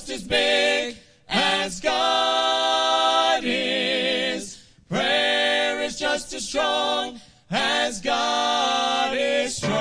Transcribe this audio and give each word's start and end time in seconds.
just 0.00 0.10
as 0.10 0.22
big 0.22 0.96
as 1.28 1.78
God 1.80 3.42
is. 3.44 4.64
Prayer 4.88 5.82
is 5.82 5.98
just 5.98 6.32
as 6.32 6.48
strong 6.48 7.20
as 7.50 8.00
God 8.00 9.14
is 9.14 9.56
strong. 9.56 9.78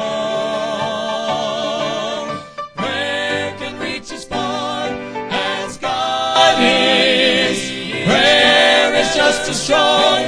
Prayer 2.75 3.55
can 3.59 3.79
reach 3.79 4.11
as 4.11 4.25
far 4.25 4.89
as 4.89 5.77
God 5.77 6.57
is. 6.59 7.71
Prayer 8.05 8.95
is 8.95 9.15
just 9.15 9.49
as 9.49 9.63
strong 9.63 10.25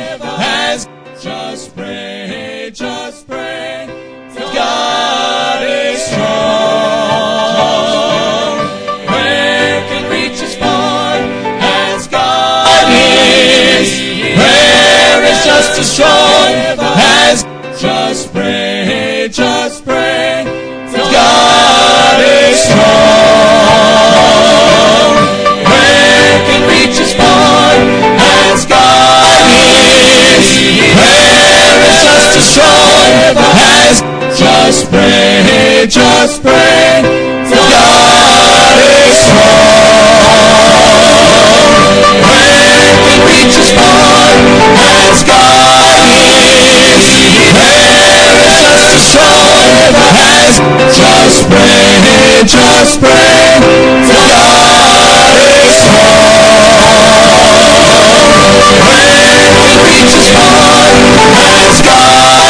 is. 30.92 31.00
Prayer 31.00 31.80
is 31.88 32.04
just 32.04 32.38
as 32.38 32.46
strong 32.52 33.38
as 33.38 34.02
just 34.40 34.90
pray, 34.90 35.86
just 35.88 36.42
pray. 36.42 37.04
God 37.52 38.78
is 38.80 39.18
strong. 39.18 39.72
Prayer 42.24 42.96
can 43.08 43.20
reach 43.28 43.56
as 43.60 43.70
far 43.76 44.36
as 45.08 45.24
God 45.24 46.08
is. 46.12 47.08
Prayer 47.54 48.36
is 48.42 48.56
just 48.62 48.88
as 48.96 49.04
strong 49.12 49.96
as 50.12 50.56
just 50.98 51.40
pray, 51.50 52.44
just 52.48 53.00
pray. 53.00 53.60
God 54.10 55.36
is 55.40 55.76
strong. 55.76 56.32
As 61.72 61.82
God 61.82 62.41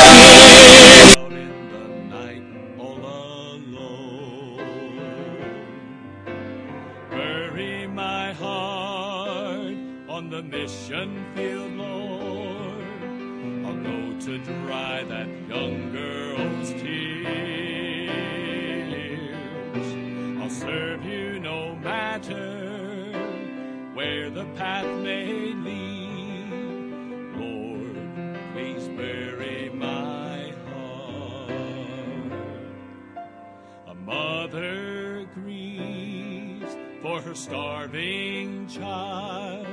her 37.32 37.36
starving 37.36 38.68
child. 38.68 39.66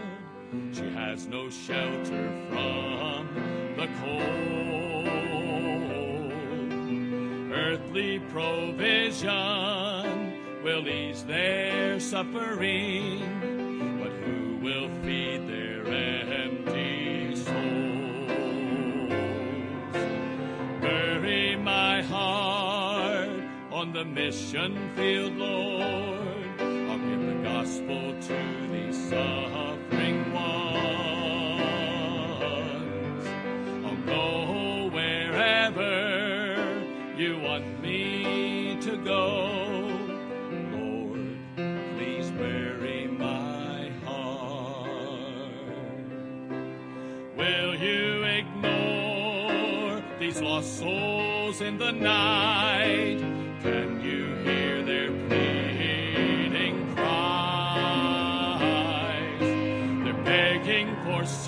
She 0.73 0.89
has 0.91 1.27
no 1.27 1.51
shelter 1.51 2.31
from 2.49 3.29
the 3.77 3.89
cold. 4.01 5.09
Earthly 7.53 8.21
provision 8.31 9.33
will 10.63 10.87
ease 10.87 11.25
their 11.25 11.99
suffering, 11.99 13.19
but 14.01 14.13
who 14.13 14.59
will 14.63 14.89
feed 15.03 15.49
their 15.49 15.85
empty 16.45 17.35
souls? 17.35 17.57
Bury 20.81 21.57
my 21.57 22.03
heart 22.03 23.43
on 23.73 23.93
the 23.93 24.05
mission 24.05 24.93
field, 24.95 25.33
Lord. 25.35 26.38
The 27.59 27.65
gospel 27.65 28.15
to 28.21 28.39
these 28.71 28.97
suffering 29.11 30.33
ones. 30.33 31.67
I'll 33.85 33.97
go 34.07 34.89
wherever 34.93 35.93
you 37.17 37.41
want 37.41 37.83
me 37.83 38.79
to 38.81 38.97
go. 38.99 39.91
Lord, 40.71 41.37
please 41.97 42.31
bury 42.31 43.09
my 43.09 43.91
heart. 44.05 45.51
Will 47.37 47.75
you 47.75 48.23
ignore 48.23 50.01
these 50.21 50.41
lost 50.41 50.79
souls 50.79 51.61
in 51.61 51.77
the 51.77 51.91
night? 51.91 53.28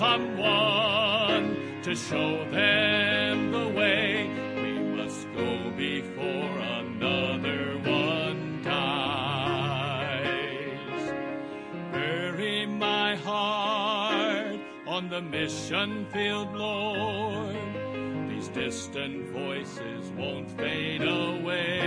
Someone 0.01 1.45
to 1.83 1.93
show 1.95 2.43
them 2.49 3.51
the 3.51 3.67
way. 3.67 4.27
We 4.63 4.79
must 4.95 5.27
go 5.35 5.69
before 5.77 6.57
another 6.81 7.77
one 7.85 8.63
dies. 8.63 10.23
Bury 11.91 12.65
my 12.65 13.15
heart 13.17 14.59
on 14.87 15.09
the 15.11 15.21
mission 15.21 16.07
field, 16.11 16.51
Lord. 16.55 17.55
These 18.27 18.47
distant 18.47 19.29
voices 19.29 20.09
won't 20.17 20.49
fade 20.57 21.03
away. 21.03 21.77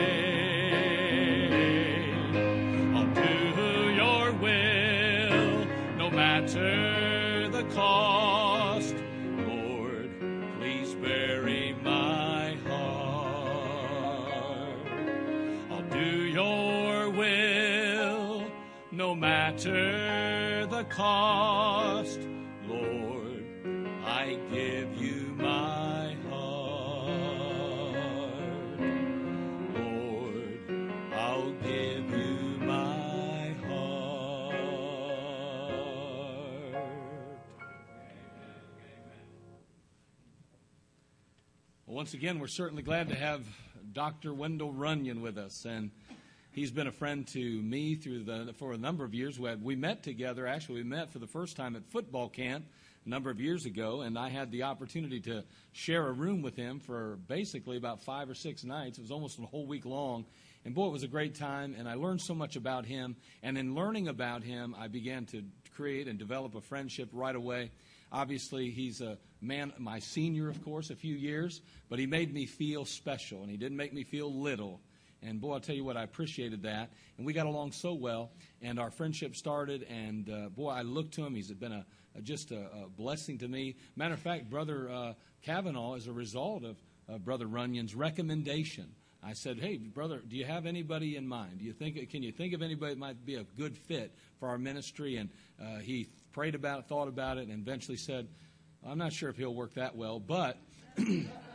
I'll 2.95 3.13
do 3.13 3.91
your 4.03 4.31
will, 4.35 5.67
no 5.97 6.11
matter 6.11 7.04
matter 19.55 20.67
the 20.67 20.85
cost. 20.85 22.19
Lord, 22.67 23.45
I 24.05 24.39
give 24.51 24.97
you 25.01 25.35
my 25.37 26.17
heart. 26.29 27.55
Lord, 29.75 30.59
I'll 31.13 31.53
give 31.53 32.11
you 32.11 32.59
my 32.61 33.53
heart. 33.67 34.55
Well, 41.87 41.97
once 41.97 42.15
again, 42.15 42.41
we're 42.41 42.49
certainly 42.49 42.83
glad 42.83 43.09
to 43.11 43.15
have 43.15 43.47
Dr. 43.93 44.35
Wendell 44.35 44.73
Runyon 44.73 45.23
with 45.23 45.39
us, 45.39 45.65
and 45.65 45.93
he's 46.55 46.71
been 46.71 46.87
a 46.87 46.93
friend 46.93 47.27
to 47.29 47.63
me 47.63 47.97
through 47.97 48.25
the 48.25 48.55
for 48.57 48.73
a 48.73 48.79
number 48.79 49.05
of 49.05 49.13
years. 49.13 49.39
We, 49.39 49.49
had, 49.49 49.63
we 49.63 49.77
met 49.77 50.03
together. 50.03 50.47
Actually, 50.47 50.77
we 50.77 50.89
met 50.89 51.13
for 51.13 51.19
the 51.19 51.27
first 51.27 51.57
time 51.57 51.77
at 51.77 51.85
football 51.91 52.29
camp 52.29 52.65
a 53.05 53.09
number 53.09 53.31
of 53.31 53.41
years 53.41 53.67
ago, 53.67 54.01
and 54.01 54.19
I 54.19 54.31
had 54.31 54.51
the 54.51 54.63
opportunity 54.63 55.21
to 55.21 55.45
share 55.73 56.07
a 56.07 56.13
room 56.13 56.41
with 56.41 56.57
him 56.57 56.81
for 56.81 57.19
basically 57.29 57.77
about 57.77 58.03
five 58.03 58.31
or 58.31 58.35
six 58.35 58.65
nights. 58.65 58.99
It 58.99 59.03
was 59.03 59.11
almost 59.11 59.39
a 59.39 59.43
whole 59.43 59.67
week 59.67 59.85
long. 59.85 60.25
And 60.65 60.75
boy, 60.75 60.87
it 60.87 60.93
was 60.93 61.03
a 61.03 61.09
great 61.09 61.35
time, 61.35 61.75
and 61.79 61.87
I 61.87 61.95
learned 61.95 62.23
so 62.23 62.35
much 62.35 62.57
about 62.57 62.87
him. 62.87 63.17
And 63.43 63.59
in 63.59 63.75
learning 63.75 64.09
about 64.09 64.43
him, 64.43 64.75
I 64.79 64.89
began 64.89 65.27
to 65.27 65.43
create 65.77 66.09
and 66.09 66.19
develop 66.19 66.55
a 66.55 66.63
friendship 66.63 67.11
right 67.13 67.37
away. 67.37 67.71
Obviously, 68.11 68.71
he's 68.71 69.03
a 69.03 69.19
man, 69.43 69.75
my 69.77 69.99
senior, 69.99 70.49
of 70.49 70.65
course, 70.65 70.89
a 70.89 70.97
few 70.97 71.15
years, 71.15 71.61
but 71.91 71.99
he 71.99 72.07
made 72.07 72.33
me 72.33 72.47
feel 72.47 72.87
special, 72.87 73.43
and 73.43 73.51
he 73.51 73.59
didn't 73.59 73.77
make 73.77 73.93
me 73.93 74.05
feel 74.05 74.33
little. 74.33 74.81
And 75.25 75.41
boy, 75.41 75.55
I'll 75.55 75.61
tell 75.61 75.75
you 75.75 75.85
what, 75.85 75.97
I 75.97 76.03
appreciated 76.03 76.63
that. 76.65 76.91
And 77.17 77.27
we 77.27 77.33
got 77.33 77.47
along 77.47 77.73
so 77.73 77.95
well, 77.95 78.31
and 78.61 78.79
our 78.79 78.91
friendship 78.91 79.37
started. 79.37 79.85
And 79.85 80.29
uh, 80.29 80.49
boy, 80.51 80.71
I 80.71 80.83
looked 80.83 81.15
to 81.15 81.25
him. 81.25 81.35
He's 81.35 81.51
been 81.51 81.73
a, 81.73 81.87
a 82.17 82.21
just 82.21 82.51
a, 82.51 82.67
a, 82.85 82.89
blessing 82.89 83.39
to 83.39 83.49
me. 83.49 83.77
Matter 83.97 84.15
of 84.15 84.21
fact, 84.21 84.51
Brother 84.51 84.91
uh, 84.91 85.13
Kavanaugh 85.43 85.95
is 85.95 86.07
a 86.07 86.13
result 86.13 86.65
of 86.65 86.77
uh, 87.09 87.19
Brother 87.19 87.47
Runyon's 87.47 87.95
recommendation. 87.95 88.95
I 89.27 89.33
said, 89.33 89.59
"Hey, 89.59 89.79
brother, 89.79 90.21
do 90.27 90.37
you 90.37 90.45
have 90.45 90.67
anybody 90.67 91.17
in 91.17 91.27
mind? 91.27 91.59
Do 91.59 91.65
you 91.65 91.73
think 91.73 92.11
can 92.11 92.23
you 92.23 92.31
think 92.31 92.53
of 92.53 92.61
anybody 92.61 92.93
that 92.93 93.01
might 93.01 93.25
be 93.25 93.37
a 93.37 93.45
good 93.57 93.77
fit 93.77 94.15
for 94.39 94.49
our 94.49 94.59
ministry?" 94.59 95.17
And 95.17 95.31
uh, 95.61 95.79
he 95.79 96.09
prayed 96.33 96.55
about 96.55 96.81
it, 96.81 96.89
thought 96.89 97.09
about 97.09 97.39
it, 97.39 97.49
and 97.49 97.67
eventually 97.67 97.97
said, 97.97 98.29
"I'm 98.87 98.99
not 98.99 99.15
sure 99.15 99.31
if 99.31 99.37
he'll 99.37 99.55
work 99.55 99.75
that 99.75 99.97
well, 99.97 100.21
but." 100.21 100.59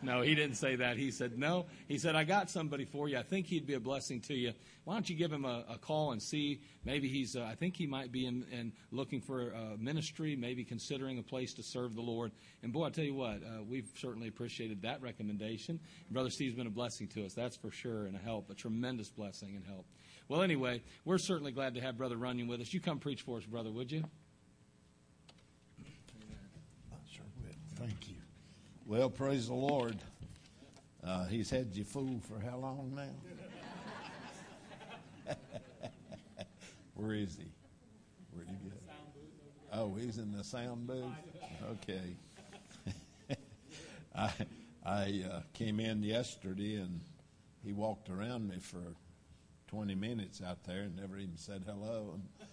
No, 0.00 0.22
he 0.22 0.34
didn't 0.34 0.56
say 0.56 0.76
that. 0.76 0.96
He 0.96 1.10
said, 1.10 1.38
No. 1.38 1.66
He 1.88 1.98
said, 1.98 2.14
I 2.14 2.24
got 2.24 2.50
somebody 2.50 2.84
for 2.84 3.08
you. 3.08 3.18
I 3.18 3.22
think 3.22 3.46
he'd 3.46 3.66
be 3.66 3.74
a 3.74 3.80
blessing 3.80 4.20
to 4.22 4.34
you. 4.34 4.52
Why 4.84 4.94
don't 4.94 5.10
you 5.10 5.16
give 5.16 5.32
him 5.32 5.44
a, 5.44 5.64
a 5.68 5.76
call 5.76 6.12
and 6.12 6.22
see? 6.22 6.60
Maybe 6.84 7.08
he's, 7.08 7.36
uh, 7.36 7.42
I 7.42 7.54
think 7.54 7.76
he 7.76 7.86
might 7.86 8.10
be 8.10 8.24
in, 8.24 8.46
in 8.50 8.72
looking 8.90 9.20
for 9.20 9.50
a 9.50 9.76
ministry, 9.76 10.34
maybe 10.34 10.64
considering 10.64 11.18
a 11.18 11.22
place 11.22 11.52
to 11.54 11.62
serve 11.62 11.94
the 11.94 12.00
Lord. 12.00 12.32
And 12.62 12.72
boy, 12.72 12.86
I 12.86 12.90
tell 12.90 13.04
you 13.04 13.14
what, 13.14 13.42
uh, 13.42 13.62
we've 13.68 13.90
certainly 13.96 14.28
appreciated 14.28 14.82
that 14.82 15.02
recommendation. 15.02 15.78
Brother 16.10 16.30
Steve's 16.30 16.54
been 16.54 16.66
a 16.66 16.70
blessing 16.70 17.08
to 17.08 17.26
us, 17.26 17.34
that's 17.34 17.56
for 17.56 17.70
sure, 17.70 18.06
and 18.06 18.16
a 18.16 18.18
help, 18.18 18.48
a 18.50 18.54
tremendous 18.54 19.10
blessing 19.10 19.56
and 19.56 19.64
help. 19.66 19.84
Well, 20.28 20.42
anyway, 20.42 20.82
we're 21.04 21.18
certainly 21.18 21.52
glad 21.52 21.74
to 21.74 21.80
have 21.80 21.98
Brother 21.98 22.16
Runyon 22.16 22.48
with 22.48 22.60
us. 22.60 22.72
You 22.72 22.80
come 22.80 22.98
preach 22.98 23.22
for 23.22 23.38
us, 23.38 23.44
brother, 23.44 23.70
would 23.70 23.90
you? 23.90 24.04
I 26.92 26.96
sure 27.10 27.24
will. 27.42 27.52
Thank 27.76 28.08
you. 28.08 28.14
Well, 28.88 29.10
praise 29.10 29.48
the 29.48 29.54
Lord. 29.54 29.98
Uh, 31.04 31.26
he's 31.26 31.50
had 31.50 31.74
you 31.74 31.84
fooled 31.84 32.24
for 32.24 32.40
how 32.40 32.56
long 32.56 32.94
now? 35.26 35.34
Where 36.94 37.12
is 37.12 37.36
he? 37.36 37.52
Where'd 38.32 38.48
he 38.48 38.54
go? 38.70 38.76
Oh, 39.74 39.94
he's 39.94 40.16
in 40.16 40.32
the 40.32 40.42
sound 40.42 40.86
booth? 40.86 41.04
Okay. 41.70 42.16
I, 44.16 44.32
I 44.86 45.24
uh, 45.30 45.40
came 45.52 45.80
in 45.80 46.02
yesterday 46.02 46.76
and 46.76 47.02
he 47.62 47.74
walked 47.74 48.08
around 48.08 48.48
me 48.48 48.56
for 48.58 48.94
20 49.66 49.96
minutes 49.96 50.40
out 50.40 50.64
there 50.64 50.84
and 50.84 50.96
never 50.96 51.18
even 51.18 51.36
said 51.36 51.62
hello. 51.66 52.14
And 52.14 52.48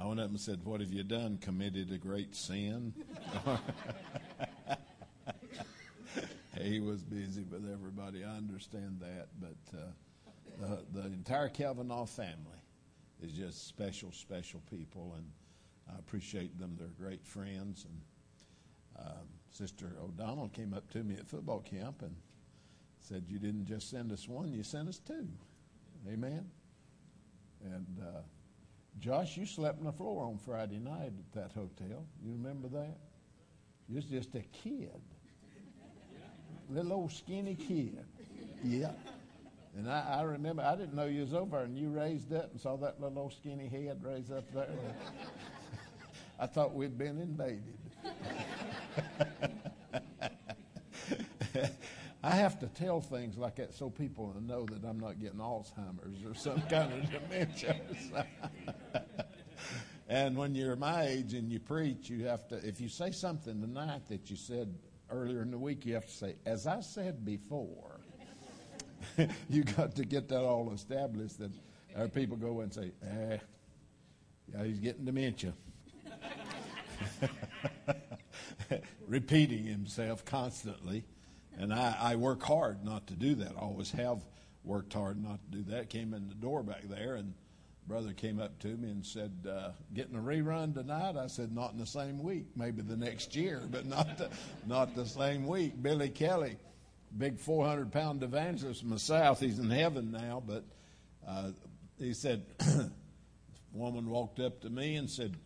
I 0.00 0.06
went 0.06 0.20
up 0.20 0.28
and 0.28 0.38
said, 0.38 0.64
What 0.64 0.80
have 0.82 0.92
you 0.92 1.02
done? 1.02 1.38
Committed 1.38 1.90
a 1.90 1.98
great 1.98 2.36
sin? 2.36 2.94
he 6.62 6.80
was 6.80 7.02
busy 7.02 7.44
with 7.44 7.70
everybody. 7.70 8.24
I 8.24 8.36
understand 8.36 9.00
that, 9.00 9.28
but 9.40 9.78
uh, 9.78 10.76
the, 10.92 11.00
the 11.00 11.06
entire 11.06 11.48
Kavanaugh 11.48 12.06
family 12.06 12.60
is 13.22 13.32
just 13.32 13.66
special, 13.66 14.12
special 14.12 14.60
people, 14.70 15.14
and 15.16 15.26
I 15.92 15.98
appreciate 15.98 16.58
them. 16.58 16.76
They're 16.78 16.88
great 16.88 17.24
friends. 17.26 17.84
And 17.84 19.06
um, 19.06 19.26
Sister 19.50 19.86
O'Donnell 20.02 20.48
came 20.48 20.74
up 20.74 20.90
to 20.90 21.02
me 21.02 21.14
at 21.14 21.28
football 21.28 21.60
camp 21.60 22.02
and 22.02 22.14
said, 23.00 23.24
"You 23.28 23.38
didn't 23.38 23.66
just 23.66 23.90
send 23.90 24.12
us 24.12 24.28
one; 24.28 24.52
you 24.52 24.62
sent 24.62 24.88
us 24.88 24.98
two. 24.98 25.28
Amen." 26.08 26.50
And 27.64 27.98
uh, 28.00 28.20
Josh, 28.98 29.36
you 29.36 29.46
slept 29.46 29.78
on 29.80 29.84
the 29.84 29.92
floor 29.92 30.24
on 30.24 30.38
Friday 30.38 30.78
night 30.78 31.12
at 31.18 31.32
that 31.34 31.52
hotel. 31.52 32.06
You 32.22 32.32
remember 32.32 32.68
that? 32.68 32.98
You 33.88 33.96
was 33.96 34.04
just 34.04 34.34
a 34.34 34.42
kid 34.62 35.00
little 36.70 36.92
old 36.92 37.12
skinny 37.12 37.54
kid. 37.54 38.04
Yeah. 38.62 38.92
And 39.76 39.90
I, 39.90 40.18
I, 40.18 40.22
remember, 40.22 40.62
I 40.62 40.76
didn't 40.76 40.94
know 40.94 41.06
you 41.06 41.20
was 41.20 41.32
over, 41.32 41.60
and 41.60 41.78
you 41.78 41.90
raised 41.90 42.32
up 42.32 42.50
and 42.50 42.60
saw 42.60 42.76
that 42.78 43.00
little 43.00 43.18
old 43.18 43.32
skinny 43.32 43.68
head 43.68 44.02
raised 44.02 44.32
up 44.32 44.52
there. 44.52 44.68
I 46.40 46.46
thought 46.46 46.74
we'd 46.74 46.98
been 46.98 47.20
invaded. 47.20 47.62
I 52.22 52.32
have 52.32 52.58
to 52.60 52.66
tell 52.66 53.00
things 53.00 53.38
like 53.38 53.56
that 53.56 53.74
so 53.74 53.88
people 53.88 54.34
know 54.42 54.66
that 54.66 54.86
I'm 54.86 55.00
not 55.00 55.20
getting 55.20 55.38
Alzheimer's 55.38 56.24
or 56.24 56.34
some 56.34 56.60
kind 56.62 56.92
of 56.92 57.10
dementia. 57.10 57.80
and 60.08 60.36
when 60.36 60.54
you're 60.54 60.76
my 60.76 61.06
age 61.06 61.32
and 61.32 61.50
you 61.50 61.60
preach, 61.60 62.10
you 62.10 62.26
have 62.26 62.46
to, 62.48 62.56
if 62.56 62.80
you 62.80 62.88
say 62.88 63.10
something 63.10 63.60
tonight 63.60 64.02
that 64.08 64.28
you 64.28 64.36
said 64.36 64.74
earlier 65.10 65.42
in 65.42 65.50
the 65.50 65.58
week, 65.58 65.84
you 65.86 65.94
have 65.94 66.06
to 66.06 66.12
say, 66.12 66.36
as 66.46 66.66
I 66.66 66.80
said 66.80 67.24
before, 67.24 68.00
you 69.48 69.64
got 69.64 69.94
to 69.96 70.04
get 70.04 70.28
that 70.28 70.42
all 70.42 70.72
established 70.72 71.38
that 71.38 71.50
our 71.96 72.08
people 72.08 72.36
go 72.36 72.60
and 72.60 72.72
say, 72.72 72.92
eh, 73.02 73.38
yeah, 74.52 74.64
he's 74.64 74.78
getting 74.78 75.04
dementia. 75.04 75.52
Repeating 79.06 79.64
himself 79.64 80.24
constantly. 80.24 81.04
And 81.58 81.74
I, 81.74 81.96
I 82.00 82.16
work 82.16 82.42
hard 82.42 82.84
not 82.84 83.06
to 83.08 83.14
do 83.14 83.34
that. 83.36 83.52
I 83.56 83.60
always 83.60 83.90
have 83.92 84.24
worked 84.64 84.92
hard 84.92 85.22
not 85.22 85.40
to 85.50 85.58
do 85.58 85.70
that. 85.70 85.88
Came 85.88 86.14
in 86.14 86.28
the 86.28 86.34
door 86.34 86.62
back 86.62 86.82
there 86.84 87.16
and 87.16 87.34
brother 87.86 88.12
came 88.12 88.40
up 88.40 88.58
to 88.60 88.68
me 88.68 88.90
and 88.90 89.04
said, 89.04 89.32
uh, 89.48 89.70
"Getting 89.94 90.14
a 90.14 90.20
rerun 90.20 90.74
tonight?" 90.74 91.16
I 91.16 91.26
said, 91.26 91.52
"Not 91.52 91.72
in 91.72 91.78
the 91.78 91.86
same 91.86 92.22
week. 92.22 92.46
Maybe 92.56 92.82
the 92.82 92.96
next 92.96 93.34
year, 93.34 93.62
but 93.70 93.86
not 93.86 94.18
the, 94.18 94.30
not 94.66 94.94
the 94.94 95.06
same 95.06 95.46
week." 95.46 95.80
Billy 95.82 96.08
Kelly, 96.08 96.56
big 97.16 97.38
400 97.38 97.90
pound 97.92 98.22
evangelist 98.22 98.80
from 98.80 98.90
the 98.90 98.98
South, 98.98 99.40
he's 99.40 99.58
in 99.58 99.70
heaven 99.70 100.12
now. 100.12 100.42
But 100.46 100.64
uh, 101.26 101.50
he 101.98 102.14
said, 102.14 102.44
woman 103.72 104.08
walked 104.08 104.40
up 104.40 104.60
to 104.62 104.70
me 104.70 104.96
and 104.96 105.10
said, 105.10 105.36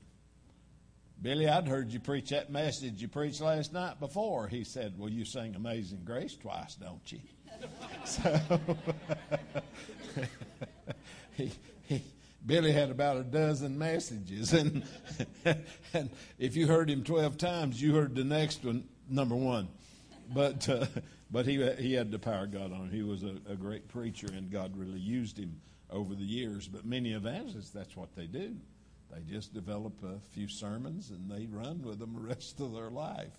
"Billy, 1.20 1.48
I'd 1.48 1.68
heard 1.68 1.92
you 1.92 2.00
preach 2.00 2.30
that 2.30 2.50
message 2.50 3.00
you 3.00 3.08
preached 3.08 3.40
last 3.40 3.72
night 3.72 4.00
before." 4.00 4.48
He 4.48 4.64
said, 4.64 4.98
"Well, 4.98 5.10
you 5.10 5.24
sing 5.24 5.54
Amazing 5.54 6.02
Grace 6.04 6.36
twice, 6.36 6.74
don't 6.74 7.10
you?" 7.10 7.20
so 8.04 8.40
he 11.36 11.44
he 11.46 11.50
Billy 12.46 12.72
had 12.72 12.90
about 12.90 13.16
a 13.16 13.22
dozen 13.22 13.78
messages, 13.78 14.52
and 14.52 14.84
and 15.94 16.10
if 16.38 16.56
you 16.56 16.66
heard 16.66 16.90
him 16.90 17.04
twelve 17.04 17.38
times, 17.38 17.80
you 17.80 17.94
heard 17.94 18.14
the 18.14 18.24
next 18.24 18.64
one, 18.64 18.84
number 19.08 19.34
one. 19.34 19.68
But 20.32 20.68
uh, 20.68 20.86
but 21.30 21.46
he 21.46 21.64
he 21.78 21.94
had 21.94 22.10
the 22.10 22.18
power 22.18 22.44
of 22.44 22.52
God 22.52 22.72
on 22.72 22.86
him. 22.86 22.90
He 22.90 23.02
was 23.02 23.22
a, 23.22 23.36
a 23.48 23.56
great 23.56 23.88
preacher, 23.88 24.26
and 24.26 24.50
God 24.50 24.76
really 24.76 25.00
used 25.00 25.38
him 25.38 25.60
over 25.90 26.14
the 26.14 26.24
years. 26.24 26.68
But 26.68 26.84
many 26.84 27.12
evangelists, 27.12 27.70
that's 27.70 27.96
what 27.96 28.14
they 28.14 28.26
do. 28.26 28.56
They 29.14 29.20
just 29.32 29.54
develop 29.54 30.02
a 30.02 30.18
few 30.32 30.48
sermons 30.48 31.10
and 31.10 31.30
they 31.30 31.46
run 31.46 31.82
with 31.82 32.00
them 32.00 32.14
the 32.14 32.28
rest 32.28 32.60
of 32.60 32.74
their 32.74 32.90
life. 32.90 33.38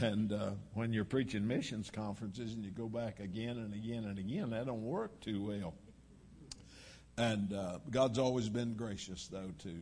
And 0.00 0.32
uh, 0.32 0.50
when 0.74 0.92
you're 0.92 1.04
preaching 1.04 1.46
missions 1.46 1.90
conferences 1.90 2.54
and 2.54 2.64
you 2.64 2.70
go 2.70 2.88
back 2.88 3.20
again 3.20 3.58
and 3.58 3.74
again 3.74 4.04
and 4.04 4.18
again, 4.18 4.50
that 4.50 4.66
don't 4.66 4.82
work 4.82 5.20
too 5.20 5.44
well. 5.44 5.74
And 7.16 7.52
uh, 7.52 7.78
God's 7.90 8.18
always 8.18 8.48
been 8.48 8.74
gracious, 8.74 9.28
though, 9.28 9.52
to 9.60 9.74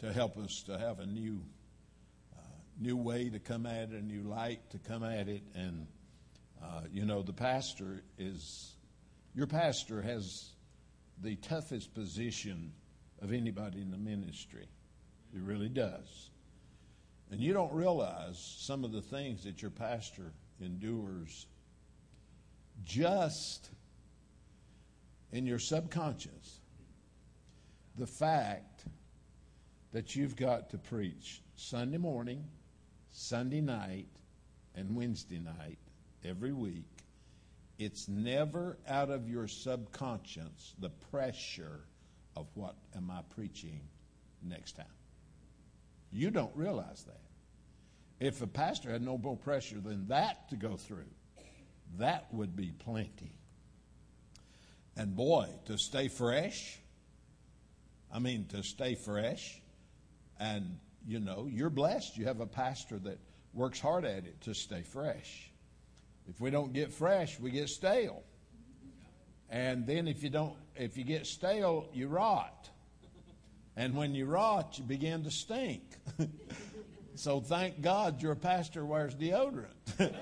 to 0.00 0.12
help 0.12 0.36
us 0.36 0.62
to 0.66 0.78
have 0.78 0.98
a 1.00 1.06
new 1.06 1.40
uh, 2.36 2.40
new 2.80 2.96
way 2.96 3.30
to 3.30 3.38
come 3.38 3.64
at 3.66 3.90
it, 3.90 3.92
a 3.92 4.02
new 4.02 4.22
light 4.22 4.70
to 4.70 4.78
come 4.78 5.02
at 5.02 5.28
it. 5.28 5.42
And 5.54 5.86
uh, 6.62 6.82
you 6.92 7.04
know, 7.04 7.22
the 7.22 7.32
pastor 7.32 8.02
is 8.18 8.74
your 9.34 9.46
pastor 9.46 10.02
has 10.02 10.50
the 11.22 11.36
toughest 11.36 11.94
position 11.94 12.72
of 13.22 13.32
anybody 13.32 13.80
in 13.80 13.90
the 13.90 13.98
ministry. 13.98 14.66
He 15.32 15.38
really 15.38 15.68
does. 15.68 16.30
And 17.30 17.40
you 17.40 17.52
don't 17.52 17.72
realize 17.72 18.38
some 18.58 18.84
of 18.84 18.92
the 18.92 19.00
things 19.00 19.44
that 19.44 19.62
your 19.62 19.70
pastor 19.70 20.32
endures 20.60 21.46
just 22.84 23.70
in 25.34 25.44
your 25.46 25.58
subconscious. 25.58 26.60
The 27.96 28.06
fact 28.06 28.84
that 29.92 30.14
you've 30.14 30.36
got 30.36 30.70
to 30.70 30.78
preach 30.78 31.42
Sunday 31.56 31.98
morning, 31.98 32.44
Sunday 33.10 33.60
night, 33.60 34.06
and 34.76 34.94
Wednesday 34.94 35.40
night 35.40 35.78
every 36.24 36.52
week. 36.52 36.86
It's 37.78 38.08
never 38.08 38.78
out 38.88 39.10
of 39.10 39.28
your 39.28 39.48
subconscious 39.48 40.74
the 40.78 40.90
pressure 41.10 41.80
of 42.36 42.46
what 42.54 42.76
am 42.96 43.10
I 43.10 43.22
preaching 43.34 43.80
next 44.40 44.76
time. 44.76 44.86
You 46.12 46.30
don't 46.30 46.54
realize 46.54 47.04
that. 47.04 48.24
If 48.24 48.40
a 48.40 48.46
pastor 48.46 48.90
had 48.92 49.02
no 49.02 49.18
more 49.18 49.36
pressure 49.36 49.80
than 49.80 50.06
that 50.08 50.48
to 50.50 50.56
go 50.56 50.76
through, 50.76 51.10
that 51.98 52.32
would 52.32 52.54
be 52.54 52.70
plenty. 52.70 53.32
And 54.96 55.16
boy, 55.16 55.48
to 55.66 55.76
stay 55.76 56.08
fresh, 56.08 56.78
I 58.12 58.20
mean, 58.20 58.46
to 58.50 58.62
stay 58.62 58.94
fresh, 58.94 59.60
and 60.38 60.78
you 61.06 61.20
know, 61.20 61.48
you're 61.50 61.70
blessed. 61.70 62.16
You 62.16 62.26
have 62.26 62.40
a 62.40 62.46
pastor 62.46 62.98
that 63.00 63.18
works 63.52 63.80
hard 63.80 64.04
at 64.04 64.24
it 64.24 64.40
to 64.42 64.54
stay 64.54 64.82
fresh. 64.82 65.50
If 66.28 66.40
we 66.40 66.50
don't 66.50 66.72
get 66.72 66.92
fresh, 66.92 67.38
we 67.38 67.50
get 67.50 67.68
stale. 67.68 68.22
And 69.50 69.86
then 69.86 70.08
if 70.08 70.22
you 70.22 70.30
don't 70.30 70.54
if 70.74 70.96
you 70.96 71.04
get 71.04 71.26
stale, 71.26 71.88
you 71.92 72.08
rot. 72.08 72.70
And 73.76 73.94
when 73.94 74.14
you 74.14 74.26
rot, 74.26 74.78
you 74.78 74.84
begin 74.84 75.24
to 75.24 75.30
stink. 75.30 75.82
so 77.16 77.40
thank 77.40 77.80
God 77.80 78.22
your 78.22 78.36
pastor 78.36 78.84
wears 78.84 79.14
deodorant. 79.14 79.66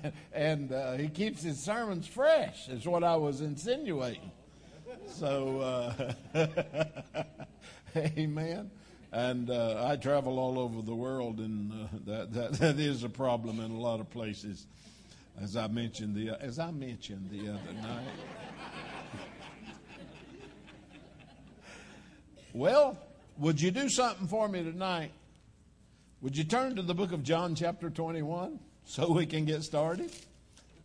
and 0.32 0.72
uh, 0.72 0.92
he 0.94 1.08
keeps 1.08 1.42
his 1.42 1.58
sermons 1.58 2.06
fresh, 2.06 2.68
is 2.68 2.86
what 2.86 3.04
I 3.04 3.16
was 3.16 3.40
insinuating. 3.40 4.30
So, 5.06 6.14
uh, 6.34 6.46
amen. 7.96 8.70
And 9.12 9.50
uh, 9.50 9.84
I 9.86 9.96
travel 9.96 10.38
all 10.38 10.58
over 10.58 10.80
the 10.80 10.94
world, 10.94 11.38
and 11.38 11.72
uh, 11.72 11.86
that, 12.06 12.32
that, 12.32 12.52
that 12.60 12.78
is 12.78 13.04
a 13.04 13.08
problem 13.08 13.60
in 13.60 13.70
a 13.70 13.78
lot 13.78 14.00
of 14.00 14.10
places, 14.10 14.66
as 15.40 15.56
I 15.56 15.66
mentioned 15.66 16.14
the 16.14 16.30
as 16.40 16.58
I 16.58 16.70
mentioned 16.70 17.28
the 17.30 17.50
other 17.50 17.72
night. 17.82 18.06
well, 22.54 22.98
would 23.38 23.60
you 23.60 23.70
do 23.70 23.88
something 23.88 24.28
for 24.28 24.48
me 24.48 24.62
tonight? 24.62 25.10
Would 26.22 26.36
you 26.36 26.44
turn 26.44 26.76
to 26.76 26.82
the 26.82 26.94
book 26.94 27.12
of 27.12 27.22
John, 27.22 27.54
chapter 27.54 27.90
21, 27.90 28.58
so 28.84 29.10
we 29.12 29.26
can 29.26 29.44
get 29.44 29.62
started? 29.62 30.10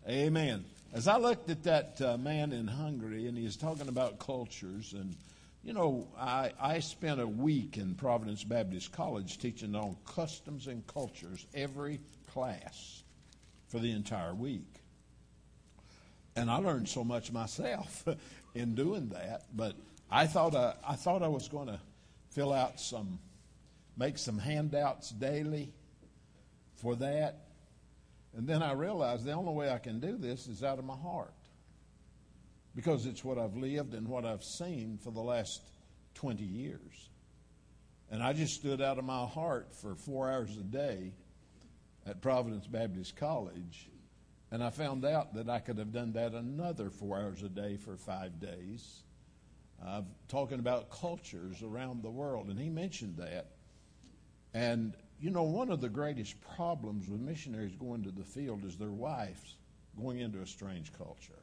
Amen. 0.07 0.63
As 0.93 1.07
I 1.07 1.17
looked 1.17 1.49
at 1.49 1.63
that 1.63 2.01
uh, 2.01 2.17
man 2.17 2.53
in 2.53 2.67
Hungary, 2.67 3.27
and 3.27 3.37
he's 3.37 3.57
talking 3.57 3.87
about 3.87 4.19
cultures, 4.19 4.93
and 4.93 5.15
you 5.63 5.73
know, 5.73 6.07
I, 6.17 6.51
I 6.59 6.79
spent 6.79 7.19
a 7.19 7.27
week 7.27 7.77
in 7.77 7.95
Providence 7.95 8.43
Baptist 8.43 8.93
College 8.93 9.37
teaching 9.37 9.75
on 9.75 9.97
customs 10.05 10.67
and 10.67 10.85
cultures 10.87 11.45
every 11.53 11.99
class 12.31 13.03
for 13.67 13.79
the 13.79 13.91
entire 13.91 14.33
week. 14.33 14.81
And 16.37 16.49
I 16.49 16.57
learned 16.57 16.87
so 16.87 17.03
much 17.03 17.31
myself 17.31 18.07
in 18.55 18.75
doing 18.75 19.09
that, 19.09 19.43
but 19.53 19.75
I 20.09 20.27
thought 20.27 20.55
I, 20.55 20.75
I 20.87 20.95
thought 20.95 21.21
I 21.21 21.27
was 21.27 21.49
going 21.49 21.67
to 21.67 21.79
fill 22.29 22.53
out 22.53 22.79
some 22.79 23.19
make 23.97 24.17
some 24.17 24.37
handouts 24.37 25.09
daily 25.09 25.73
for 26.75 26.95
that. 26.97 27.46
And 28.37 28.47
then 28.47 28.61
I 28.61 28.73
realized 28.73 29.25
the 29.25 29.31
only 29.31 29.51
way 29.51 29.71
I 29.71 29.79
can 29.79 29.99
do 29.99 30.15
this 30.15 30.47
is 30.47 30.63
out 30.63 30.77
of 30.77 30.85
my 30.85 30.95
heart. 30.95 31.33
Because 32.75 33.07
it's 33.07 33.23
what 33.23 33.39
I've 33.39 33.55
lived 33.55 33.95
and 33.95 34.07
what 34.07 34.25
I've 34.25 34.43
seen 34.43 34.99
for 35.03 35.11
the 35.11 35.21
last 35.21 35.59
20 36.13 36.43
years. 36.43 37.09
And 38.11 38.21
I 38.21 38.33
just 38.33 38.53
stood 38.53 38.79
out 38.79 38.99
of 38.99 39.05
my 39.05 39.25
heart 39.25 39.73
for 39.81 39.95
four 39.95 40.29
hours 40.29 40.55
a 40.55 40.61
day 40.61 41.13
at 42.05 42.21
Providence 42.21 42.67
Baptist 42.67 43.15
College. 43.15 43.89
And 44.51 44.63
I 44.63 44.69
found 44.69 45.03
out 45.03 45.33
that 45.33 45.49
I 45.49 45.57
could 45.57 45.79
have 45.79 45.91
done 45.91 46.13
that 46.13 46.33
another 46.33 46.91
four 46.91 47.17
hours 47.17 47.41
a 47.41 47.49
day 47.49 47.77
for 47.77 47.97
five 47.97 48.39
days. 48.39 49.01
Uh, 49.83 50.03
talking 50.27 50.59
about 50.59 50.91
cultures 50.91 51.63
around 51.63 52.03
the 52.03 52.11
world. 52.11 52.49
And 52.49 52.59
he 52.59 52.69
mentioned 52.69 53.17
that. 53.17 53.47
And, 54.53 54.93
you 55.19 55.31
know, 55.31 55.43
one 55.43 55.69
of 55.71 55.81
the 55.81 55.89
greatest 55.89 56.35
problems 56.55 57.09
with 57.09 57.19
missionaries 57.19 57.75
going 57.75 58.03
to 58.03 58.11
the 58.11 58.23
field 58.23 58.63
is 58.65 58.77
their 58.77 58.91
wives 58.91 59.55
going 59.99 60.19
into 60.19 60.41
a 60.41 60.45
strange 60.45 60.91
culture. 60.93 61.41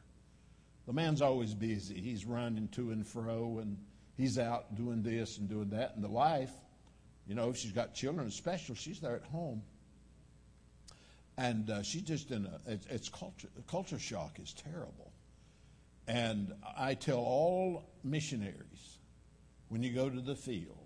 The 0.86 0.92
man's 0.92 1.22
always 1.22 1.54
busy. 1.54 2.00
He's 2.00 2.24
running 2.24 2.68
to 2.68 2.90
and 2.90 3.06
fro, 3.06 3.58
and 3.60 3.78
he's 4.16 4.38
out 4.38 4.74
doing 4.76 5.02
this 5.02 5.38
and 5.38 5.48
doing 5.48 5.70
that. 5.70 5.94
And 5.96 6.04
the 6.04 6.08
wife, 6.08 6.52
you 7.26 7.34
know, 7.34 7.50
if 7.50 7.56
she's 7.56 7.72
got 7.72 7.94
children, 7.94 8.28
especially, 8.28 8.76
she's 8.76 9.00
there 9.00 9.16
at 9.16 9.24
home. 9.24 9.62
And 11.36 11.68
uh, 11.68 11.82
she's 11.82 12.02
just 12.02 12.30
in 12.30 12.46
a, 12.46 12.60
it's, 12.70 12.86
it's 12.86 13.08
culture, 13.08 13.48
culture 13.68 13.98
shock 13.98 14.38
is 14.40 14.52
terrible. 14.52 15.10
And 16.06 16.52
I 16.76 16.94
tell 16.94 17.18
all 17.18 17.90
missionaries 18.04 18.98
when 19.68 19.82
you 19.82 19.92
go 19.92 20.10
to 20.10 20.20
the 20.20 20.36
field, 20.36 20.83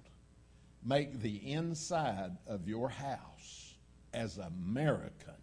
Make 0.89 1.21
the 1.21 1.53
inside 1.53 2.39
of 2.47 2.67
your 2.67 2.89
house 2.89 3.75
as 4.15 4.39
American 4.39 5.35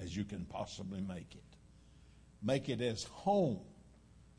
as 0.00 0.16
you 0.16 0.24
can 0.24 0.46
possibly 0.46 1.02
make 1.02 1.34
it. 1.34 1.44
Make 2.42 2.70
it 2.70 2.80
as 2.80 3.04
home 3.04 3.60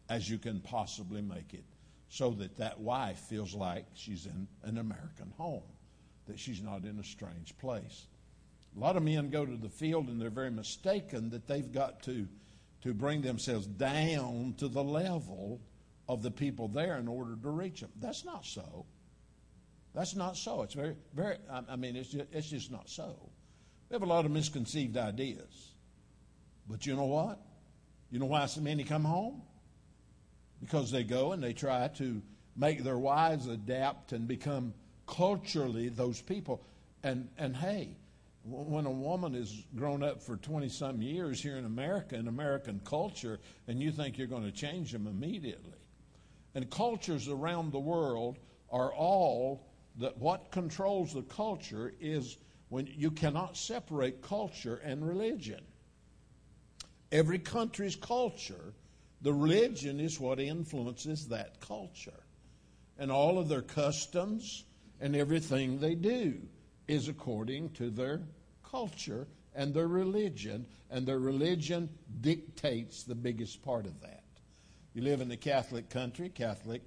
as 0.09 0.27
you 0.27 0.39
can 0.39 0.59
possibly 0.59 1.21
make 1.21 1.53
it 1.53 1.63
so 2.09 2.31
that 2.31 2.57
that 2.57 2.79
wife 2.79 3.19
feels 3.19 3.53
like 3.53 3.85
she's 3.93 4.25
in 4.25 4.47
an 4.63 4.79
American 4.79 5.31
home, 5.37 5.61
that 6.25 6.39
she's 6.39 6.63
not 6.63 6.85
in 6.85 6.97
a 6.97 7.03
strange 7.03 7.55
place. 7.59 8.07
A 8.75 8.79
lot 8.79 8.97
of 8.97 9.03
men 9.03 9.29
go 9.29 9.45
to 9.45 9.57
the 9.57 9.69
field 9.69 10.07
and 10.07 10.19
they're 10.19 10.31
very 10.31 10.49
mistaken 10.49 11.29
that 11.29 11.47
they've 11.47 11.71
got 11.71 12.01
to, 12.05 12.27
to 12.81 12.95
bring 12.95 13.21
themselves 13.21 13.67
down 13.67 14.55
to 14.57 14.67
the 14.67 14.83
level 14.83 15.61
of 16.09 16.23
the 16.23 16.31
people 16.31 16.67
there 16.67 16.97
in 16.97 17.07
order 17.07 17.35
to 17.35 17.49
reach 17.51 17.81
them. 17.81 17.91
That's 17.99 18.25
not 18.25 18.43
so. 18.43 18.87
That's 19.93 20.15
not 20.15 20.37
so. 20.37 20.61
It's 20.63 20.73
very, 20.73 20.95
very, 21.13 21.37
I 21.69 21.75
mean, 21.75 21.95
it's 21.95 22.09
just, 22.09 22.25
it's 22.31 22.49
just 22.49 22.71
not 22.71 22.89
so. 22.89 23.15
We 23.89 23.95
have 23.95 24.03
a 24.03 24.05
lot 24.05 24.25
of 24.25 24.31
misconceived 24.31 24.95
ideas. 24.95 25.73
But 26.69 26.85
you 26.85 26.95
know 26.95 27.05
what? 27.05 27.39
You 28.09 28.19
know 28.19 28.25
why 28.25 28.45
so 28.45 28.61
many 28.61 28.83
come 28.83 29.03
home? 29.03 29.41
Because 30.61 30.91
they 30.91 31.03
go 31.03 31.33
and 31.33 31.43
they 31.43 31.53
try 31.53 31.89
to 31.97 32.21
make 32.55 32.83
their 32.83 32.97
wives 32.97 33.47
adapt 33.47 34.13
and 34.13 34.27
become 34.27 34.73
culturally 35.07 35.89
those 35.89 36.21
people. 36.21 36.63
And, 37.03 37.27
and 37.37 37.55
hey, 37.55 37.97
when 38.43 38.85
a 38.85 38.91
woman 38.91 39.33
has 39.33 39.53
grown 39.75 40.03
up 40.03 40.21
for 40.21 40.37
20 40.37 40.69
some 40.69 41.01
years 41.01 41.41
here 41.41 41.57
in 41.57 41.65
America, 41.65 42.15
in 42.15 42.27
American 42.27 42.79
culture, 42.85 43.39
and 43.67 43.81
you 43.81 43.91
think 43.91 44.17
you're 44.17 44.27
going 44.27 44.43
to 44.43 44.51
change 44.51 44.91
them 44.91 45.07
immediately. 45.07 45.73
And 46.55 46.69
cultures 46.69 47.27
around 47.27 47.71
the 47.71 47.79
world 47.79 48.37
are 48.71 48.91
all 48.93 49.67
that 49.97 50.17
what 50.17 50.51
controls 50.51 51.13
the 51.13 51.23
culture 51.23 51.93
is 51.99 52.37
when 52.69 52.87
you 52.87 53.11
cannot 53.11 53.57
separate 53.57 54.21
culture 54.21 54.81
and 54.83 55.05
religion. 55.05 55.61
Every 57.11 57.39
country's 57.39 57.95
culture, 57.97 58.73
the 59.21 59.33
religion 59.33 59.99
is 59.99 60.19
what 60.19 60.39
influences 60.39 61.27
that 61.27 61.59
culture. 61.59 62.23
And 62.97 63.11
all 63.11 63.37
of 63.37 63.49
their 63.49 63.61
customs 63.61 64.63
and 65.01 65.15
everything 65.15 65.79
they 65.79 65.95
do 65.95 66.37
is 66.87 67.09
according 67.09 67.71
to 67.71 67.89
their 67.89 68.21
culture 68.63 69.27
and 69.53 69.73
their 69.73 69.87
religion, 69.87 70.65
and 70.89 71.05
their 71.05 71.19
religion 71.19 71.89
dictates 72.21 73.03
the 73.03 73.15
biggest 73.15 73.61
part 73.61 73.85
of 73.85 73.99
that. 74.01 74.23
You 74.93 75.01
live 75.01 75.19
in 75.19 75.31
a 75.31 75.37
Catholic 75.37 75.89
country, 75.89 76.29
Catholic 76.29 76.81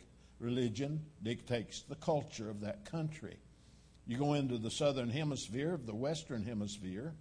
religion 0.44 1.00
dictates 1.22 1.82
the 1.82 1.94
culture 1.96 2.50
of 2.50 2.60
that 2.60 2.84
country. 2.84 3.38
You 4.06 4.18
go 4.18 4.34
into 4.34 4.58
the 4.58 4.70
southern 4.70 5.08
hemisphere 5.08 5.72
of 5.72 5.86
the 5.86 5.94
western 5.94 6.44
hemisphere, 6.44 7.14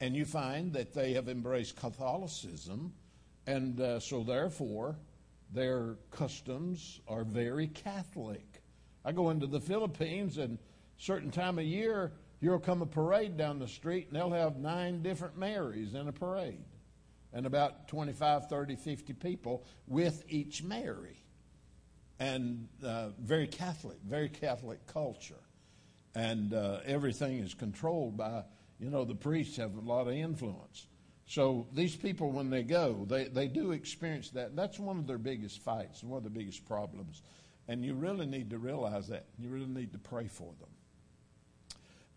and 0.00 0.14
you 0.14 0.24
find 0.24 0.72
that 0.74 0.94
they 0.94 1.14
have 1.14 1.28
embraced 1.28 1.76
Catholicism, 1.76 2.92
and 3.46 3.80
uh, 3.80 3.98
so 3.98 4.22
therefore 4.22 4.96
their 5.52 5.96
customs 6.12 7.00
are 7.08 7.24
very 7.24 7.66
Catholic. 7.66 8.62
I 9.04 9.12
go 9.12 9.30
into 9.30 9.48
the 9.48 9.60
Philippines, 9.60 10.38
and 10.38 10.58
certain 10.96 11.32
time 11.32 11.58
of 11.58 11.64
year 11.64 12.12
you'll 12.40 12.60
come 12.60 12.82
a 12.82 12.86
parade 12.86 13.36
down 13.36 13.58
the 13.58 13.68
street, 13.68 14.06
and 14.06 14.16
they'll 14.16 14.30
have 14.30 14.56
nine 14.56 15.02
different 15.02 15.36
Marys 15.36 15.94
in 15.94 16.06
a 16.06 16.12
parade, 16.12 16.64
and 17.32 17.46
about 17.46 17.88
25, 17.88 18.48
30, 18.48 18.76
50 18.76 19.12
people 19.14 19.64
with 19.88 20.24
each 20.28 20.62
Mary 20.62 21.23
and 22.18 22.68
uh, 22.84 23.08
very 23.18 23.46
Catholic, 23.46 23.98
very 24.06 24.28
Catholic 24.28 24.86
culture. 24.86 25.34
and 26.14 26.54
uh, 26.54 26.78
everything 26.86 27.38
is 27.38 27.54
controlled 27.54 28.16
by, 28.16 28.44
you 28.78 28.88
know, 28.88 29.04
the 29.04 29.14
priests 29.14 29.56
have 29.56 29.76
a 29.76 29.80
lot 29.80 30.06
of 30.06 30.14
influence. 30.14 30.86
So 31.26 31.66
these 31.72 31.96
people, 31.96 32.30
when 32.30 32.50
they 32.50 32.62
go, 32.62 33.04
they, 33.08 33.24
they 33.24 33.48
do 33.48 33.72
experience 33.72 34.30
that. 34.30 34.54
That's 34.54 34.78
one 34.78 34.98
of 34.98 35.06
their 35.06 35.18
biggest 35.18 35.60
fights 35.60 36.02
and 36.02 36.10
one 36.10 36.18
of 36.18 36.24
the 36.24 36.30
biggest 36.30 36.66
problems. 36.66 37.22
And 37.66 37.84
you 37.84 37.94
really 37.94 38.26
need 38.26 38.50
to 38.50 38.58
realize 38.58 39.08
that. 39.08 39.26
You 39.38 39.48
really 39.48 39.66
need 39.66 39.92
to 39.92 39.98
pray 39.98 40.28
for 40.28 40.52
them. 40.60 40.68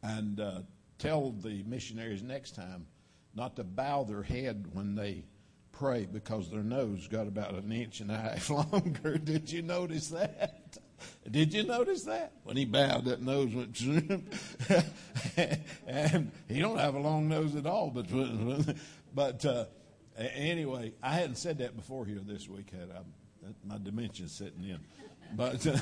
And 0.03 0.39
uh, 0.39 0.59
tell 0.99 1.31
the 1.31 1.63
missionaries 1.63 2.21
next 2.21 2.55
time 2.55 2.85
not 3.33 3.55
to 3.55 3.63
bow 3.63 4.03
their 4.03 4.23
head 4.23 4.67
when 4.73 4.95
they 4.95 5.23
pray 5.77 6.07
because 6.11 6.49
their 6.49 6.63
nose 6.63 7.07
got 7.07 7.27
about 7.27 7.53
an 7.53 7.71
inch 7.71 7.99
and 7.99 8.11
a 8.11 8.17
half 8.17 8.49
longer. 8.49 9.17
Did 9.17 9.51
you 9.51 9.61
notice 9.61 10.09
that? 10.09 10.77
Did 11.29 11.53
you 11.53 11.63
notice 11.63 12.03
that? 12.03 12.33
When 12.43 12.57
he 12.57 12.65
bowed, 12.65 13.05
that 13.05 13.21
nose 13.21 13.53
went, 13.53 13.79
and 15.87 16.31
he 16.47 16.59
don't 16.59 16.79
have 16.79 16.95
a 16.95 16.99
long 16.99 17.27
nose 17.27 17.55
at 17.55 17.67
all. 17.67 17.91
But 17.91 18.07
but 19.13 19.45
uh, 19.45 19.65
anyway, 20.17 20.93
I 21.03 21.13
hadn't 21.13 21.37
said 21.37 21.59
that 21.59 21.75
before 21.75 22.05
here 22.05 22.21
this 22.25 22.49
week. 22.49 22.71
Had 22.71 22.89
I? 22.91 23.01
My 23.63 23.77
dementia's 23.77 24.31
setting 24.31 24.63
in. 24.63 24.79
But 25.35 25.67
uh, 25.67 25.77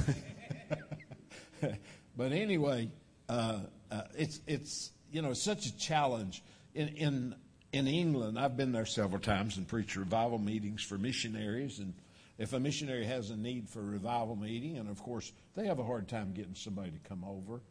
but 2.17 2.33
anyway, 2.33 2.91
uh, 3.29 3.59
uh, 3.91 4.01
it's 4.17 4.41
it's 4.47 4.91
you 5.11 5.21
know 5.21 5.33
such 5.33 5.67
a 5.67 5.77
challenge 5.77 6.43
in 6.73 6.89
in 6.89 7.35
in 7.75 7.87
England. 7.87 8.39
I've 8.39 8.55
been 8.55 8.71
there 8.71 8.85
several 8.85 9.19
times 9.19 9.57
and 9.57 9.67
preached 9.67 9.97
revival 9.97 10.39
meetings 10.39 10.81
for 10.81 10.97
missionaries 10.97 11.79
and 11.79 11.93
if 12.37 12.53
a 12.53 12.59
missionary 12.59 13.05
has 13.05 13.29
a 13.29 13.37
need 13.37 13.69
for 13.69 13.79
a 13.79 13.85
revival 13.85 14.35
meeting, 14.35 14.77
and 14.77 14.89
of 14.89 15.01
course 15.01 15.31
they 15.55 15.67
have 15.67 15.79
a 15.79 15.83
hard 15.83 16.07
time 16.09 16.33
getting 16.33 16.55
somebody 16.55 16.91
to 16.91 16.99
come 17.07 17.23
over, 17.23 17.61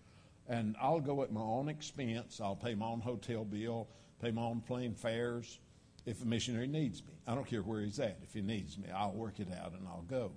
and 0.49 0.75
I'll 0.81 1.01
go 1.01 1.23
at 1.23 1.33
my 1.33 1.41
own 1.41 1.69
expense. 1.69 2.41
I'll 2.41 2.57
pay 2.57 2.75
my 2.75 2.87
own 2.87 3.01
hotel 3.01 3.45
bill, 3.45 3.89
pay 4.23 4.31
my 4.31 4.43
own 4.43 4.63
plane 4.63 4.95
fares 4.95 5.59
if 6.07 6.23
a 6.23 6.25
missionary 6.25 6.67
needs 6.67 7.03
me. 7.03 7.13
I 7.27 7.35
don't 7.35 7.47
care 7.47 7.61
where 7.61 7.83
he's 7.83 8.01
at. 8.01 8.19
If 8.23 8.33
he 8.33 8.41
needs 8.41 8.79
me, 8.79 8.89
I'll 8.91 9.13
work 9.13 9.39
it 9.39 9.49
out 9.53 9.73
and 9.73 9.87
I'll 9.87 10.07
go. 10.09 10.33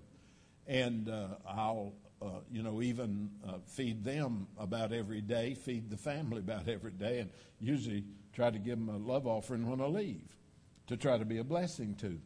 And 0.66 1.08
uh, 1.08 1.28
I'll, 1.48 1.94
uh, 2.22 2.42
you 2.52 2.64
know, 2.64 2.82
even 2.82 3.30
uh, 3.48 3.60
feed 3.66 4.04
them 4.04 4.48
about 4.58 4.92
every 4.92 5.22
day, 5.22 5.54
feed 5.54 5.90
the 5.90 5.98
family 5.98 6.40
about 6.40 6.68
every 6.68 6.92
day, 6.92 7.20
and 7.20 7.30
usually 7.62 8.04
try 8.38 8.52
to 8.52 8.60
give 8.60 8.78
them 8.78 8.88
a 8.88 8.98
love 8.98 9.26
offering 9.26 9.68
when 9.68 9.82
I 9.82 9.86
leave 9.86 10.38
to 10.86 10.96
try 10.96 11.18
to 11.18 11.26
be 11.26 11.40
a 11.40 11.44
blessing 11.44 11.96
to 11.96 12.08
them. 12.08 12.22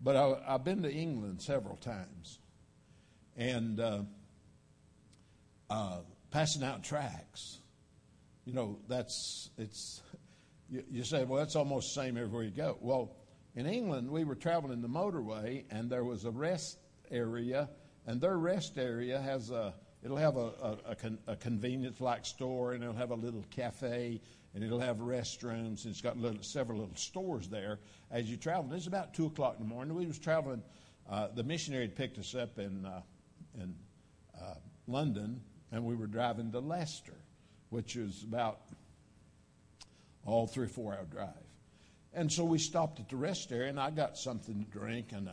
But 0.00 0.14
I, 0.14 0.52
have 0.52 0.62
been 0.62 0.84
to 0.84 0.92
England 0.92 1.42
several 1.42 1.74
times, 1.74 2.38
and 3.36 3.80
uh, 3.80 4.02
uh, 5.68 5.98
passing 6.30 6.62
out 6.62 6.84
tracts. 6.84 7.58
You 8.44 8.52
know, 8.52 8.78
that's 8.88 9.50
it's. 9.58 10.00
You, 10.70 10.84
you 10.88 11.02
say, 11.02 11.24
well, 11.24 11.40
that's 11.40 11.56
almost 11.56 11.92
the 11.92 12.02
same 12.02 12.16
everywhere 12.16 12.44
you 12.44 12.50
go. 12.50 12.78
Well, 12.80 13.16
in 13.56 13.66
England, 13.66 14.10
we 14.10 14.22
were 14.22 14.36
traveling 14.36 14.80
the 14.80 14.88
motorway, 14.88 15.64
and 15.70 15.90
there 15.90 16.04
was 16.04 16.24
a 16.24 16.30
rest 16.30 16.78
area, 17.10 17.68
and 18.06 18.20
their 18.20 18.38
rest 18.38 18.78
area 18.78 19.20
has 19.20 19.50
a. 19.50 19.74
It'll 20.04 20.16
have 20.16 20.36
a, 20.36 20.52
a, 20.62 20.78
a, 20.90 20.94
con, 20.94 21.18
a 21.26 21.34
convenience-like 21.34 22.26
store, 22.26 22.74
and 22.74 22.82
it'll 22.82 22.96
have 22.96 23.10
a 23.10 23.16
little 23.16 23.44
cafe, 23.50 24.20
and 24.54 24.62
it'll 24.62 24.80
have 24.80 24.98
restrooms, 24.98 25.84
and 25.84 25.92
it's 25.92 26.00
got 26.00 26.18
little, 26.18 26.42
several 26.42 26.80
little 26.80 26.94
stores 26.94 27.48
there 27.48 27.78
as 28.10 28.30
you 28.30 28.36
travel. 28.36 28.72
It's 28.74 28.86
about 28.86 29.14
two 29.14 29.26
o'clock 29.26 29.56
in 29.58 29.66
the 29.66 29.68
morning. 29.68 29.94
We 29.94 30.06
was 30.06 30.18
traveling. 30.18 30.62
Uh, 31.08 31.28
the 31.34 31.42
missionary 31.42 31.84
had 31.84 31.96
picked 31.96 32.18
us 32.18 32.34
up 32.34 32.58
in 32.58 32.84
uh, 32.84 33.00
in 33.54 33.74
uh, 34.40 34.54
London, 34.86 35.40
and 35.70 35.84
we 35.84 35.94
were 35.94 36.06
driving 36.06 36.52
to 36.52 36.60
Leicester, 36.60 37.16
which 37.70 37.96
is 37.96 38.22
about 38.22 38.60
all 40.24 40.46
three 40.46 40.66
or 40.66 40.68
four 40.68 40.94
hour 40.94 41.04
drive. 41.10 41.28
And 42.14 42.30
so 42.30 42.44
we 42.44 42.58
stopped 42.58 43.00
at 43.00 43.08
the 43.08 43.16
rest 43.16 43.50
area, 43.52 43.70
and 43.70 43.80
I 43.80 43.90
got 43.90 44.18
something 44.18 44.64
to 44.64 44.78
drink. 44.78 45.12
And 45.12 45.28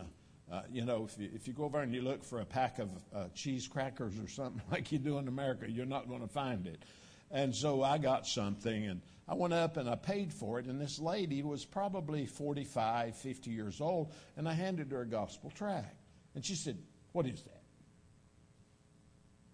uh, 0.50 0.62
you 0.72 0.84
know, 0.84 1.06
if 1.08 1.18
you, 1.18 1.28
if 1.34 1.46
you 1.46 1.52
go 1.52 1.64
over 1.64 1.80
and 1.80 1.94
you 1.94 2.02
look 2.02 2.24
for 2.24 2.40
a 2.40 2.44
pack 2.44 2.78
of 2.78 2.90
uh, 3.14 3.24
cheese 3.34 3.68
crackers 3.68 4.18
or 4.18 4.28
something 4.28 4.62
like 4.70 4.90
you 4.90 4.98
do 4.98 5.18
in 5.18 5.28
America, 5.28 5.70
you're 5.70 5.86
not 5.86 6.08
going 6.08 6.22
to 6.22 6.28
find 6.28 6.66
it. 6.66 6.82
And 7.30 7.54
so 7.54 7.82
I 7.82 7.98
got 7.98 8.26
something, 8.26 8.86
and 8.86 9.02
I 9.28 9.34
went 9.34 9.54
up 9.54 9.76
and 9.76 9.88
I 9.88 9.94
paid 9.94 10.32
for 10.32 10.58
it. 10.58 10.66
And 10.66 10.80
this 10.80 10.98
lady 10.98 11.42
was 11.42 11.64
probably 11.64 12.26
45, 12.26 13.16
50 13.16 13.50
years 13.50 13.80
old, 13.80 14.12
and 14.36 14.48
I 14.48 14.52
handed 14.52 14.90
her 14.90 15.02
a 15.02 15.06
gospel 15.06 15.50
tract. 15.50 15.94
And 16.34 16.44
she 16.44 16.56
said, 16.56 16.78
What 17.12 17.26
is 17.26 17.42
that? 17.42 17.62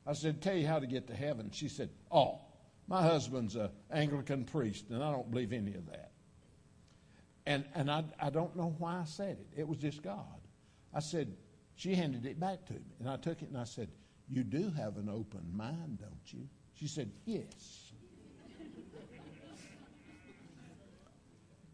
I 0.07 0.15
said, 0.15 0.41
Tell 0.41 0.57
you 0.57 0.67
how 0.67 0.79
to 0.79 0.87
get 0.87 1.09
to 1.09 1.15
heaven. 1.15 1.51
She 1.53 1.69
said, 1.69 1.91
Oh, 2.11 2.41
my 2.89 3.03
husband's 3.03 3.57
an 3.57 3.71
Anglican 3.91 4.45
priest, 4.45 4.87
and 4.91 5.03
I 5.03 5.11
don't 5.11 5.31
believe 5.31 5.53
any 5.53 5.75
of 5.75 5.87
that. 5.91 6.13
And, 7.45 7.65
and 7.75 7.91
I, 7.91 8.05
I 8.21 8.31
don't 8.31 8.57
know 8.57 8.75
why 8.79 9.01
I 9.01 9.05
said 9.05 9.39
it. 9.39 9.61
It 9.61 9.69
was 9.69 9.79
just 9.79 10.03
God. 10.03 10.41
I 10.95 11.01
said, 11.01 11.37
She 11.75 11.95
handed 11.95 12.25
it 12.25 12.41
back 12.41 12.65
to 12.67 12.73
me. 12.73 12.95
And 13.01 13.09
I 13.11 13.17
took 13.17 13.43
it 13.43 13.49
and 13.49 13.59
I 13.59 13.65
said, 13.65 13.89
You 14.29 14.43
do 14.43 14.71
have 14.71 14.97
an 14.97 15.11
open 15.11 15.45
mind, 15.53 15.99
don't 16.01 16.33
you? 16.33 16.49
She 16.79 16.87
said, 16.87 17.11
Yes. 17.25 17.83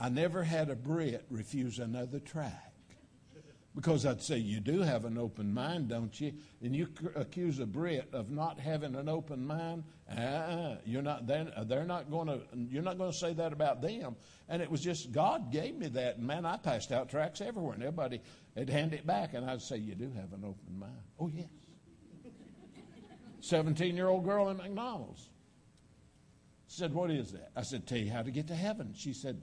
I 0.01 0.09
never 0.09 0.43
had 0.43 0.69
a 0.69 0.75
Brit 0.75 1.25
refuse 1.31 1.79
another 1.79 2.19
track 2.19 2.73
Because 3.75 4.05
I'd 4.05 4.21
say, 4.21 4.39
You 4.39 4.61
do 4.61 4.81
have 4.81 5.05
an 5.05 5.19
open 5.19 5.53
mind, 5.53 5.89
don't 5.89 6.21
you? 6.21 6.33
And 6.61 6.75
you 6.75 6.89
accuse 7.15 7.59
a 7.59 7.67
Brit 7.67 8.09
of 8.13 8.31
not 8.31 8.61
having 8.61 8.95
an 8.95 9.09
open 9.09 9.47
mind. 9.47 9.85
Uh-uh. 10.11 10.77
You're 10.85 11.03
not, 11.03 11.27
they're, 11.27 11.53
uh, 11.57 11.65
they're 11.65 11.85
not 11.85 12.11
going 12.11 12.29
to, 12.29 12.41
you're 12.69 12.83
not 12.83 12.99
going 12.99 13.11
to 13.11 13.17
say 13.17 13.33
that 13.35 13.53
about 13.53 13.81
them. 13.83 14.17
And 14.49 14.61
it 14.63 14.71
was 14.71 14.81
just, 14.81 15.11
God 15.13 15.51
gave 15.51 15.77
me 15.77 15.89
that. 15.89 16.19
And 16.19 16.27
man, 16.27 16.45
I 16.45 16.59
passed 16.59 16.93
out 16.93 17.09
tracks 17.09 17.41
everywhere. 17.41 17.75
And 17.75 17.83
everybody 17.83 18.21
would 18.55 18.71
hand 18.71 18.93
it 18.93 19.07
back. 19.07 19.35
And 19.35 19.49
I'd 19.49 19.63
say, 19.63 19.79
You 19.79 19.95
do 19.95 20.13
have 20.13 20.33
an 20.33 20.45
open 20.45 20.79
mind. 20.79 21.03
Oh, 21.19 21.29
yes. 21.29 21.47
17 23.43 23.97
year 23.97 24.09
old 24.09 24.25
girl 24.25 24.49
in 24.49 24.57
McDonald's. 24.57 25.29
Said, 26.69 26.95
What 26.95 27.11
is 27.11 27.33
that? 27.33 27.51
I 27.55 27.63
said, 27.63 27.87
Tell 27.87 27.99
you 27.99 28.11
how 28.11 28.23
to 28.23 28.31
get 28.31 28.47
to 28.49 28.55
heaven. 28.55 28.95
She 28.97 29.13
said, 29.13 29.43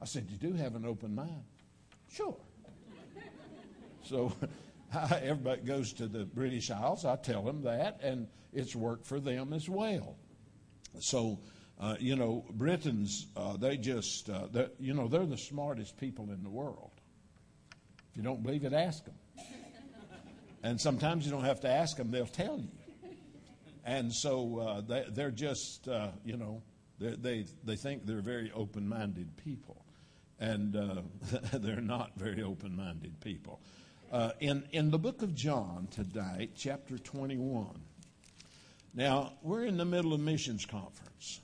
I 0.00 0.04
said, 0.04 0.28
You 0.30 0.36
do 0.36 0.52
have 0.54 0.76
an 0.76 0.84
open 0.84 1.14
mind. 1.14 1.42
Sure. 2.12 2.36
so 4.04 4.32
everybody 5.10 5.62
goes 5.62 5.92
to 5.94 6.06
the 6.06 6.24
British 6.24 6.70
Isles. 6.70 7.04
I 7.04 7.16
tell 7.16 7.42
them 7.42 7.62
that, 7.62 7.98
and 8.02 8.28
it's 8.52 8.76
worked 8.76 9.06
for 9.06 9.18
them 9.18 9.52
as 9.52 9.68
well. 9.68 10.16
So, 10.98 11.40
uh, 11.78 11.96
you 11.98 12.14
know, 12.14 12.44
Britons, 12.50 13.26
uh, 13.36 13.56
they 13.56 13.78
just, 13.78 14.28
uh, 14.28 14.48
you 14.78 14.92
know, 14.92 15.08
they're 15.08 15.24
the 15.24 15.38
smartest 15.38 15.96
people 15.96 16.30
in 16.30 16.42
the 16.42 16.50
world. 16.50 16.90
If 18.10 18.16
you 18.16 18.22
don't 18.22 18.42
believe 18.42 18.64
it, 18.64 18.72
ask 18.72 19.04
them. 19.04 19.14
And 20.62 20.80
sometimes 20.80 21.24
you 21.24 21.32
don't 21.32 21.44
have 21.44 21.60
to 21.60 21.68
ask 21.68 21.96
them, 21.96 22.10
they'll 22.10 22.26
tell 22.26 22.58
you. 22.58 22.68
And 23.84 24.12
so 24.12 24.58
uh, 24.58 24.80
they, 24.82 25.04
they're 25.10 25.30
just, 25.30 25.88
uh, 25.88 26.08
you 26.24 26.36
know, 26.36 26.62
they, 26.98 27.46
they 27.64 27.76
think 27.76 28.04
they're 28.04 28.20
very 28.20 28.52
open 28.54 28.86
minded 28.86 29.36
people. 29.38 29.84
And 30.38 30.76
uh, 30.76 31.02
they're 31.52 31.80
not 31.80 32.12
very 32.16 32.42
open 32.42 32.76
minded 32.76 33.20
people. 33.20 33.60
Uh, 34.12 34.32
in, 34.40 34.64
in 34.72 34.90
the 34.90 34.98
book 34.98 35.22
of 35.22 35.34
John 35.34 35.88
today, 35.90 36.50
chapter 36.56 36.98
21, 36.98 37.80
now 38.94 39.32
we're 39.42 39.64
in 39.64 39.76
the 39.76 39.84
middle 39.84 40.12
of 40.12 40.20
missions 40.20 40.66
conference. 40.66 41.40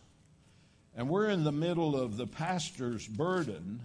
And 0.94 1.08
we're 1.08 1.28
in 1.28 1.44
the 1.44 1.52
middle 1.52 1.94
of 1.94 2.16
the 2.16 2.26
pastor's 2.26 3.06
burden 3.06 3.80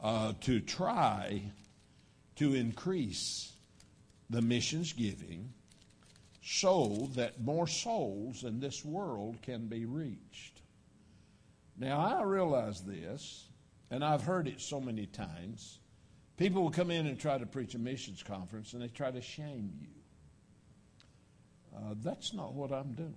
uh, 0.00 0.34
to 0.42 0.60
try 0.60 1.42
to 2.36 2.54
increase 2.54 3.52
the 4.30 4.40
missions 4.40 4.92
giving 4.92 5.52
so 6.42 7.10
that 7.14 7.40
more 7.42 7.66
souls 7.66 8.44
in 8.44 8.60
this 8.60 8.84
world 8.84 9.36
can 9.42 9.66
be 9.66 9.84
reached. 9.84 10.62
Now, 11.76 11.98
I 11.98 12.22
realize 12.22 12.82
this, 12.82 13.48
and 13.90 14.04
I've 14.04 14.22
heard 14.22 14.48
it 14.48 14.60
so 14.60 14.80
many 14.80 15.06
times. 15.06 15.80
People 16.36 16.62
will 16.62 16.70
come 16.70 16.90
in 16.90 17.06
and 17.06 17.18
try 17.18 17.36
to 17.36 17.46
preach 17.46 17.74
a 17.74 17.78
missions 17.78 18.22
conference, 18.22 18.72
and 18.72 18.80
they 18.80 18.88
try 18.88 19.10
to 19.10 19.20
shame 19.20 19.72
you. 19.80 19.88
Uh, 21.76 21.94
that's 22.02 22.32
not 22.32 22.54
what 22.54 22.72
I'm 22.72 22.92
doing. 22.92 23.14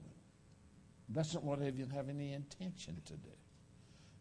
That's 1.09 1.33
not 1.33 1.43
what 1.43 1.61
I 1.61 1.67
even 1.67 1.89
have 1.91 2.09
any 2.09 2.33
intention 2.33 3.01
to 3.05 3.13
do. 3.13 3.29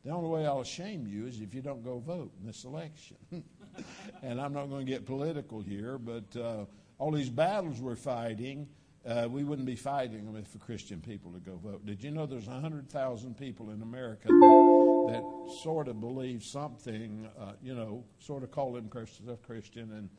The 0.05 0.11
only 0.11 0.28
way 0.28 0.46
I'll 0.46 0.64
shame 0.64 1.07
you 1.07 1.26
is 1.26 1.40
if 1.40 1.55
you 1.55 1.62
don't 1.62 1.85
go 1.85 2.00
vote 2.00 2.33
in 2.40 2.46
this 2.46 2.64
election. 2.64 3.16
and 4.22 4.40
I'm 4.40 4.52
not 4.52 4.68
going 4.68 4.85
to 4.85 4.90
get 4.92 5.07
political 5.07 5.61
here, 5.61 5.96
but 5.96 6.37
uh, 6.37 6.64
all 7.02 7.10
these 7.10 7.30
battles 7.30 7.80
we're 7.80 7.96
fighting, 7.96 8.68
uh, 9.04 9.26
we 9.28 9.42
wouldn't 9.42 9.66
be 9.66 9.74
fighting 9.74 10.24
them 10.24 10.36
if 10.36 10.52
the 10.52 10.58
Christian 10.58 11.00
people 11.00 11.32
to 11.32 11.40
go 11.40 11.56
vote. 11.56 11.84
Did 11.84 12.04
you 12.04 12.12
know 12.12 12.26
there's 12.26 12.46
100,000 12.46 13.36
people 13.36 13.70
in 13.70 13.82
America 13.82 14.28
that, 14.28 15.12
that 15.12 15.52
sort 15.64 15.88
of 15.88 15.98
believe 15.98 16.44
something, 16.44 17.28
uh, 17.36 17.54
you 17.60 17.74
know, 17.74 18.04
sort 18.20 18.44
of 18.44 18.52
call 18.52 18.74
themselves 18.74 19.18
Christian 19.44 19.90
and 19.94 20.10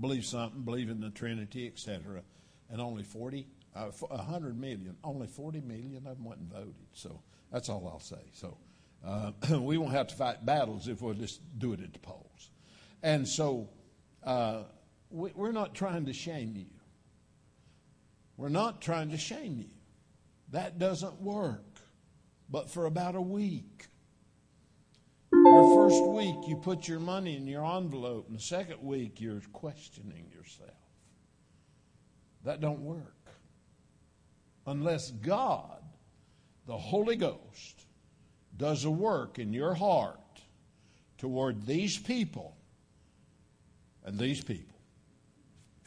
believe 0.00 0.24
something, 0.24 0.62
believe 0.62 0.90
in 0.90 1.00
the 1.00 1.10
Trinity, 1.10 1.68
etc., 1.68 2.22
and 2.72 2.80
only 2.80 3.04
40 3.04 3.46
uh, 3.76 3.90
100 3.90 4.58
million. 4.58 4.96
Only 5.04 5.28
40 5.28 5.60
million 5.60 5.98
of 5.98 6.16
them 6.16 6.24
went 6.24 6.40
and 6.40 6.50
voted. 6.50 6.74
So 6.92 7.22
that's 7.52 7.68
all 7.68 7.86
I'll 7.86 8.00
say. 8.00 8.24
So 8.32 8.58
uh, 9.06 9.30
we 9.60 9.78
won't 9.78 9.92
have 9.92 10.08
to 10.08 10.16
fight 10.16 10.44
battles 10.44 10.88
if 10.88 11.02
we'll 11.02 11.14
just 11.14 11.40
do 11.56 11.72
it 11.72 11.80
at 11.80 11.92
the 11.92 12.00
polls. 12.00 12.50
And 13.00 13.28
so 13.28 13.68
uh, 14.24 14.62
we're 15.10 15.52
not 15.52 15.74
trying 15.74 16.06
to 16.06 16.12
shame 16.12 16.54
you. 16.56 16.66
We're 18.36 18.48
not 18.48 18.80
trying 18.80 19.10
to 19.10 19.18
shame 19.18 19.58
you. 19.58 19.70
That 20.52 20.78
doesn't 20.78 21.20
work. 21.20 21.64
But 22.50 22.70
for 22.70 22.86
about 22.86 23.14
a 23.14 23.20
week, 23.20 23.86
your 25.32 25.76
first 25.76 26.02
week, 26.04 26.48
you 26.48 26.56
put 26.56 26.88
your 26.88 27.00
money 27.00 27.36
in 27.36 27.46
your 27.46 27.64
envelope, 27.64 28.28
and 28.28 28.38
the 28.38 28.42
second 28.42 28.82
week, 28.82 29.20
you're 29.20 29.42
questioning 29.52 30.30
yourself. 30.34 30.70
That 32.44 32.60
don't 32.60 32.80
work. 32.80 33.14
Unless 34.66 35.10
God, 35.10 35.82
the 36.66 36.76
Holy 36.76 37.16
Ghost, 37.16 37.86
does 38.56 38.84
a 38.84 38.90
work 38.90 39.38
in 39.38 39.52
your 39.52 39.74
heart 39.74 40.18
toward 41.18 41.66
these 41.66 41.98
people 41.98 42.56
and 44.04 44.18
these 44.18 44.42
people. 44.42 44.77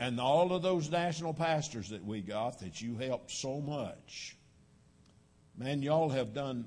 And 0.01 0.19
all 0.19 0.51
of 0.51 0.63
those 0.63 0.89
national 0.89 1.31
pastors 1.31 1.89
that 1.89 2.03
we 2.03 2.21
got 2.21 2.57
that 2.61 2.81
you 2.81 2.97
helped 2.97 3.29
so 3.29 3.61
much. 3.61 4.35
Man, 5.55 5.83
y'all 5.83 6.09
have 6.09 6.33
done 6.33 6.65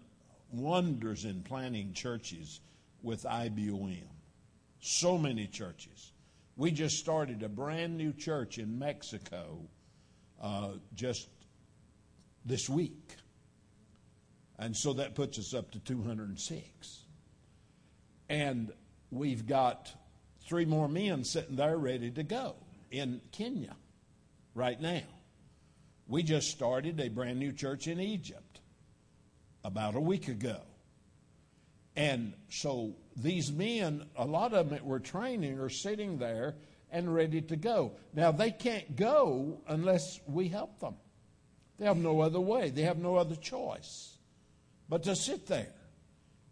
wonders 0.53 1.25
in 1.25 1.43
planting 1.43 1.95
churches 1.95 2.61
with 3.03 3.25
IBOM. 3.25 4.05
So 4.79 5.19
many 5.19 5.49
churches. 5.49 6.13
We 6.57 6.71
just 6.71 6.99
started 6.99 7.43
a 7.43 7.49
brand 7.49 7.99
new 7.99 8.13
church 8.13 8.59
in 8.59 8.79
Mexico 8.79 9.59
uh, 10.41 10.75
just 10.95 11.27
this 12.45 12.69
week. 12.69 13.17
And 14.61 14.77
so 14.77 14.93
that 14.93 15.17
puts 15.17 15.41
us 15.41 15.55
up 15.55 15.73
to 15.73 15.81
206. 15.81 17.03
And 18.29 18.73
we've 19.11 19.45
got 19.45 19.93
three 20.47 20.67
more 20.67 20.89
men 20.89 21.25
sitting 21.25 21.57
there 21.57 21.77
ready 21.77 22.13
to 22.13 22.23
go 22.23 22.55
in 22.99 23.21
Kenya 23.33 23.77
right 24.55 24.81
now. 24.81 25.03
We 26.07 26.23
just 26.23 26.51
started 26.51 27.01
a 27.01 27.09
brand 27.09 27.39
new 27.39 27.53
church 27.53 27.87
in 27.87 28.01
Egypt 28.01 28.61
about 29.65 29.95
a 29.95 30.01
week 30.01 30.29
ago. 30.29 30.61
And 31.97 32.35
so 32.51 32.95
these 33.17 33.53
men, 33.53 34.05
a 34.17 34.25
lot 34.25 34.53
of 34.53 34.69
them 34.69 34.77
that 34.77 34.85
we're 34.85 34.99
training, 34.99 35.59
are 35.59 35.71
sitting 35.71 36.19
there 36.19 36.57
and 36.91 37.13
ready 37.13 37.41
to 37.41 37.57
go. 37.57 37.93
Now, 38.13 38.33
they 38.33 38.51
can't 38.51 38.97
go 38.97 39.61
unless 39.67 40.21
we 40.27 40.49
help 40.49 40.81
them. 40.81 40.97
They 41.79 41.87
have 41.87 41.97
no 41.97 42.21
other 42.21 42.41
way, 42.41 42.71
they 42.71 42.83
have 42.83 42.99
no 42.99 43.17
other 43.17 43.37
choice 43.37 44.15
but 44.89 45.03
to 45.05 45.17
sit 45.17 45.47
there. 45.47 45.73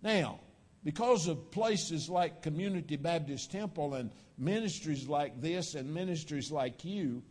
Now, 0.03 0.41
because 0.85 1.29
of 1.29 1.51
places 1.51 2.09
like 2.09 2.43
Community 2.43 2.97
Baptist 2.97 3.53
Temple 3.53 3.95
and 3.95 4.11
ministries 4.43 5.09
like 5.09 5.41
this 5.41 5.75
and 5.75 5.95
ministries 5.95 6.51
like 6.51 6.85
you, 6.85 7.23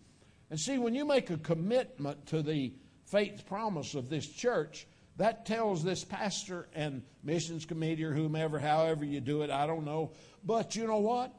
and 0.50 0.60
see, 0.60 0.78
when 0.78 0.96
you 0.96 1.06
make 1.06 1.30
a 1.30 1.38
commitment 1.38 2.26
to 2.28 2.42
the 2.42 2.74
faith 3.06 3.46
promise 3.48 3.96
of 3.96 4.10
this 4.10 4.28
church, 4.28 4.88
that 5.18 5.46
tells 5.46 5.84
this 5.84 6.04
pastor 6.04 6.68
and 6.74 7.04
missions 7.24 7.66
committee 7.66 8.04
or 8.04 8.14
whomever, 8.14 8.60
however 8.60 9.06
you 9.06 9.22
do 9.22 9.44
it, 9.44 9.50
I 9.50 9.66
don't 9.68 9.86
know. 9.86 10.12
But 10.44 10.76
you 10.76 10.88
know 10.88 10.98
what? 10.98 11.34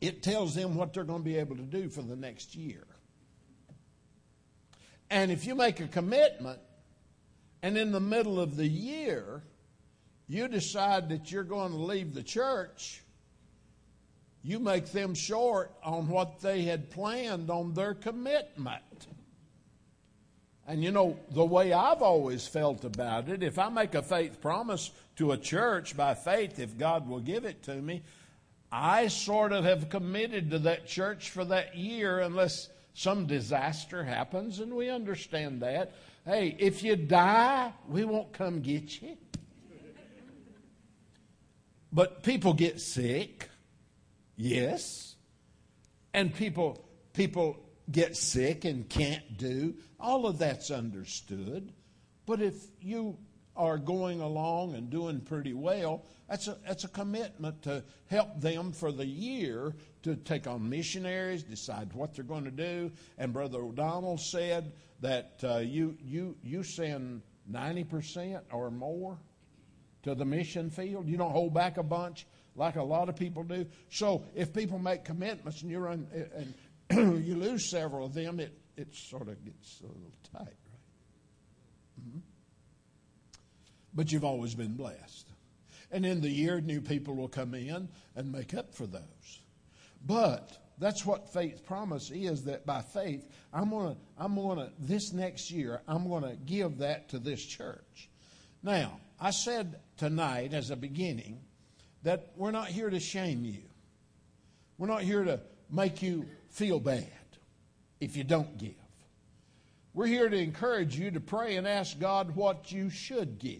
It 0.00 0.22
tells 0.22 0.54
them 0.54 0.76
what 0.76 0.92
they're 0.92 1.04
going 1.04 1.20
to 1.22 1.24
be 1.24 1.36
able 1.36 1.56
to 1.56 1.62
do 1.62 1.88
for 1.88 2.02
the 2.02 2.16
next 2.16 2.54
year. 2.54 2.86
And 5.10 5.30
if 5.30 5.46
you 5.46 5.54
make 5.54 5.80
a 5.80 5.86
commitment, 5.86 6.60
and 7.62 7.76
in 7.76 7.92
the 7.92 8.00
middle 8.00 8.38
of 8.38 8.56
the 8.56 8.66
year, 8.66 9.42
you 10.28 10.48
decide 10.48 11.08
that 11.10 11.30
you're 11.30 11.44
going 11.44 11.72
to 11.72 11.78
leave 11.78 12.14
the 12.14 12.22
church, 12.22 13.02
you 14.46 14.60
make 14.60 14.92
them 14.92 15.12
short 15.12 15.72
on 15.82 16.06
what 16.06 16.40
they 16.40 16.62
had 16.62 16.88
planned 16.88 17.50
on 17.50 17.74
their 17.74 17.94
commitment. 17.94 19.08
And 20.68 20.84
you 20.84 20.92
know, 20.92 21.18
the 21.30 21.44
way 21.44 21.72
I've 21.72 22.00
always 22.00 22.46
felt 22.46 22.84
about 22.84 23.28
it, 23.28 23.42
if 23.42 23.58
I 23.58 23.70
make 23.70 23.96
a 23.96 24.02
faith 24.02 24.40
promise 24.40 24.92
to 25.16 25.32
a 25.32 25.36
church 25.36 25.96
by 25.96 26.14
faith, 26.14 26.60
if 26.60 26.78
God 26.78 27.08
will 27.08 27.18
give 27.18 27.44
it 27.44 27.64
to 27.64 27.74
me, 27.74 28.02
I 28.70 29.08
sort 29.08 29.50
of 29.50 29.64
have 29.64 29.88
committed 29.88 30.52
to 30.52 30.60
that 30.60 30.86
church 30.86 31.30
for 31.30 31.44
that 31.46 31.76
year 31.76 32.20
unless 32.20 32.68
some 32.94 33.26
disaster 33.26 34.04
happens, 34.04 34.60
and 34.60 34.72
we 34.72 34.90
understand 34.90 35.60
that. 35.62 35.92
Hey, 36.24 36.54
if 36.60 36.84
you 36.84 36.94
die, 36.94 37.72
we 37.88 38.04
won't 38.04 38.32
come 38.32 38.60
get 38.60 39.02
you. 39.02 39.16
But 41.92 42.22
people 42.22 42.52
get 42.52 42.80
sick, 42.80 43.48
yes. 44.36 45.16
And 46.14 46.34
people 46.34 46.86
people 47.12 47.58
get 47.90 48.16
sick 48.16 48.64
and 48.64 48.88
can't 48.88 49.36
do. 49.36 49.74
All 49.98 50.26
of 50.26 50.38
that's 50.38 50.70
understood. 50.70 51.72
But 52.26 52.42
if 52.42 52.54
you 52.80 53.18
are 53.56 53.78
going 53.78 54.20
along 54.20 54.74
and 54.74 54.90
doing 54.90 55.20
pretty 55.20 55.54
well, 55.54 56.04
that's 56.28 56.48
a, 56.48 56.58
that's 56.66 56.84
a 56.84 56.88
commitment 56.88 57.62
to 57.62 57.82
help 58.10 58.40
them 58.40 58.72
for 58.72 58.92
the 58.92 59.06
year 59.06 59.74
to 60.02 60.16
take 60.16 60.46
on 60.46 60.68
missionaries, 60.68 61.42
decide 61.42 61.92
what 61.94 62.14
they're 62.14 62.24
going 62.24 62.44
to 62.44 62.50
do. 62.50 62.90
And 63.16 63.32
Brother 63.32 63.58
O'Donnell 63.58 64.18
said 64.18 64.72
that 65.00 65.40
uh, 65.42 65.58
you, 65.58 65.96
you, 66.04 66.36
you 66.42 66.62
send 66.62 67.22
90% 67.50 68.40
or 68.52 68.70
more 68.70 69.18
to 70.02 70.14
the 70.14 70.24
mission 70.24 70.70
field. 70.70 71.08
You 71.08 71.16
don't 71.16 71.32
hold 71.32 71.54
back 71.54 71.78
a 71.78 71.82
bunch 71.82 72.26
like 72.56 72.76
a 72.76 72.82
lot 72.82 73.08
of 73.08 73.16
people 73.16 73.42
do. 73.42 73.66
So 73.90 74.24
if 74.34 74.52
people 74.52 74.78
make 74.78 75.04
commitments 75.04 75.62
and 75.62 75.70
you 75.70 75.78
run 75.78 76.06
and 76.90 77.24
you 77.24 77.36
lose 77.36 77.68
several 77.68 78.06
of 78.06 78.14
them, 78.14 78.40
it, 78.40 78.56
it 78.76 78.94
sort 78.94 79.28
of 79.28 79.44
gets 79.44 79.80
a 79.80 79.86
little 79.86 80.12
tight, 80.32 80.40
right? 80.40 82.08
Mm-hmm. 82.08 82.18
But 83.94 84.12
you've 84.12 84.24
always 84.24 84.54
been 84.54 84.74
blessed. 84.74 85.26
And 85.90 86.04
in 86.04 86.20
the 86.20 86.28
year, 86.28 86.60
new 86.60 86.80
people 86.80 87.14
will 87.14 87.28
come 87.28 87.54
in 87.54 87.88
and 88.14 88.32
make 88.32 88.54
up 88.54 88.74
for 88.74 88.86
those. 88.86 89.40
But 90.04 90.56
that's 90.78 91.06
what 91.06 91.32
faith 91.32 91.64
promise 91.64 92.10
is 92.10 92.44
that 92.44 92.66
by 92.66 92.82
faith, 92.82 93.26
I'm 93.52 93.70
going 93.70 93.94
to, 93.94 94.00
I'm 94.18 94.34
going 94.34 94.58
to, 94.58 94.70
this 94.78 95.12
next 95.12 95.50
year, 95.50 95.80
I'm 95.88 96.08
going 96.08 96.24
to 96.24 96.36
give 96.44 96.78
that 96.78 97.08
to 97.10 97.18
this 97.18 97.44
church. 97.44 98.08
Now, 98.62 99.00
I 99.18 99.30
said 99.30 99.80
tonight 99.96 100.52
as 100.52 100.70
a 100.70 100.76
beginning 100.76 101.40
that 102.06 102.30
we're 102.36 102.52
not 102.52 102.68
here 102.68 102.88
to 102.88 103.00
shame 103.00 103.44
you. 103.44 103.62
We're 104.78 104.86
not 104.86 105.02
here 105.02 105.24
to 105.24 105.40
make 105.68 106.02
you 106.02 106.24
feel 106.50 106.78
bad 106.78 107.10
if 107.98 108.16
you 108.16 108.22
don't 108.22 108.56
give. 108.58 108.74
We're 109.92 110.06
here 110.06 110.28
to 110.28 110.36
encourage 110.36 110.96
you 110.96 111.10
to 111.10 111.18
pray 111.18 111.56
and 111.56 111.66
ask 111.66 111.98
God 111.98 112.36
what 112.36 112.70
you 112.70 112.90
should 112.90 113.40
give. 113.40 113.58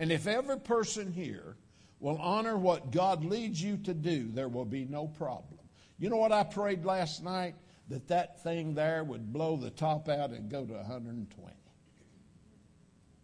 And 0.00 0.10
if 0.10 0.26
every 0.26 0.58
person 0.58 1.12
here 1.12 1.54
will 2.00 2.18
honor 2.18 2.58
what 2.58 2.90
God 2.90 3.24
leads 3.24 3.62
you 3.62 3.76
to 3.84 3.94
do, 3.94 4.28
there 4.32 4.48
will 4.48 4.64
be 4.64 4.84
no 4.84 5.06
problem. 5.06 5.60
You 6.00 6.10
know 6.10 6.16
what 6.16 6.32
I 6.32 6.42
prayed 6.42 6.84
last 6.84 7.22
night? 7.22 7.54
That 7.88 8.08
that 8.08 8.42
thing 8.42 8.74
there 8.74 9.04
would 9.04 9.32
blow 9.32 9.56
the 9.56 9.70
top 9.70 10.08
out 10.08 10.30
and 10.30 10.50
go 10.50 10.64
to 10.64 10.72
120. 10.72 11.54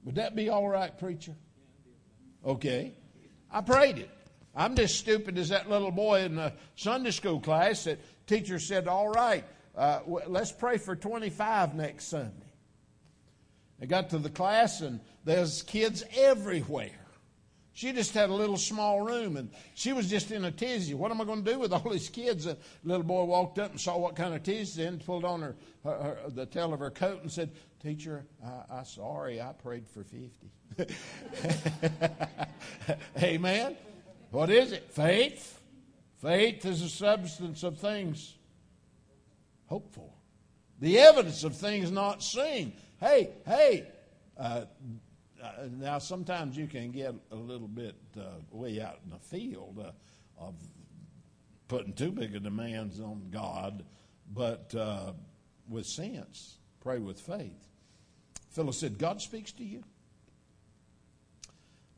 Would 0.05 0.15
that 0.15 0.37
be 0.37 0.51
all 0.51 0.69
right, 0.69 0.97
preacher? 0.97 1.35
Okay. 2.47 2.95
I 3.51 3.61
prayed 3.61 3.99
it. 3.99 4.11
I'm 4.55 4.75
just 4.75 4.99
stupid 4.99 5.39
as 5.39 5.51
that 5.51 5.71
little 5.71 5.91
boy 5.91 6.23
in 6.23 6.37
the 6.37 6.53
Sunday 6.77 7.13
school 7.13 7.41
class 7.41 7.85
that 7.85 7.99
teacher 8.27 8.59
said, 8.59 8.89
All 8.89 9.09
right, 9.09 9.45
uh, 9.77 10.01
let's 10.27 10.53
pray 10.53 10.79
for 10.79 10.97
25 10.97 11.75
next 11.75 12.07
Sunday. 12.07 12.33
I 13.81 13.87
got 13.87 14.11
to 14.11 14.19
the 14.19 14.31
class 14.31 14.81
and 14.81 15.01
there's 15.25 15.63
kids 15.63 16.03
everywhere. 16.17 16.91
She 17.73 17.93
just 17.93 18.13
had 18.13 18.29
a 18.29 18.35
little 18.35 18.57
small 18.57 19.03
room 19.03 19.37
and 19.37 19.51
she 19.75 19.93
was 19.93 20.11
just 20.11 20.33
in 20.33 20.45
a 20.45 20.51
tizzy. 20.51 20.95
What 20.95 21.13
am 21.13 21.21
I 21.21 21.25
going 21.25 21.45
to 21.45 21.53
do 21.53 21.61
with 21.61 21.73
all 21.73 21.89
these 21.89 22.09
kids? 22.09 22.47
A 22.47 22.57
little 22.83 23.05
boy 23.05 23.23
walked 23.23 23.61
up 23.61 23.71
and 23.71 23.81
saw 23.81 23.97
what 23.97 24.17
kind 24.17 24.35
of 24.35 24.43
tizzy 24.43 24.83
and 24.83 25.05
pulled 25.05 25.25
on 25.25 25.43
her, 25.43 25.55
her, 25.85 25.97
her, 25.97 26.19
the 26.31 26.47
tail 26.47 26.75
of 26.75 26.81
her 26.81 26.91
coat 26.91 27.23
and 27.23 27.31
said, 27.31 27.53
Teacher, 27.83 28.27
I, 28.45 28.81
I 28.81 28.83
sorry, 28.83 29.41
I 29.41 29.53
prayed 29.53 29.89
for 29.89 30.05
50. 30.05 30.51
Amen. 33.23 33.77
What 34.31 34.51
is 34.51 34.73
it? 34.73 34.93
Faith. 34.93 35.59
Faith 36.21 36.65
is 36.65 36.83
the 36.83 36.89
substance 36.89 37.63
of 37.63 37.79
things 37.79 38.35
hoped 39.67 39.95
for, 39.95 40.11
the 40.81 40.99
evidence 40.99 41.45
of 41.45 41.55
things 41.55 41.93
not 41.93 42.23
seen. 42.23 42.73
Hey, 42.99 43.31
hey, 43.47 43.87
uh, 44.37 44.63
uh, 45.43 45.53
now 45.79 45.99
sometimes 45.99 46.57
you 46.57 46.67
can 46.67 46.91
get 46.91 47.15
a 47.31 47.37
little 47.37 47.69
bit 47.69 47.95
uh, 48.19 48.23
way 48.51 48.81
out 48.81 48.99
in 49.05 49.11
the 49.11 49.19
field 49.19 49.79
uh, 49.79 50.43
of 50.43 50.55
putting 51.69 51.93
too 51.93 52.11
big 52.11 52.35
of 52.35 52.43
demands 52.43 52.99
on 52.99 53.29
God, 53.31 53.85
but 54.33 54.75
uh, 54.75 55.13
with 55.69 55.87
sense, 55.87 56.59
pray 56.81 56.99
with 56.99 57.21
faith. 57.21 57.68
Phyllis 58.51 58.79
said, 58.79 58.99
God 58.99 59.21
speaks 59.21 59.53
to 59.53 59.65
you? 59.65 59.85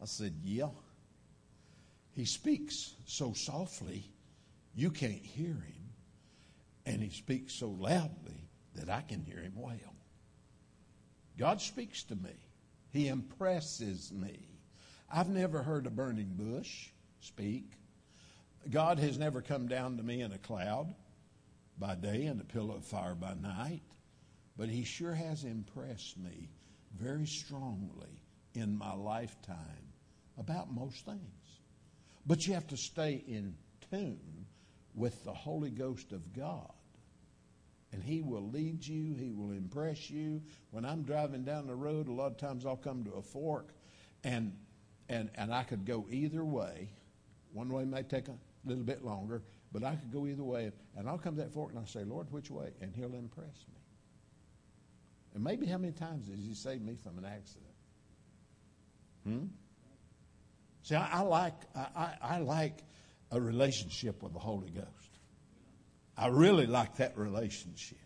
I 0.00 0.06
said, 0.06 0.34
Yeah. 0.42 0.68
He 2.12 2.24
speaks 2.24 2.94
so 3.06 3.32
softly 3.32 4.10
you 4.74 4.90
can't 4.90 5.24
hear 5.24 5.54
him, 5.54 5.92
and 6.86 7.02
he 7.02 7.10
speaks 7.10 7.54
so 7.54 7.68
loudly 7.68 8.48
that 8.74 8.88
I 8.88 9.02
can 9.02 9.22
hear 9.22 9.38
him 9.38 9.54
well. 9.56 9.94
God 11.38 11.60
speaks 11.60 12.02
to 12.04 12.16
me, 12.16 12.34
he 12.90 13.08
impresses 13.08 14.12
me. 14.12 14.48
I've 15.12 15.28
never 15.28 15.62
heard 15.62 15.86
a 15.86 15.90
burning 15.90 16.34
bush 16.34 16.88
speak. 17.20 17.72
God 18.68 18.98
has 18.98 19.18
never 19.18 19.40
come 19.40 19.66
down 19.66 19.96
to 19.96 20.02
me 20.02 20.20
in 20.20 20.32
a 20.32 20.38
cloud 20.38 20.94
by 21.78 21.94
day 21.94 22.26
and 22.26 22.40
a 22.40 22.44
pillar 22.44 22.76
of 22.76 22.84
fire 22.84 23.14
by 23.14 23.34
night, 23.34 23.82
but 24.60 24.68
He 24.68 24.84
sure 24.84 25.14
has 25.14 25.44
impressed 25.44 26.18
me 26.18 26.50
very 27.00 27.24
strongly 27.24 28.20
in 28.52 28.76
my 28.76 28.92
lifetime 28.92 29.56
about 30.36 30.70
most 30.70 31.06
things. 31.06 31.60
But 32.26 32.46
you 32.46 32.52
have 32.52 32.66
to 32.66 32.76
stay 32.76 33.24
in 33.26 33.54
tune 33.90 34.44
with 34.94 35.24
the 35.24 35.32
Holy 35.32 35.70
Ghost 35.70 36.12
of 36.12 36.34
God. 36.34 36.74
And 37.90 38.04
He 38.04 38.20
will 38.20 38.50
lead 38.50 38.86
you, 38.86 39.14
He 39.14 39.32
will 39.32 39.52
impress 39.52 40.10
you. 40.10 40.42
When 40.72 40.84
I'm 40.84 41.04
driving 41.04 41.42
down 41.42 41.66
the 41.66 41.74
road, 41.74 42.06
a 42.06 42.12
lot 42.12 42.30
of 42.30 42.36
times 42.36 42.66
I'll 42.66 42.76
come 42.76 43.02
to 43.04 43.12
a 43.12 43.22
fork 43.22 43.70
and 44.24 44.52
and, 45.08 45.30
and 45.36 45.54
I 45.54 45.62
could 45.62 45.86
go 45.86 46.04
either 46.10 46.44
way. 46.44 46.90
One 47.54 47.70
way 47.70 47.86
may 47.86 48.02
take 48.02 48.28
a 48.28 48.36
little 48.66 48.84
bit 48.84 49.02
longer, 49.06 49.42
but 49.72 49.84
I 49.84 49.96
could 49.96 50.12
go 50.12 50.26
either 50.26 50.44
way. 50.44 50.70
And 50.98 51.08
I'll 51.08 51.18
come 51.18 51.36
to 51.36 51.40
that 51.40 51.52
fork 51.54 51.70
and 51.70 51.78
I'll 51.78 51.86
say, 51.86 52.04
Lord, 52.04 52.30
which 52.30 52.50
way? 52.50 52.72
And 52.82 52.94
He'll 52.94 53.14
impress 53.14 53.64
me. 53.72 53.79
And 55.34 55.44
maybe 55.44 55.66
how 55.66 55.78
many 55.78 55.92
times 55.92 56.28
has 56.28 56.38
He 56.38 56.54
saved 56.54 56.84
me 56.84 56.96
from 57.02 57.18
an 57.18 57.24
accident? 57.24 57.72
Hmm? 59.24 59.44
See, 60.82 60.94
I, 60.94 61.20
I 61.20 61.20
like 61.22 61.54
I, 61.74 62.14
I 62.22 62.38
like 62.38 62.82
a 63.30 63.40
relationship 63.40 64.22
with 64.22 64.32
the 64.32 64.38
Holy 64.38 64.70
Ghost. 64.70 64.88
I 66.16 66.28
really 66.28 66.66
like 66.66 66.96
that 66.96 67.16
relationship. 67.16 67.98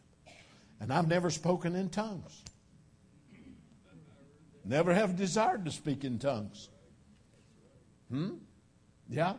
And 0.80 0.92
I've 0.92 1.08
never 1.08 1.30
spoken 1.30 1.74
in 1.74 1.88
tongues. 1.88 2.42
Never 4.64 4.94
have 4.94 5.16
desired 5.16 5.64
to 5.64 5.70
speak 5.70 6.04
in 6.04 6.18
tongues. 6.18 6.68
Hmm? 8.10 8.34
Yeah. 9.08 9.34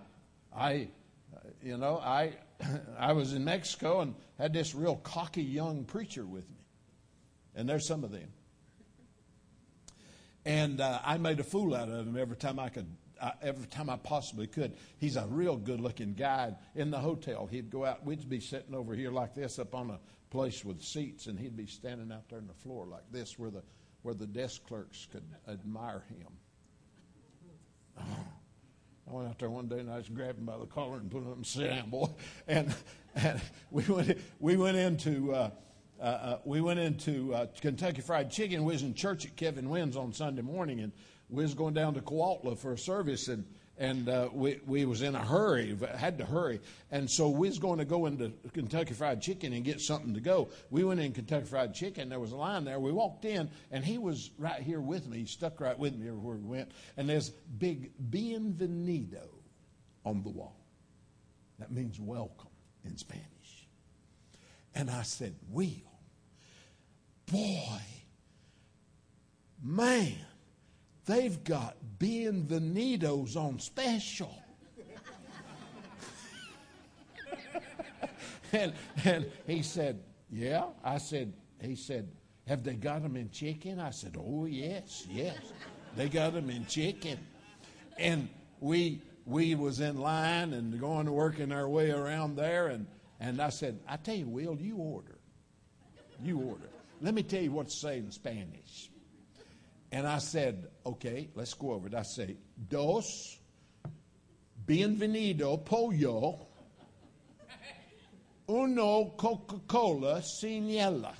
I, 0.56 0.90
you 1.64 1.78
know, 1.78 1.98
I, 1.98 2.34
I 3.00 3.14
was 3.14 3.34
in 3.34 3.44
Mexico 3.44 4.02
and 4.02 4.16
had 4.38 4.54
this 4.54 4.76
real 4.76 4.96
cocky 4.98 5.44
young 5.44 5.84
preacher 5.84 6.26
with 6.26 6.50
me. 6.50 6.55
And 7.56 7.68
there's 7.68 7.88
some 7.88 8.04
of 8.04 8.12
them. 8.12 8.28
And 10.46 10.80
uh, 10.80 11.00
I 11.04 11.18
made 11.18 11.40
a 11.40 11.44
fool 11.44 11.74
out 11.74 11.90
of 11.90 12.06
him 12.06 12.18
every 12.18 12.36
time 12.36 12.60
I 12.60 12.70
could, 12.70 12.86
uh, 13.20 13.32
every 13.42 13.66
time 13.66 13.90
I 13.90 13.98
possibly 13.98 14.46
could. 14.46 14.74
He's 15.00 15.16
a 15.16 15.26
real 15.26 15.56
good 15.56 15.80
looking 15.80 16.14
guy. 16.14 16.56
In 16.76 16.92
the 16.92 17.00
hotel, 17.00 17.48
he'd 17.48 17.72
go 17.72 17.86
out, 17.86 18.06
we'd 18.06 18.30
be 18.30 18.40
sitting 18.40 18.76
over 18.76 18.94
here 18.94 19.10
like 19.12 19.34
this 19.34 19.58
up 19.58 19.74
on 19.74 19.90
a 19.90 20.00
place 20.30 20.64
with 20.64 20.84
seats, 20.84 21.26
and 21.26 21.40
he'd 21.40 21.58
be 21.58 21.66
standing 21.66 22.12
out 22.12 22.30
there 22.30 22.40
on 22.40 22.48
the 22.48 22.54
floor 22.54 22.86
like 22.86 23.10
this 23.12 23.40
where 23.40 23.50
the, 23.50 23.64
where 24.04 24.14
the 24.14 24.28
desk 24.28 24.68
clerks 24.68 25.08
could 25.12 25.24
admire 25.48 26.04
him. 26.10 26.28
I 29.08 29.14
went 29.14 29.30
out 29.30 29.40
there 29.40 29.50
one 29.50 29.68
day 29.68 29.80
and 29.80 29.92
I 29.92 30.00
just 30.00 30.14
grabbed 30.14 30.40
him 30.40 30.46
by 30.46 30.58
the 30.58 30.66
collar 30.66 30.98
and 30.98 31.10
put 31.10 31.22
him 31.22 31.30
up 31.30 31.36
and 31.36 31.46
sit 31.46 31.70
down, 31.70 31.90
boy. 31.90 32.10
And, 32.48 32.74
and 33.16 33.40
we 33.72 33.84
went 33.84 34.18
we 34.40 34.58
went 34.58 34.78
into 34.78 35.34
uh, 35.34 35.52
uh, 36.00 36.04
uh, 36.04 36.40
we 36.44 36.62
went 36.62 36.80
into 36.80 37.34
uh, 37.34 37.48
Kentucky 37.62 38.02
Fried 38.02 38.30
Chicken. 38.30 38.66
We 38.66 38.74
was 38.74 38.84
in 38.84 38.94
church 38.94 39.26
at 39.26 39.36
Kevin 39.36 39.70
Wynn's 39.70 39.96
on 39.96 40.14
Sunday 40.14 40.42
morning, 40.42 40.82
and 40.82 40.92
we 41.30 41.44
was 41.44 41.54
going 41.54 41.74
down 41.74 41.94
to 41.94 42.02
Coahuila 42.02 42.58
for 42.58 42.74
a 42.74 42.78
service, 42.78 43.28
and 43.28 43.46
and 43.78 44.08
uh, 44.08 44.30
we 44.34 44.60
we 44.66 44.86
was 44.86 45.02
in 45.02 45.16
a 45.16 45.24
hurry, 45.24 45.78
had 45.98 46.18
to 46.18 46.26
hurry, 46.26 46.62
and 46.92 47.10
so 47.10 47.30
we 47.30 47.48
was 47.48 47.60
going 47.60 47.80
to 47.80 47.86
go 47.86 48.06
into 48.06 48.32
Kentucky 48.54 48.94
Fried 48.94 49.22
Chicken 49.22 49.54
and 49.54 49.64
get 49.64 49.82
something 49.82 50.14
to 50.14 50.20
go. 50.20 50.50
We 50.70 50.84
went 50.84 51.00
in 51.00 51.14
Kentucky 51.14 51.46
Fried 51.46 51.74
Chicken. 51.74 52.10
There 52.10 52.20
was 52.20 52.32
a 52.32 52.38
line 52.38 52.66
there. 52.66 52.80
We 52.80 52.92
walked 52.92 53.26
in, 53.26 53.50
and 53.72 53.84
he 53.84 53.98
was 53.98 54.32
right 54.38 54.62
here 54.62 54.82
with 54.82 55.08
me. 55.08 55.20
He 55.20 55.26
stuck 55.26 55.60
right 55.60 55.78
with 55.78 55.96
me 55.96 56.08
everywhere 56.08 56.38
we 56.38 56.58
went. 56.58 56.72
And 56.98 57.10
there's 57.10 57.30
big 57.30 57.92
Bienvenido 58.10 59.28
on 60.06 60.24
the 60.24 60.30
wall. 60.30 60.60
That 61.60 61.72
means 61.72 62.00
welcome 62.00 62.50
in 62.84 62.98
Spanish. 62.98 63.35
And 64.76 64.92
I 64.92 65.04
said, 65.04 65.34
Will, 65.50 65.72
boy, 67.26 67.80
man 69.64 70.18
They've 71.06 71.42
got 71.44 71.78
bienvenidos 72.00 73.36
on 73.36 73.60
special. 73.60 74.36
and, 78.52 78.74
and 79.04 79.32
he 79.46 79.62
said, 79.62 80.02
Yeah. 80.32 80.66
I 80.84 80.98
said, 80.98 81.34
He 81.62 81.76
said, 81.76 82.10
Have 82.48 82.64
they 82.64 82.74
got 82.74 83.04
them 83.04 83.16
in 83.16 83.30
chicken? 83.30 83.80
I 83.80 83.92
said, 83.92 84.18
Oh, 84.20 84.46
yes, 84.46 85.06
yes. 85.10 85.38
They 85.96 86.10
got 86.10 86.34
them 86.34 86.50
in 86.50 86.66
chicken. 86.66 87.20
And 88.00 88.28
we 88.60 89.02
we 89.26 89.56
was 89.56 89.80
in 89.80 89.98
line 89.98 90.54
and 90.54 90.80
going 90.80 91.12
working 91.12 91.52
our 91.52 91.68
way 91.68 91.92
around 91.92 92.36
there 92.36 92.68
and, 92.68 92.86
and 93.26 93.42
I 93.42 93.50
said, 93.50 93.80
I 93.88 93.98
tell 93.98 94.14
you, 94.14 94.28
Will, 94.28 94.56
you 94.56 94.78
order. 94.78 95.18
You 96.24 96.38
order. 96.38 96.70
Let 97.02 97.16
me 97.16 97.24
tell 97.24 97.42
you 97.42 97.52
what 97.52 97.70
to 97.70 97.76
say 97.76 97.98
in 97.98 98.12
Spanish. 98.12 98.92
And 99.92 100.06
I 100.08 100.20
said, 100.20 100.68
okay, 100.86 101.30
let's 101.34 101.56
go 101.56 101.72
over 101.72 101.88
it. 101.88 101.96
I 101.96 102.04
say, 102.04 102.38
dos, 102.70 103.40
bienvenido, 104.68 105.66
pollo, 105.66 106.46
uno 108.48 109.06
Coca 109.18 109.60
Cola 109.68 110.20
hiela. 110.20 111.16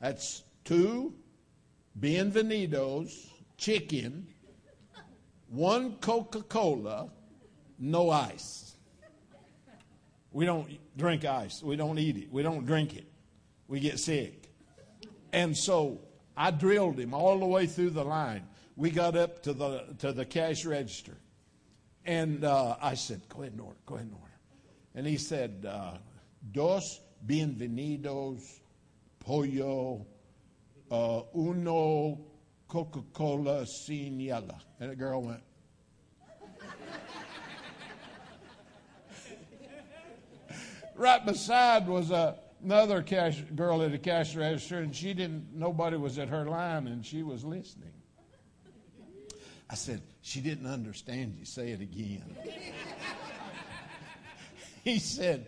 That's 0.00 0.42
two 0.64 1.12
bienvenidos, 2.00 3.28
chicken, 3.58 4.26
one 5.50 5.96
Coca 5.96 6.40
Cola, 6.40 7.10
no 7.78 8.08
ice. 8.08 8.65
We 10.36 10.44
don't 10.44 10.68
drink 10.98 11.24
ice. 11.24 11.62
We 11.62 11.76
don't 11.76 11.98
eat 11.98 12.18
it. 12.18 12.30
We 12.30 12.42
don't 12.42 12.66
drink 12.66 12.94
it. 12.94 13.06
We 13.68 13.80
get 13.80 13.98
sick. 13.98 14.52
And 15.32 15.56
so 15.56 16.02
I 16.36 16.50
drilled 16.50 16.98
him 16.98 17.14
all 17.14 17.38
the 17.38 17.46
way 17.46 17.66
through 17.66 17.90
the 17.90 18.04
line. 18.04 18.46
We 18.76 18.90
got 18.90 19.16
up 19.16 19.42
to 19.44 19.54
the 19.54 19.96
to 20.00 20.12
the 20.12 20.26
cash 20.26 20.66
register, 20.66 21.16
and 22.04 22.44
uh, 22.44 22.76
I 22.82 22.96
said, 22.96 23.22
"Go 23.30 23.40
ahead 23.40 23.52
and 23.52 23.62
order. 23.62 23.78
Go 23.86 23.94
ahead 23.94 24.08
and 24.08 24.14
order." 24.14 24.34
And 24.94 25.06
he 25.06 25.16
said, 25.16 25.66
uh, 25.66 25.96
"Dos 26.52 27.00
bienvenidos, 27.26 28.60
pollo, 29.20 30.04
uh, 30.90 31.22
uno 31.34 32.20
Coca-Cola 32.68 33.66
sin 33.66 34.18
hiela." 34.18 34.60
And 34.80 34.90
the 34.90 34.96
girl 34.96 35.22
went. 35.22 35.40
Right 40.96 41.24
beside 41.24 41.86
was 41.86 42.10
a 42.10 42.38
another 42.62 43.02
cash 43.02 43.40
girl 43.54 43.82
at 43.82 43.92
a 43.92 43.98
cash 43.98 44.34
register, 44.34 44.78
and 44.78 44.94
she 44.94 45.14
didn't. 45.14 45.54
Nobody 45.54 45.96
was 45.96 46.18
at 46.18 46.28
her 46.28 46.46
line, 46.46 46.88
and 46.88 47.04
she 47.04 47.22
was 47.22 47.44
listening. 47.44 47.92
I 49.68 49.74
said, 49.74 50.02
"She 50.22 50.40
didn't 50.40 50.66
understand 50.66 51.36
you. 51.38 51.44
Say 51.44 51.70
it 51.70 51.80
again." 51.80 52.36
he 54.84 54.98
said, 54.98 55.46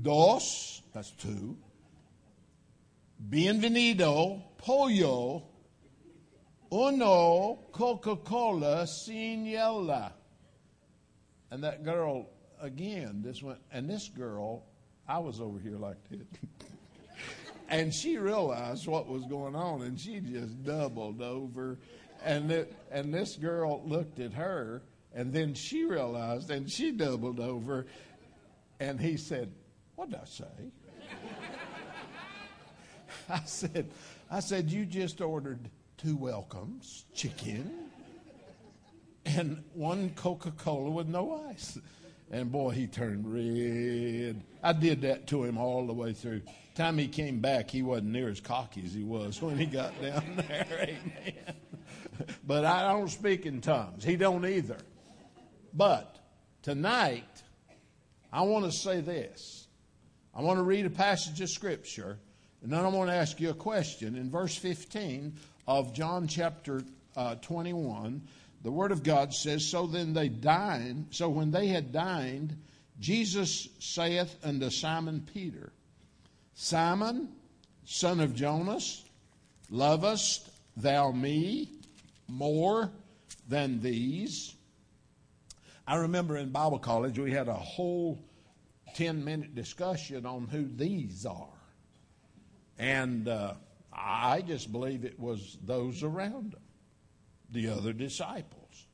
"Dos, 0.00 0.82
that's 0.92 1.10
two. 1.10 1.56
Bienvenido, 3.28 4.42
pollo, 4.58 5.44
uno 6.70 7.58
Coca-Cola 7.72 8.86
sin 8.86 9.46
hiela." 9.46 10.12
And 11.50 11.62
that 11.62 11.84
girl 11.84 12.26
again, 12.64 13.20
this 13.22 13.42
went, 13.42 13.58
and 13.70 13.88
this 13.88 14.08
girl 14.08 14.64
I 15.06 15.18
was 15.18 15.40
over 15.40 15.58
here 15.58 15.76
like 15.76 15.98
this. 16.08 16.26
and 17.68 17.92
she 17.92 18.16
realized 18.16 18.86
what 18.86 19.06
was 19.06 19.22
going 19.24 19.54
on, 19.54 19.82
and 19.82 20.00
she 20.00 20.20
just 20.20 20.64
doubled 20.64 21.20
over. 21.20 21.78
And, 22.24 22.66
and 22.90 23.12
this 23.12 23.36
girl 23.36 23.82
looked 23.84 24.18
at 24.18 24.32
her, 24.32 24.82
and 25.14 25.32
then 25.32 25.52
she 25.52 25.84
realized, 25.84 26.50
and 26.50 26.70
she 26.70 26.90
doubled 26.90 27.38
over. 27.38 27.86
And 28.80 28.98
he 28.98 29.18
said, 29.18 29.52
What 29.94 30.10
did 30.10 30.20
I 30.20 30.24
say? 30.24 30.44
I 33.28 33.40
said, 33.44 33.90
I 34.30 34.40
said, 34.40 34.70
You 34.70 34.86
just 34.86 35.20
ordered 35.20 35.68
two 35.98 36.16
welcomes, 36.16 37.04
chicken, 37.14 37.70
and 39.26 39.62
one 39.74 40.10
Coca 40.16 40.50
Cola 40.50 40.90
with 40.90 41.08
no 41.08 41.46
ice. 41.50 41.78
And 42.34 42.50
boy, 42.50 42.70
he 42.70 42.88
turned 42.88 43.32
red. 43.32 44.42
I 44.60 44.72
did 44.72 45.02
that 45.02 45.28
to 45.28 45.44
him 45.44 45.56
all 45.56 45.86
the 45.86 45.92
way 45.92 46.12
through. 46.12 46.42
Time 46.74 46.98
he 46.98 47.06
came 47.06 47.38
back, 47.38 47.70
he 47.70 47.80
wasn't 47.82 48.10
near 48.10 48.28
as 48.28 48.40
cocky 48.40 48.82
as 48.84 48.92
he 48.92 49.04
was 49.04 49.40
when 49.40 49.56
he 49.56 49.66
got 49.66 49.92
down 50.02 50.42
there. 50.48 50.66
Amen. 50.80 51.54
But 52.44 52.64
I 52.64 52.90
don't 52.90 53.08
speak 53.08 53.46
in 53.46 53.60
tongues. 53.60 54.02
He 54.02 54.16
don't 54.16 54.44
either. 54.44 54.78
But 55.72 56.18
tonight, 56.60 57.40
I 58.32 58.42
want 58.42 58.64
to 58.64 58.72
say 58.72 59.00
this. 59.00 59.68
I 60.34 60.42
want 60.42 60.58
to 60.58 60.64
read 60.64 60.86
a 60.86 60.90
passage 60.90 61.40
of 61.40 61.50
scripture, 61.50 62.18
and 62.64 62.72
then 62.72 62.80
I 62.80 62.88
want 62.88 63.10
to 63.10 63.14
ask 63.14 63.38
you 63.38 63.50
a 63.50 63.54
question. 63.54 64.16
In 64.16 64.28
verse 64.28 64.56
15 64.56 65.34
of 65.68 65.94
John 65.94 66.26
chapter 66.26 66.82
uh, 67.14 67.36
21, 67.36 68.22
the 68.64 68.72
Word 68.72 68.90
of 68.90 69.04
God 69.04 69.32
says, 69.32 69.64
So 69.64 69.86
then 69.86 70.12
they 70.14 70.28
dined, 70.28 71.08
so 71.10 71.28
when 71.28 71.52
they 71.52 71.68
had 71.68 71.92
dined, 71.92 72.56
Jesus 72.98 73.68
saith 73.78 74.36
unto 74.42 74.70
Simon 74.70 75.26
Peter, 75.32 75.72
Simon, 76.54 77.28
son 77.84 78.20
of 78.20 78.34
Jonas, 78.34 79.04
lovest 79.70 80.48
thou 80.76 81.12
me 81.12 81.70
more 82.26 82.90
than 83.48 83.80
these? 83.80 84.54
I 85.86 85.96
remember 85.96 86.36
in 86.38 86.48
Bible 86.50 86.78
college 86.78 87.18
we 87.18 87.32
had 87.32 87.48
a 87.48 87.54
whole 87.54 88.18
10 88.94 89.24
minute 89.24 89.54
discussion 89.54 90.24
on 90.24 90.46
who 90.46 90.66
these 90.66 91.26
are. 91.26 91.48
And 92.78 93.28
uh, 93.28 93.54
I 93.92 94.40
just 94.40 94.72
believe 94.72 95.04
it 95.04 95.20
was 95.20 95.58
those 95.64 96.02
around 96.02 96.52
them, 96.52 96.62
the 97.54 97.68
other 97.68 97.92
disciples. 97.92 98.86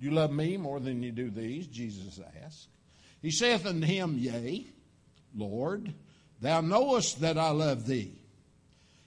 Do 0.00 0.06
you 0.06 0.12
love 0.12 0.32
me 0.32 0.56
more 0.56 0.80
than 0.80 1.02
you 1.02 1.12
do 1.12 1.30
these? 1.30 1.66
Jesus 1.66 2.18
asked. 2.44 2.68
He 3.22 3.30
saith 3.30 3.66
unto 3.66 3.86
him, 3.86 4.16
Yea, 4.18 4.66
Lord, 5.36 5.92
thou 6.40 6.60
knowest 6.60 7.20
that 7.20 7.38
I 7.38 7.50
love 7.50 7.86
thee. 7.86 8.12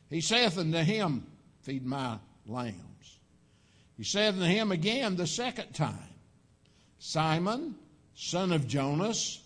He 0.09 0.21
saith 0.21 0.57
unto 0.57 0.79
him, 0.79 1.25
Feed 1.63 1.85
my 1.85 2.17
lambs. 2.45 3.19
He 3.97 4.03
saith 4.03 4.35
unto 4.35 4.45
him 4.45 4.71
again 4.71 5.15
the 5.15 5.27
second 5.27 5.73
time, 5.73 5.97
Simon, 6.99 7.75
son 8.15 8.51
of 8.51 8.67
Jonas, 8.67 9.41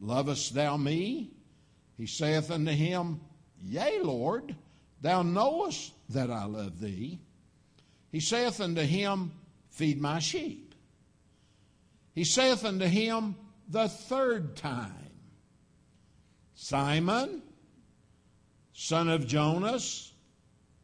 lovest 0.00 0.54
thou 0.54 0.76
me? 0.76 1.30
He 1.96 2.06
saith 2.06 2.50
unto 2.50 2.72
him, 2.72 3.20
Yea, 3.62 4.00
Lord, 4.02 4.54
thou 5.00 5.22
knowest 5.22 5.92
that 6.10 6.30
I 6.30 6.44
love 6.44 6.80
thee. 6.80 7.18
He 8.14 8.20
saith 8.20 8.60
unto 8.60 8.82
him, 8.82 9.32
Feed 9.70 10.00
my 10.00 10.20
sheep. 10.20 10.76
He 12.14 12.22
saith 12.22 12.64
unto 12.64 12.84
him 12.84 13.34
the 13.68 13.88
third 13.88 14.54
time, 14.54 15.10
Simon, 16.54 17.42
son 18.72 19.08
of 19.08 19.26
Jonas, 19.26 20.12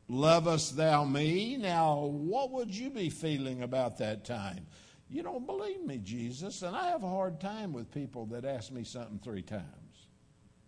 lovest 0.08 0.76
thou 0.76 1.04
me? 1.04 1.56
Now, 1.56 2.00
what 2.00 2.50
would 2.50 2.76
you 2.76 2.90
be 2.90 3.10
feeling 3.10 3.62
about 3.62 3.98
that 3.98 4.24
time? 4.24 4.66
You 5.08 5.22
don't 5.22 5.46
believe 5.46 5.84
me, 5.86 5.98
Jesus. 5.98 6.62
And 6.62 6.74
I 6.74 6.88
have 6.88 7.04
a 7.04 7.08
hard 7.08 7.38
time 7.38 7.72
with 7.72 7.94
people 7.94 8.26
that 8.26 8.44
ask 8.44 8.72
me 8.72 8.82
something 8.82 9.20
three 9.22 9.42
times. 9.42 10.08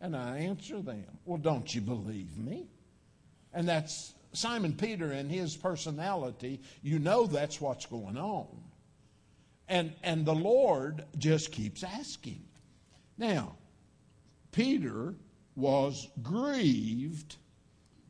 And 0.01 0.14
I 0.14 0.38
answer 0.38 0.81
them, 0.81 1.18
Well, 1.25 1.38
don't 1.38 1.75
you 1.75 1.81
believe 1.81 2.38
me? 2.38 2.68
And 3.53 3.68
that's 3.68 4.14
Simon 4.32 4.74
Peter 4.74 5.10
and 5.10 5.30
his 5.30 5.56
personality. 5.56 6.60
You 6.82 6.98
know 6.98 7.26
that's 7.26 7.60
what's 7.60 7.86
going 7.86 8.16
on. 8.16 8.48
And, 9.68 9.92
and 10.02 10.26
the 10.26 10.34
Lord 10.34 11.04
just 11.16 11.52
keeps 11.52 11.82
asking. 11.82 12.42
Now, 13.16 13.56
Peter 14.50 15.14
was 15.56 16.08
grieved 16.22 17.36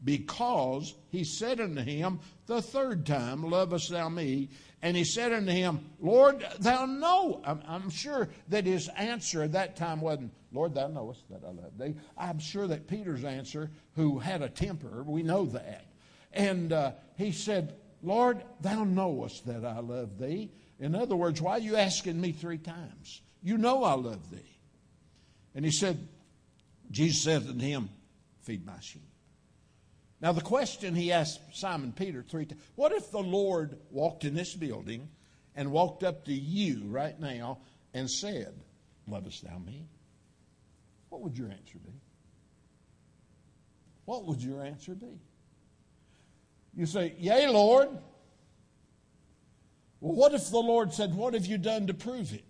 because 0.04 0.94
he 1.10 1.24
said 1.24 1.60
unto 1.60 1.82
him 1.82 2.20
the 2.46 2.62
third 2.62 3.06
time, 3.06 3.42
Lovest 3.44 3.90
thou 3.90 4.08
me? 4.08 4.50
And 4.82 4.96
he 4.96 5.04
said 5.04 5.32
unto 5.32 5.52
him, 5.52 5.84
Lord, 6.00 6.44
thou 6.58 6.86
know. 6.86 7.40
I'm, 7.44 7.62
I'm, 7.68 7.90
sure 7.90 8.28
that 8.48 8.66
his 8.66 8.88
answer 8.88 9.44
at 9.44 9.52
that 9.52 9.76
time 9.76 10.00
wasn't, 10.00 10.32
Lord, 10.52 10.74
thou 10.74 10.88
knowest 10.88 11.28
that 11.30 11.42
I 11.44 11.52
love 11.52 11.78
thee. 11.78 11.94
I'm 12.18 12.40
sure 12.40 12.66
that 12.66 12.88
Peter's 12.88 13.22
answer, 13.22 13.70
who 13.94 14.18
had 14.18 14.42
a 14.42 14.48
temper, 14.48 15.04
we 15.04 15.22
know 15.22 15.46
that. 15.46 15.86
And 16.32 16.72
uh, 16.72 16.92
he 17.16 17.32
said, 17.32 17.74
Lord, 18.02 18.42
thou 18.60 18.84
knowest 18.84 19.46
that 19.46 19.64
I 19.64 19.78
love 19.80 20.18
thee. 20.18 20.50
In 20.78 20.94
other 20.94 21.14
words, 21.14 21.40
why 21.40 21.52
are 21.52 21.60
you 21.60 21.76
asking 21.76 22.20
me 22.20 22.32
three 22.32 22.58
times? 22.58 23.20
You 23.42 23.58
know 23.58 23.84
I 23.84 23.94
love 23.94 24.30
thee. 24.30 24.58
And 25.54 25.64
he 25.64 25.70
said, 25.70 26.08
Jesus 26.90 27.22
said 27.22 27.46
unto 27.46 27.64
him, 27.64 27.88
Feed 28.42 28.66
my 28.66 28.80
sheep. 28.80 29.02
Now, 30.20 30.32
the 30.32 30.40
question 30.40 30.94
he 30.94 31.12
asked 31.12 31.40
Simon 31.52 31.92
Peter 31.92 32.22
three 32.22 32.46
times 32.46 32.60
what 32.76 32.92
if 32.92 33.10
the 33.10 33.18
Lord 33.18 33.76
walked 33.90 34.24
in 34.24 34.34
this 34.34 34.54
building 34.54 35.08
and 35.54 35.72
walked 35.72 36.04
up 36.04 36.24
to 36.26 36.32
you 36.32 36.82
right 36.86 37.18
now 37.18 37.58
and 37.92 38.08
said, 38.10 38.54
Lovest 39.06 39.44
thou 39.44 39.58
me? 39.58 39.86
What 41.08 41.22
would 41.22 41.36
your 41.36 41.48
answer 41.48 41.78
be? 41.84 41.92
What 44.04 44.24
would 44.26 44.42
your 44.42 44.62
answer 44.62 44.94
be? 44.94 45.20
You 46.74 46.86
say, 46.86 47.14
Yea, 47.18 47.48
Lord. 47.48 47.88
Well, 50.00 50.14
what 50.14 50.34
if 50.34 50.50
the 50.50 50.58
Lord 50.58 50.92
said, 50.92 51.14
What 51.14 51.34
have 51.34 51.46
you 51.46 51.58
done 51.58 51.86
to 51.86 51.94
prove 51.94 52.32
it? 52.32 52.44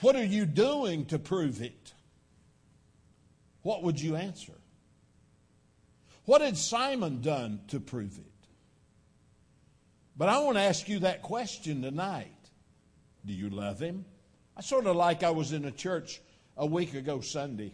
What 0.00 0.14
are 0.14 0.24
you 0.24 0.46
doing 0.46 1.06
to 1.06 1.18
prove 1.18 1.60
it? 1.60 1.92
what 3.68 3.82
would 3.82 4.00
you 4.00 4.16
answer? 4.16 4.54
What 6.24 6.40
had 6.40 6.56
Simon 6.56 7.20
done 7.20 7.60
to 7.68 7.78
prove 7.78 8.16
it? 8.16 8.24
But 10.16 10.30
I 10.30 10.38
want 10.40 10.56
to 10.56 10.62
ask 10.62 10.88
you 10.88 11.00
that 11.00 11.20
question 11.20 11.82
tonight. 11.82 12.32
Do 13.26 13.34
you 13.34 13.50
love 13.50 13.78
him? 13.78 14.06
I 14.56 14.62
sort 14.62 14.86
of 14.86 14.96
like 14.96 15.22
I 15.22 15.30
was 15.30 15.52
in 15.52 15.66
a 15.66 15.70
church 15.70 16.22
a 16.56 16.64
week 16.64 16.94
ago 16.94 17.20
Sunday, 17.20 17.72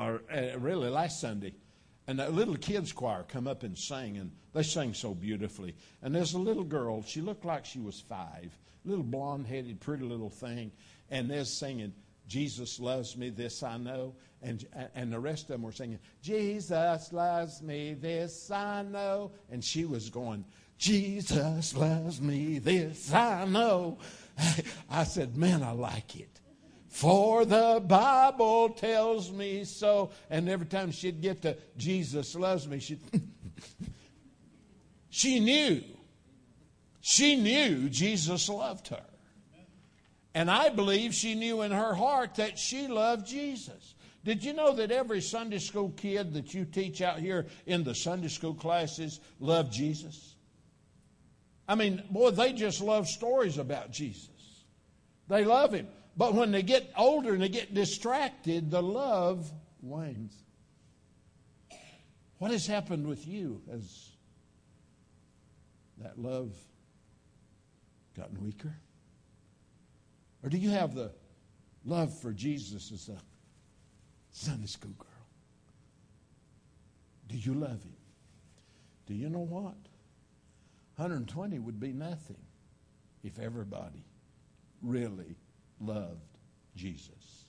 or 0.00 0.22
uh, 0.34 0.58
really 0.58 0.90
last 0.90 1.20
Sunday, 1.20 1.54
and 2.06 2.20
a 2.20 2.28
little 2.30 2.56
kids 2.56 2.92
choir 2.92 3.24
come 3.28 3.46
up 3.46 3.62
and 3.62 3.76
sang, 3.76 4.18
and 4.18 4.32
they 4.52 4.62
sang 4.62 4.94
so 4.94 5.14
beautifully. 5.14 5.74
And 6.02 6.14
there's 6.14 6.34
a 6.34 6.38
little 6.38 6.64
girl, 6.64 7.02
she 7.02 7.20
looked 7.20 7.44
like 7.44 7.64
she 7.64 7.78
was 7.78 8.00
five, 8.00 8.56
little 8.84 9.04
blonde 9.04 9.46
headed, 9.46 9.80
pretty 9.80 10.04
little 10.04 10.30
thing, 10.30 10.72
and 11.10 11.30
they're 11.30 11.44
singing, 11.44 11.92
Jesus 12.28 12.80
loves 12.80 13.16
me, 13.16 13.30
this 13.30 13.62
I 13.62 13.76
know. 13.76 14.14
And, 14.42 14.66
and 14.94 15.12
the 15.12 15.20
rest 15.20 15.42
of 15.44 15.48
them 15.48 15.62
were 15.62 15.72
singing, 15.72 16.00
Jesus 16.22 17.12
loves 17.12 17.62
me, 17.62 17.94
this 17.94 18.50
I 18.50 18.82
know. 18.82 19.32
And 19.50 19.62
she 19.62 19.84
was 19.84 20.10
going, 20.10 20.44
Jesus 20.78 21.76
loves 21.76 22.20
me, 22.20 22.58
this 22.58 23.12
I 23.12 23.44
know. 23.44 23.98
I 24.90 25.04
said, 25.04 25.36
man, 25.36 25.62
I 25.62 25.72
like 25.72 26.16
it. 26.16 26.31
For 26.92 27.46
the 27.46 27.82
Bible 27.82 28.68
tells 28.68 29.32
me 29.32 29.64
so. 29.64 30.10
And 30.28 30.46
every 30.46 30.66
time 30.66 30.92
she'd 30.92 31.22
get 31.22 31.40
to 31.40 31.56
Jesus 31.78 32.34
loves 32.34 32.68
me, 32.68 32.80
she'd. 32.80 33.00
she 35.08 35.40
knew. 35.40 35.82
She 37.00 37.36
knew 37.36 37.88
Jesus 37.88 38.46
loved 38.50 38.88
her. 38.88 39.02
And 40.34 40.50
I 40.50 40.68
believe 40.68 41.14
she 41.14 41.34
knew 41.34 41.62
in 41.62 41.72
her 41.72 41.94
heart 41.94 42.34
that 42.34 42.58
she 42.58 42.88
loved 42.88 43.26
Jesus. 43.26 43.94
Did 44.22 44.44
you 44.44 44.52
know 44.52 44.74
that 44.74 44.90
every 44.90 45.22
Sunday 45.22 45.60
school 45.60 45.94
kid 45.96 46.34
that 46.34 46.52
you 46.52 46.66
teach 46.66 47.00
out 47.00 47.18
here 47.18 47.46
in 47.64 47.84
the 47.84 47.94
Sunday 47.94 48.28
school 48.28 48.54
classes 48.54 49.18
love 49.40 49.70
Jesus? 49.70 50.36
I 51.66 51.74
mean, 51.74 52.02
boy, 52.10 52.32
they 52.32 52.52
just 52.52 52.82
love 52.82 53.08
stories 53.08 53.56
about 53.56 53.92
Jesus. 53.92 54.28
They 55.28 55.46
love 55.46 55.72
him. 55.72 55.88
But 56.16 56.34
when 56.34 56.52
they 56.52 56.62
get 56.62 56.92
older 56.96 57.32
and 57.32 57.42
they 57.42 57.48
get 57.48 57.74
distracted, 57.74 58.70
the 58.70 58.82
love 58.82 59.50
wanes. 59.80 60.34
What 62.38 62.50
has 62.50 62.66
happened 62.66 63.06
with 63.06 63.26
you? 63.26 63.62
Has 63.70 64.10
that 65.98 66.18
love 66.18 66.52
gotten 68.16 68.42
weaker? 68.42 68.74
Or 70.42 70.48
do 70.48 70.58
you 70.58 70.70
have 70.70 70.94
the 70.94 71.12
love 71.84 72.18
for 72.18 72.32
Jesus 72.32 72.90
as 72.92 73.08
a 73.08 73.18
Sunday 74.32 74.66
school 74.66 74.92
girl? 74.98 75.08
Do 77.28 77.36
you 77.36 77.54
love 77.54 77.82
him? 77.82 77.96
Do 79.06 79.14
you 79.14 79.28
know 79.28 79.38
what? 79.38 79.76
120 80.96 81.58
would 81.58 81.80
be 81.80 81.92
nothing 81.92 82.36
if 83.24 83.38
everybody 83.38 84.04
really 84.82 85.36
loved 85.82 86.38
Jesus. 86.76 87.44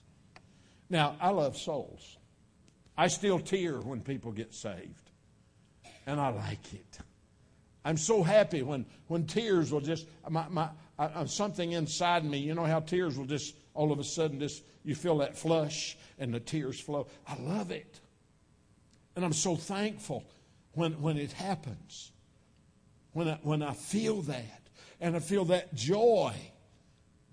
Now, 0.90 1.16
I 1.20 1.30
love 1.30 1.56
souls. 1.56 2.18
I 2.96 3.08
still 3.08 3.38
tear 3.38 3.80
when 3.80 4.00
people 4.00 4.32
get 4.32 4.54
saved, 4.54 5.10
and 6.06 6.20
I 6.20 6.28
like 6.28 6.74
it. 6.74 6.98
I'm 7.84 7.96
so 7.96 8.22
happy 8.22 8.62
when, 8.62 8.86
when 9.08 9.26
tears 9.26 9.72
will 9.72 9.80
just, 9.80 10.06
my, 10.28 10.46
my, 10.48 10.68
I, 10.98 11.24
something 11.26 11.72
inside 11.72 12.24
me. 12.24 12.38
You 12.38 12.54
know 12.54 12.64
how 12.64 12.80
tears 12.80 13.18
will 13.18 13.26
just 13.26 13.54
all 13.74 13.92
of 13.92 13.98
a 13.98 14.04
sudden 14.04 14.38
just 14.38 14.62
you 14.84 14.94
feel 14.94 15.18
that 15.18 15.36
flush 15.36 15.96
and 16.18 16.32
the 16.32 16.40
tears 16.40 16.80
flow. 16.80 17.06
I 17.26 17.36
love 17.40 17.70
it. 17.70 18.00
And 19.16 19.24
I'm 19.24 19.32
so 19.32 19.56
thankful 19.56 20.24
when, 20.72 20.92
when 21.02 21.16
it 21.16 21.32
happens. 21.32 22.12
When 23.12 23.28
I, 23.28 23.38
when 23.42 23.62
I 23.62 23.72
feel 23.72 24.22
that. 24.22 24.60
And 25.00 25.14
I 25.14 25.18
feel 25.18 25.44
that 25.46 25.74
joy. 25.74 26.34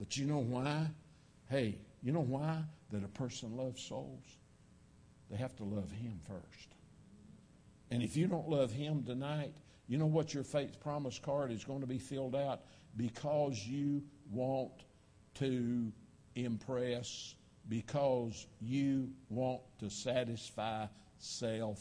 But 0.02 0.18
you 0.18 0.26
know 0.26 0.39
why? 0.39 0.88
Hey, 1.47 1.78
you 2.02 2.12
know 2.12 2.22
why 2.22 2.58
that 2.89 3.04
a 3.04 3.08
person 3.08 3.56
loves 3.56 3.84
souls? 3.84 4.26
They 5.30 5.38
have 5.38 5.56
to 5.58 5.64
love 5.64 5.91
Him 5.91 6.20
first. 6.28 6.70
And 7.91 8.02
if 8.02 8.18
you 8.18 8.26
don't 8.26 8.49
love 8.49 8.72
Him 8.72 9.04
tonight, 9.04 9.54
you 9.88 9.99
know 9.99 10.08
what 10.08 10.34
your 10.34 10.43
faith 10.43 10.80
promise 10.80 11.20
card 11.20 11.52
is 11.52 11.64
going 11.64 11.82
to 11.82 11.88
be 11.88 11.99
filled 11.99 12.36
out? 12.36 12.62
Because 12.97 13.64
you 13.68 14.02
want 14.32 14.72
to 15.36 15.91
impress, 16.34 17.36
because 17.70 18.47
you 18.60 19.12
want 19.30 19.62
to 19.82 19.89
satisfy 19.91 20.88
self. 21.20 21.80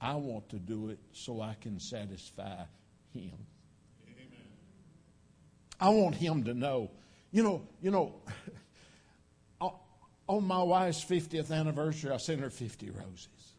I 0.00 0.14
want 0.14 0.48
to 0.48 0.56
do 0.56 0.88
it 0.88 0.98
so 1.12 1.42
I 1.42 1.56
can 1.60 1.78
satisfy 1.78 2.62
Him. 3.12 3.36
Amen. 4.06 4.46
I 5.78 5.90
want 5.90 6.14
Him 6.14 6.42
to 6.44 6.54
know. 6.54 6.90
You 7.32 7.42
know, 7.42 7.62
you 7.80 7.90
know, 7.90 8.14
on 10.30 10.44
my 10.44 10.62
wife's 10.62 11.04
50th 11.04 11.50
anniversary, 11.50 12.12
I 12.12 12.16
sent 12.18 12.40
her 12.40 12.50
50 12.50 12.90
roses. 12.90 13.54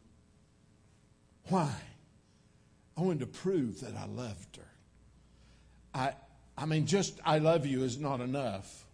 Why? 1.50 1.70
I 2.98 3.02
wanted 3.02 3.20
to 3.20 3.28
prove 3.28 3.82
that 3.82 3.94
I 3.96 4.06
loved 4.06 4.58
her. 4.58 4.68
I, 5.94 6.14
I 6.58 6.66
mean, 6.66 6.86
just 6.86 7.20
I 7.26 7.40
love 7.40 7.66
you 7.66 7.84
is 7.84 8.00
not 8.00 8.22
enough. 8.22 8.86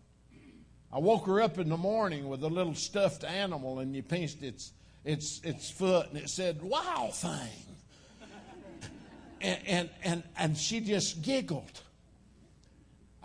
I 0.91 0.99
woke 0.99 1.27
her 1.27 1.41
up 1.41 1.59
in 1.59 1.69
the 1.69 1.77
morning 1.77 2.29
with 2.29 2.43
a 2.43 2.47
little 2.47 2.73
stuffed 2.73 3.23
animal, 3.23 3.79
and 3.79 3.95
you 3.95 4.01
pinched 4.01 4.41
its 4.41 4.71
its 5.03 5.41
its 5.43 5.69
foot, 5.69 6.07
and 6.09 6.17
it 6.17 6.29
said 6.29 6.61
"Wow 6.63 7.09
thing," 7.13 7.77
and 9.41 9.59
and 9.67 9.89
and, 10.03 10.23
and 10.37 10.57
she 10.57 10.79
just 10.79 11.21
giggled. 11.21 11.81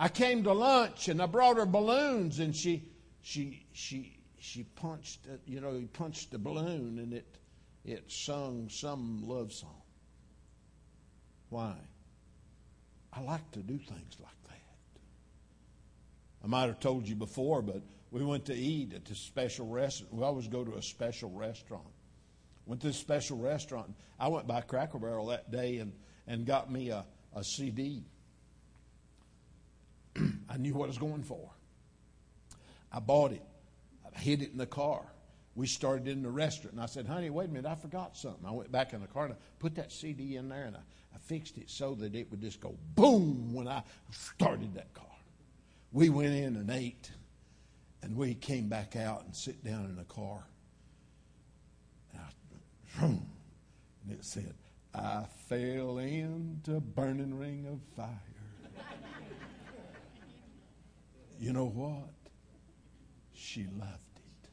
I 0.02 0.08
came 0.08 0.42
to 0.42 0.52
lunch, 0.52 1.06
and 1.06 1.22
I 1.22 1.26
brought 1.26 1.58
her 1.58 1.64
balloons, 1.64 2.40
and 2.40 2.56
she 2.56 2.82
she 3.20 3.64
she 3.72 4.18
she 4.40 4.64
punched 4.64 5.28
you 5.46 5.60
know 5.60 5.74
he 5.74 5.84
punched 5.84 6.32
the 6.32 6.40
balloon, 6.40 6.98
and 6.98 7.14
it 7.14 7.38
it 7.84 8.10
sung 8.10 8.68
some 8.68 9.22
love 9.24 9.52
song. 9.52 9.80
Why? 11.50 11.76
I 13.12 13.20
like 13.20 13.48
to 13.52 13.60
do 13.60 13.78
things 13.78 14.16
like 14.18 14.42
that. 14.48 14.62
I 16.42 16.48
might 16.48 16.66
have 16.66 16.80
told 16.80 17.06
you 17.06 17.14
before, 17.14 17.62
but 17.62 17.82
we 18.10 18.24
went 18.24 18.46
to 18.46 18.54
eat 18.54 18.94
at 18.94 19.04
this 19.04 19.20
special 19.20 19.68
restaurant. 19.68 20.12
We 20.12 20.24
always 20.24 20.48
go 20.48 20.64
to 20.64 20.74
a 20.74 20.82
special 20.82 21.30
restaurant. 21.30 21.86
Went 22.66 22.80
to 22.80 22.88
this 22.88 22.96
special 22.96 23.38
restaurant. 23.38 23.94
I 24.18 24.26
went 24.26 24.48
by 24.48 24.62
Cracker 24.62 24.98
Barrel 24.98 25.26
that 25.26 25.52
day 25.52 25.78
and, 25.78 25.92
and 26.26 26.44
got 26.44 26.72
me 26.72 26.88
a, 26.88 27.06
a 27.36 27.44
CD. 27.44 28.02
I 30.16 30.56
knew 30.58 30.74
what 30.74 30.84
I 30.84 30.88
was 30.88 30.98
going 30.98 31.22
for. 31.22 31.50
I 32.92 33.00
bought 33.00 33.32
it. 33.32 33.42
I 34.14 34.18
hid 34.18 34.42
it 34.42 34.52
in 34.52 34.58
the 34.58 34.66
car. 34.66 35.02
We 35.54 35.66
started 35.66 36.08
in 36.08 36.22
the 36.22 36.30
restaurant, 36.30 36.72
and 36.74 36.82
I 36.82 36.86
said, 36.86 37.06
"Honey, 37.06 37.30
wait 37.30 37.48
a 37.48 37.52
minute, 37.52 37.70
I 37.70 37.74
forgot 37.74 38.16
something." 38.16 38.46
I 38.46 38.52
went 38.52 38.72
back 38.72 38.92
in 38.92 39.00
the 39.00 39.06
car 39.06 39.26
and 39.26 39.34
I 39.34 39.36
put 39.58 39.74
that 39.74 39.92
CD 39.92 40.36
in 40.36 40.48
there, 40.48 40.64
and 40.64 40.76
I 40.76 40.80
I 41.14 41.18
fixed 41.18 41.58
it 41.58 41.70
so 41.70 41.94
that 41.96 42.14
it 42.14 42.30
would 42.30 42.40
just 42.40 42.60
go 42.60 42.76
boom 42.94 43.52
when 43.52 43.68
I 43.68 43.82
started 44.10 44.74
that 44.74 44.92
car. 44.94 45.06
We 45.92 46.08
went 46.08 46.34
in 46.34 46.56
and 46.56 46.70
ate, 46.70 47.10
and 48.02 48.16
we 48.16 48.34
came 48.34 48.68
back 48.68 48.96
out 48.96 49.24
and 49.24 49.36
sit 49.36 49.62
down 49.62 49.84
in 49.84 49.96
the 49.96 50.04
car. 50.04 50.44
And, 53.00 53.22
and 54.02 54.12
it 54.12 54.24
said, 54.24 54.54
I 54.94 55.24
fell 55.48 55.98
into 55.98 56.80
burning 56.80 57.38
ring 57.38 57.66
of 57.66 57.80
fire. 57.96 58.31
You 61.42 61.52
know 61.52 61.66
what? 61.66 62.08
She 63.34 63.66
loved 63.76 63.98
it. 64.16 64.48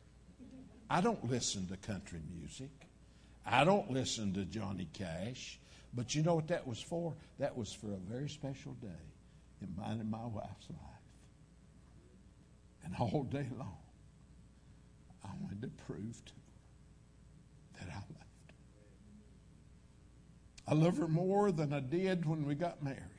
I 0.89 1.01
don't 1.01 1.29
listen 1.29 1.67
to 1.67 1.77
country 1.77 2.19
music. 2.35 2.71
I 3.45 3.63
don't 3.63 3.91
listen 3.91 4.33
to 4.33 4.43
Johnny 4.43 4.87
Cash. 4.91 5.59
But 5.93 6.15
you 6.15 6.23
know 6.23 6.33
what 6.33 6.47
that 6.47 6.65
was 6.65 6.81
for? 6.81 7.13
That 7.37 7.55
was 7.55 7.71
for 7.71 7.93
a 7.93 7.97
very 7.97 8.27
special 8.27 8.73
day 8.81 8.87
in 9.61 9.75
mine 9.77 9.99
and 9.99 10.09
my 10.09 10.25
wife's 10.25 10.67
life. 10.69 10.79
And 12.83 12.95
all 12.99 13.21
day 13.23 13.47
long, 13.55 13.77
I 15.23 15.29
wanted 15.41 15.61
to 15.61 15.67
prove 15.85 16.25
to 16.25 16.31
her 16.31 17.85
that 17.85 17.89
I 17.91 17.97
loved 17.97 18.09
her. 18.47 18.55
I 20.67 20.73
love 20.73 20.97
her 20.97 21.07
more 21.07 21.51
than 21.51 21.71
I 21.71 21.81
did 21.81 22.25
when 22.25 22.45
we 22.45 22.55
got 22.55 22.81
married. 22.81 23.18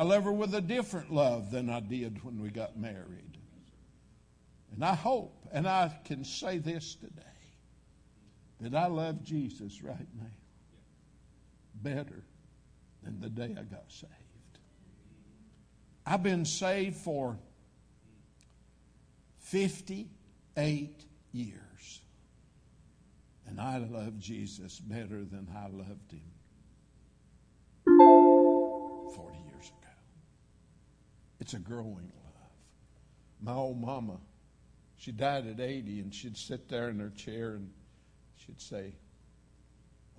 I 0.00 0.02
love 0.02 0.24
her 0.24 0.32
with 0.32 0.54
a 0.54 0.62
different 0.62 1.12
love 1.12 1.50
than 1.50 1.68
I 1.68 1.80
did 1.80 2.24
when 2.24 2.40
we 2.40 2.48
got 2.48 2.74
married. 2.74 3.36
And 4.72 4.82
I 4.82 4.94
hope, 4.94 5.46
and 5.52 5.68
I 5.68 5.94
can 6.06 6.24
say 6.24 6.56
this 6.56 6.94
today, 6.94 7.20
that 8.62 8.74
I 8.74 8.86
love 8.86 9.22
Jesus 9.22 9.82
right 9.82 10.08
now 10.18 10.30
better 11.74 12.24
than 13.02 13.20
the 13.20 13.28
day 13.28 13.54
I 13.58 13.62
got 13.64 13.92
saved. 13.92 14.14
I've 16.06 16.22
been 16.22 16.46
saved 16.46 16.96
for 16.96 17.36
58 19.40 21.04
years. 21.32 22.00
And 23.46 23.60
I 23.60 23.76
love 23.76 24.18
Jesus 24.18 24.80
better 24.80 25.26
than 25.26 25.46
I 25.54 25.64
loved 25.64 26.10
him 26.10 26.29
It's 31.50 31.56
a 31.56 31.58
growing 31.58 32.12
love. 32.14 32.52
My 33.42 33.54
old 33.54 33.80
mama, 33.80 34.18
she 34.96 35.10
died 35.10 35.48
at 35.48 35.58
80, 35.58 35.98
and 35.98 36.14
she'd 36.14 36.36
sit 36.36 36.68
there 36.68 36.88
in 36.90 37.00
her 37.00 37.10
chair 37.10 37.54
and 37.54 37.72
she'd 38.36 38.60
say, 38.60 38.94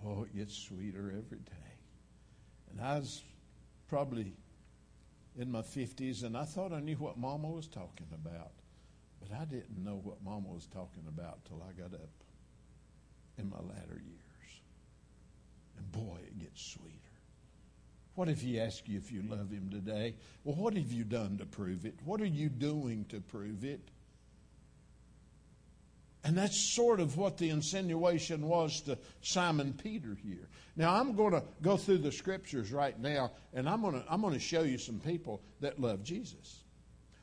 Oh, 0.05 0.23
it 0.23 0.35
gets 0.35 0.53
sweeter 0.53 1.07
every 1.07 1.37
day. 1.37 1.71
And 2.69 2.81
I 2.81 2.99
was 2.99 3.23
probably 3.87 4.33
in 5.39 5.49
my 5.49 5.61
50s, 5.61 6.25
and 6.25 6.35
I 6.35 6.43
thought 6.43 6.73
I 6.73 6.81
knew 6.81 6.97
what 6.97 7.17
Mama 7.17 7.49
was 7.49 7.67
talking 7.69 8.07
about. 8.13 8.51
But 9.21 9.33
I 9.33 9.45
didn't 9.45 9.81
know 9.81 10.01
what 10.03 10.21
Mama 10.21 10.49
was 10.49 10.67
talking 10.67 11.05
about 11.07 11.45
till 11.45 11.63
I 11.63 11.71
got 11.81 11.93
up 11.93 12.09
in 13.37 13.49
my 13.49 13.61
latter 13.73 14.01
years. 14.03 14.61
And 15.77 15.89
boy, 15.93 16.17
it 16.27 16.37
gets 16.39 16.61
sweeter. 16.61 17.00
What 18.15 18.27
if 18.29 18.41
he 18.41 18.59
asks 18.59 18.87
you 18.87 18.97
if 18.97 19.11
you 19.11 19.23
love 19.23 19.51
him 19.51 19.69
today? 19.71 20.15
Well, 20.43 20.55
what 20.55 20.75
have 20.75 20.91
you 20.91 21.03
done 21.03 21.37
to 21.37 21.45
prove 21.45 21.85
it? 21.85 21.95
What 22.03 22.21
are 22.21 22.25
you 22.25 22.49
doing 22.49 23.05
to 23.09 23.21
prove 23.21 23.63
it? 23.63 23.81
And 26.23 26.37
that's 26.37 26.57
sort 26.57 26.99
of 26.99 27.17
what 27.17 27.37
the 27.37 27.49
insinuation 27.49 28.47
was 28.47 28.81
to 28.81 28.97
Simon 29.21 29.73
Peter 29.73 30.15
here. 30.21 30.47
Now, 30.75 30.93
I'm 30.95 31.15
going 31.15 31.31
to 31.31 31.43
go 31.61 31.77
through 31.77 31.99
the 31.99 32.11
scriptures 32.11 32.71
right 32.71 32.97
now, 32.99 33.31
and 33.53 33.67
I'm 33.67 33.81
going 33.81 33.95
to, 33.95 34.03
I'm 34.07 34.21
going 34.21 34.33
to 34.33 34.39
show 34.39 34.61
you 34.61 34.77
some 34.77 34.99
people 34.99 35.41
that 35.61 35.79
love 35.79 36.03
Jesus. 36.03 36.59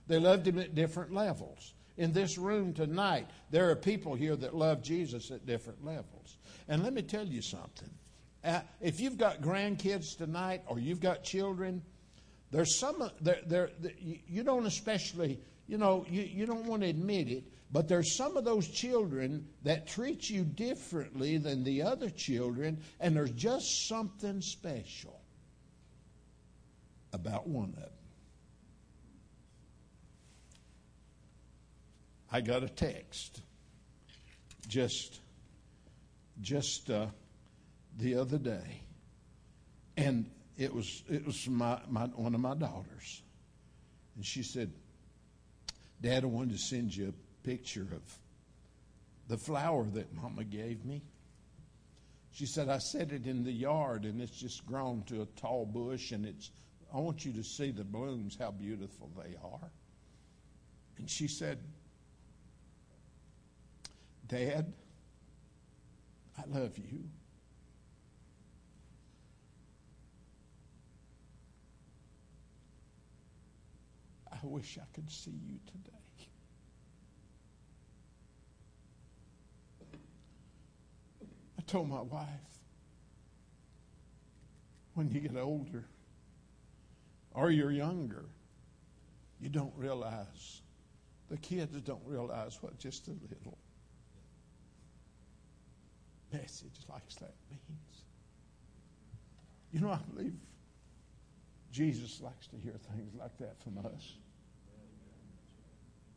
They 0.09 0.19
loved 0.19 0.49
him 0.49 0.59
at 0.59 0.75
different 0.75 1.13
levels. 1.13 1.75
In 1.97 2.13
this 2.13 2.39
room 2.39 2.73
tonight, 2.73 3.29
there 3.51 3.71
are 3.71 3.77
people 3.77 4.15
here 4.15 4.37
that 4.37 4.55
love 4.55 4.83
Jesus 4.83 5.31
at 5.31 5.47
different 5.47 5.85
levels. 5.85 6.39
And 6.67 6.83
let 6.83 6.93
me 6.93 7.03
tell 7.03 7.27
you 7.27 7.43
something. 7.43 7.91
Uh, 8.49 8.63
if 8.81 8.99
you've 8.99 9.19
got 9.19 9.43
grandkids 9.43 10.17
tonight 10.17 10.63
or 10.67 10.79
you've 10.79 11.01
got 11.01 11.23
children, 11.23 11.83
there's 12.51 12.79
some, 12.79 13.11
there, 13.21 13.41
there, 13.47 13.71
you 14.27 14.43
don't 14.43 14.65
especially, 14.65 15.39
you 15.67 15.77
know, 15.77 16.07
you, 16.09 16.23
you 16.23 16.47
don't 16.47 16.65
want 16.65 16.81
to 16.81 16.89
admit 16.89 17.29
it, 17.29 17.45
but 17.71 17.89
there's 17.89 18.17
some 18.17 18.39
of 18.39 18.47
those 18.47 18.67
children 18.69 19.47
that 19.65 19.87
treat 19.87 20.31
you 20.31 20.45
differently 20.45 21.37
than 21.37 21.63
the 21.63 21.83
other 21.83 22.09
children, 22.09 22.83
and 23.01 23.15
there's 23.15 23.33
just 23.33 23.87
something 23.87 24.41
special 24.41 25.21
about 27.13 27.47
one 27.47 27.69
of 27.69 27.83
them. 27.83 27.91
I 32.33 32.41
got 32.41 32.63
a 32.63 32.69
text 32.69 33.43
just 34.69 35.21
just 36.41 36.91
uh, 36.91 37.07
the 37.99 38.15
other 38.17 38.39
day, 38.39 38.83
and 39.97 40.31
it 40.57 40.73
was 40.75 41.03
it 41.11 41.27
was 41.27 41.47
my, 41.49 41.79
my 41.89 42.07
one 42.07 42.35
of 42.35 42.41
my 42.41 42.55
daughters, 42.55 43.23
and 44.17 44.25
she 44.25 44.43
said, 44.43 44.73
"Dad, 46.01 46.25
I 46.25 46.27
wanted 46.27 46.53
to 46.53 46.59
send 46.59 46.97
you 46.97 47.09
a 47.09 47.47
picture 47.47 47.87
of 47.93 48.19
the 49.29 49.37
flower 49.37 49.85
that 49.93 50.13
Mama 50.15 50.45
gave 50.45 50.85
me. 50.85 51.03
She 52.33 52.47
said, 52.47 52.69
I 52.69 52.79
set 52.79 53.13
it 53.13 53.27
in 53.27 53.45
the 53.45 53.53
yard 53.53 54.05
and 54.05 54.21
it's 54.21 54.39
just 54.39 54.67
grown 54.67 55.03
to 55.05 55.23
a 55.23 55.27
tall 55.41 55.67
bush 55.67 56.13
and 56.13 56.25
it's 56.25 56.51
I 56.93 56.99
want 56.99 57.25
you 57.25 57.33
to 57.35 57.45
see 57.45 57.71
the 57.71 57.85
blooms, 57.85 58.37
how 58.39 58.51
beautiful 58.51 59.11
they 59.17 59.35
are. 59.45 59.71
And 60.97 61.09
she 61.09 61.29
said, 61.29 61.59
Dad, 64.27 64.73
I 66.39 66.59
love 66.59 66.79
you. 66.79 67.05
I 74.43 74.47
wish 74.47 74.79
I 74.81 74.85
could 74.95 75.11
see 75.11 75.31
you 75.31 75.59
today. 75.67 76.29
I 81.59 81.63
told 81.63 81.89
my 81.89 82.03
wife, 82.03 82.27
when 84.95 85.11
you 85.11 85.21
get 85.21 85.37
older 85.37 85.85
or 87.33 87.51
you're 87.51 87.73
younger, 87.73 88.25
you 89.41 89.49
don't 89.49 89.73
realize, 89.77 90.63
the 91.31 91.37
kids 91.37 91.81
don't 91.81 92.03
realize 92.07 92.59
what 92.61 92.79
just 92.79 93.09
a 93.09 93.13
little 93.13 93.59
message 96.33 96.81
like 96.89 97.09
that 97.21 97.35
means. 97.51 98.03
You 99.73 99.81
know, 99.81 99.91
I 99.91 99.99
believe 100.15 100.35
Jesus 101.73 102.21
likes 102.21 102.47
to 102.49 102.57
hear 102.57 102.75
things 102.95 103.15
like 103.19 103.37
that 103.39 103.61
from 103.63 103.79
us. 103.79 104.17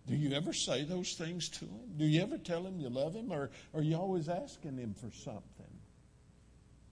Do 0.07 0.15
you 0.15 0.35
ever 0.35 0.51
say 0.51 0.83
those 0.83 1.13
things 1.13 1.49
to 1.49 1.65
him? 1.65 1.97
Do 1.97 2.05
you 2.05 2.21
ever 2.21 2.37
tell 2.37 2.65
him 2.65 2.79
you 2.79 2.89
love 2.89 3.13
him, 3.13 3.31
or, 3.31 3.51
or 3.73 3.79
are 3.79 3.83
you 3.83 3.95
always 3.95 4.29
asking 4.29 4.77
him 4.77 4.93
for 4.93 5.11
something? 5.11 5.41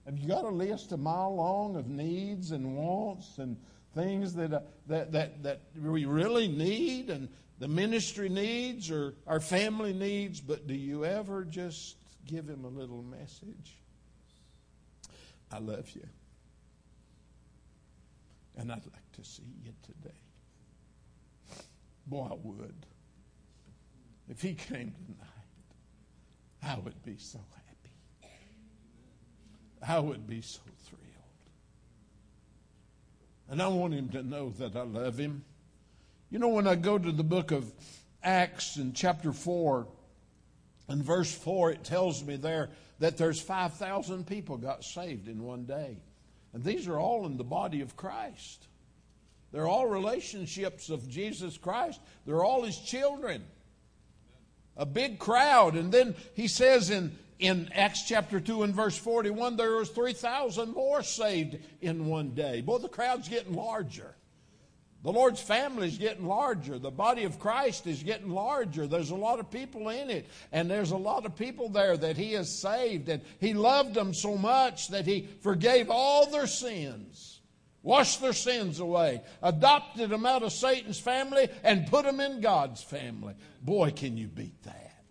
Have 0.06 0.18
you 0.18 0.28
got 0.28 0.44
a 0.44 0.50
list 0.50 0.92
a 0.92 0.96
mile 0.96 1.34
long 1.34 1.76
of 1.76 1.88
needs 1.88 2.52
and 2.52 2.76
wants 2.76 3.38
and 3.38 3.56
things 3.94 4.34
that, 4.34 4.52
uh, 4.52 4.60
that, 4.86 5.12
that, 5.12 5.42
that 5.42 5.60
we 5.80 6.04
really 6.04 6.48
need 6.48 7.10
and 7.10 7.28
the 7.58 7.68
ministry 7.68 8.28
needs 8.28 8.90
or 8.90 9.14
our 9.26 9.40
family 9.40 9.92
needs, 9.92 10.40
but 10.40 10.66
do 10.66 10.74
you 10.74 11.04
ever 11.04 11.44
just 11.44 11.96
give 12.26 12.48
him 12.48 12.64
a 12.64 12.68
little 12.68 13.02
message? 13.02 13.76
I 15.52 15.58
love 15.58 15.90
you. 15.94 16.06
And 18.56 18.72
I'd 18.72 18.86
like 18.86 19.12
to 19.12 19.24
see 19.24 19.42
you 19.62 19.72
today. 19.82 20.16
Boy, 22.06 22.28
I 22.30 22.34
would. 22.42 22.86
If 24.30 24.42
he 24.42 24.54
came 24.54 24.92
tonight, 24.92 25.26
I 26.62 26.78
would 26.78 27.02
be 27.04 27.16
so 27.18 27.40
happy. 27.52 28.30
I 29.86 29.98
would 29.98 30.28
be 30.28 30.40
so 30.40 30.60
thrilled. 30.84 31.02
And 33.48 33.60
I 33.60 33.66
want 33.66 33.92
him 33.92 34.08
to 34.10 34.22
know 34.22 34.50
that 34.50 34.76
I 34.76 34.82
love 34.82 35.18
him. 35.18 35.44
You 36.30 36.38
know, 36.38 36.48
when 36.48 36.68
I 36.68 36.76
go 36.76 36.96
to 36.96 37.10
the 37.10 37.24
book 37.24 37.50
of 37.50 37.72
Acts 38.22 38.76
in 38.76 38.92
chapter 38.92 39.32
4 39.32 39.88
and 40.88 41.02
verse 41.02 41.34
4, 41.34 41.72
it 41.72 41.82
tells 41.82 42.22
me 42.22 42.36
there 42.36 42.70
that 43.00 43.16
there's 43.16 43.40
5,000 43.40 44.28
people 44.28 44.58
got 44.58 44.84
saved 44.84 45.26
in 45.26 45.42
one 45.42 45.64
day. 45.64 45.96
And 46.52 46.62
these 46.62 46.86
are 46.86 47.00
all 47.00 47.26
in 47.26 47.36
the 47.36 47.42
body 47.42 47.80
of 47.80 47.96
Christ. 47.96 48.68
They're 49.50 49.66
all 49.66 49.88
relationships 49.88 50.88
of 50.88 51.08
Jesus 51.08 51.58
Christ. 51.58 52.00
They're 52.26 52.44
all 52.44 52.62
his 52.62 52.78
children 52.78 53.42
a 54.76 54.86
big 54.86 55.18
crowd. 55.18 55.76
And 55.76 55.92
then 55.92 56.14
he 56.34 56.48
says 56.48 56.90
in, 56.90 57.16
in 57.38 57.70
Acts 57.74 58.04
chapter 58.04 58.40
2 58.40 58.62
and 58.62 58.74
verse 58.74 58.96
41, 58.96 59.56
there 59.56 59.76
was 59.76 59.90
3,000 59.90 60.72
more 60.72 61.02
saved 61.02 61.58
in 61.80 62.06
one 62.06 62.30
day. 62.30 62.60
Boy, 62.60 62.78
the 62.78 62.88
crowd's 62.88 63.28
getting 63.28 63.54
larger. 63.54 64.14
The 65.02 65.12
Lord's 65.12 65.40
family 65.40 65.88
is 65.88 65.96
getting 65.96 66.26
larger. 66.26 66.78
The 66.78 66.90
body 66.90 67.24
of 67.24 67.38
Christ 67.38 67.86
is 67.86 68.02
getting 68.02 68.28
larger. 68.28 68.86
There's 68.86 69.10
a 69.10 69.16
lot 69.16 69.40
of 69.40 69.50
people 69.50 69.88
in 69.88 70.10
it, 70.10 70.28
and 70.52 70.70
there's 70.70 70.90
a 70.90 70.96
lot 70.96 71.24
of 71.24 71.36
people 71.36 71.70
there 71.70 71.96
that 71.96 72.18
He 72.18 72.32
has 72.32 72.54
saved, 72.54 73.08
and 73.08 73.22
He 73.38 73.54
loved 73.54 73.94
them 73.94 74.12
so 74.12 74.36
much 74.36 74.88
that 74.88 75.06
He 75.06 75.26
forgave 75.40 75.88
all 75.88 76.30
their 76.30 76.46
sins, 76.46 77.39
washed 77.82 78.20
their 78.20 78.32
sins 78.32 78.80
away, 78.80 79.22
adopted 79.42 80.10
them 80.10 80.26
out 80.26 80.42
of 80.42 80.52
Satan's 80.52 80.98
family, 80.98 81.48
and 81.62 81.86
put 81.86 82.04
them 82.04 82.20
in 82.20 82.40
God's 82.40 82.82
family. 82.82 83.34
Boy, 83.62 83.90
can 83.90 84.16
you 84.16 84.28
beat 84.28 84.62
that. 84.64 85.04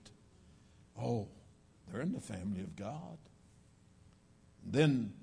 Oh, 1.02 1.28
they're 1.88 2.02
in 2.02 2.14
the 2.14 2.22
family 2.22 2.62
of 2.62 2.76
God. 2.76 3.18
Then 4.64 5.14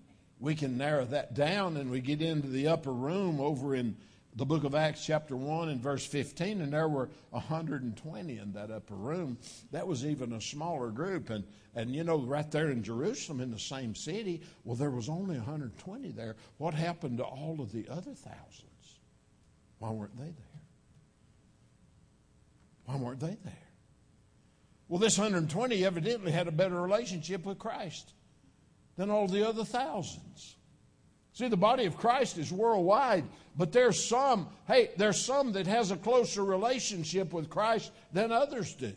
we 0.40 0.55
can 0.55 0.76
narrow 0.76 1.05
that 1.07 1.34
down 1.34 1.76
and 1.76 1.90
we 1.90 2.01
get 2.01 2.20
into 2.20 2.49
the 2.49 2.68
upper 2.68 2.92
room 2.92 3.40
over 3.40 3.74
in 3.74 3.97
the 4.37 4.45
book 4.45 4.64
of 4.64 4.74
Acts, 4.74 5.05
chapter 5.05 5.34
1, 5.34 5.70
and 5.70 5.80
verse 5.80 6.05
15, 6.05 6.61
and 6.61 6.72
there 6.72 6.89
were 6.89 7.09
120 7.30 8.39
in 8.39 8.53
that 8.53 8.70
upper 8.70 8.95
room. 8.95 9.39
That 9.72 9.89
was 9.89 10.05
even 10.05 10.34
a 10.34 10.41
smaller 10.43 10.91
group. 10.91 11.30
And, 11.30 11.43
and 11.74 11.97
you 11.97 12.05
know, 12.05 12.18
right 12.18 12.51
there 12.51 12.70
in 12.70 12.82
Jerusalem, 12.82 13.41
in 13.41 13.51
the 13.51 13.59
same 13.59 13.95
city, 13.95 14.43
well, 14.64 14.76
there 14.76 14.91
was 14.91 15.09
only 15.09 15.37
120 15.37 16.11
there. 16.11 16.37
What 16.59 16.74
happened 16.74 17.16
to 17.18 17.24
all 17.24 17.57
of 17.61 17.72
the 17.72 17.89
other 17.89 18.12
thousands? 18.12 19.01
Why 19.78 19.91
weren't 19.91 20.16
they 20.18 20.24
there? 20.24 20.62
Why 22.84 22.97
weren't 22.97 23.20
they 23.20 23.39
there? 23.43 23.66
Well, 24.89 25.01
this 25.01 25.16
120 25.16 25.84
evidently 25.84 26.30
had 26.30 26.47
a 26.47 26.53
better 26.53 26.80
relationship 26.80 27.47
with 27.47 27.59
Christ 27.59 28.12
than 28.97 29.11
all 29.11 29.28
the 29.28 29.49
other 29.49 29.64
thousands. 29.64 30.57
See, 31.37 31.49
the 31.49 31.57
body 31.59 31.84
of 31.84 31.99
Christ 31.99 32.39
is 32.39 32.51
worldwide, 32.51 33.24
but 33.59 33.70
there's 33.70 34.03
some, 34.03 34.49
hey, 34.66 34.93
there's 34.97 35.22
some 35.22 35.53
that 35.53 35.66
has 35.66 35.91
a 35.91 35.97
closer 35.99 36.43
relationship 36.43 37.34
with 37.34 37.51
Christ 37.51 37.93
than 38.11 38.32
others 38.32 38.72
do. 38.72 38.95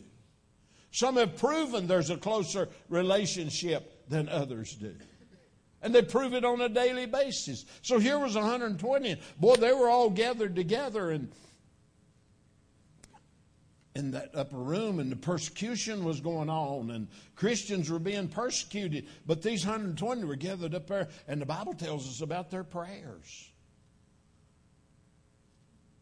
Some 0.90 1.16
have 1.16 1.36
proven 1.36 1.86
there's 1.86 2.08
a 2.08 2.16
closer 2.16 2.70
relationship 2.88 4.08
than 4.08 4.26
others 4.30 4.74
do. 4.74 4.94
And 5.82 5.94
they 5.94 6.00
prove 6.00 6.32
it 6.32 6.46
on 6.46 6.62
a 6.62 6.70
daily 6.70 7.04
basis. 7.04 7.66
So 7.82 7.98
here 7.98 8.18
was 8.18 8.36
120. 8.36 9.20
Boy, 9.38 9.56
they 9.56 9.74
were 9.74 9.90
all 9.90 10.08
gathered 10.08 10.56
together 10.56 11.10
and 11.10 11.30
in 13.94 14.12
that 14.12 14.30
upper 14.34 14.56
room, 14.56 15.00
and 15.00 15.10
the 15.10 15.16
persecution 15.16 16.04
was 16.04 16.20
going 16.20 16.48
on, 16.48 16.90
and 16.90 17.08
Christians 17.34 17.90
were 17.90 17.98
being 17.98 18.28
persecuted. 18.28 19.06
But 19.26 19.42
these 19.42 19.64
120 19.64 20.24
were 20.24 20.36
gathered 20.36 20.74
up 20.74 20.86
there, 20.86 21.08
and 21.26 21.40
the 21.40 21.46
Bible 21.46 21.74
tells 21.74 22.08
us 22.08 22.20
about 22.20 22.50
their 22.50 22.64
prayers. 22.64 23.50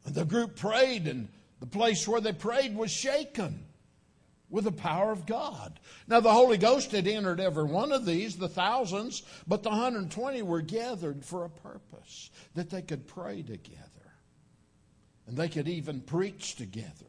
And 0.04 0.14
the 0.14 0.24
group 0.24 0.56
prayed, 0.56 1.06
and 1.06 1.28
the 1.60 1.66
place 1.66 2.06
where 2.06 2.20
they 2.20 2.32
prayed 2.32 2.76
was 2.76 2.90
shaken 2.90 3.64
with 4.50 4.64
the 4.64 4.72
power 4.72 5.10
of 5.10 5.26
God. 5.26 5.80
Now, 6.06 6.20
the 6.20 6.32
Holy 6.32 6.56
Ghost 6.58 6.92
had 6.92 7.06
entered 7.06 7.40
every 7.40 7.64
one 7.64 7.92
of 7.92 8.06
these, 8.06 8.36
the 8.36 8.48
thousands, 8.48 9.22
but 9.46 9.62
the 9.62 9.70
120 9.70 10.42
were 10.42 10.62
gathered 10.62 11.24
for 11.24 11.44
a 11.44 11.50
purpose 11.50 12.30
that 12.54 12.70
they 12.70 12.82
could 12.82 13.06
pray 13.06 13.42
together. 13.42 13.84
And 15.26 15.36
they 15.36 15.48
could 15.48 15.68
even 15.68 16.00
preach 16.00 16.54
together 16.56 17.06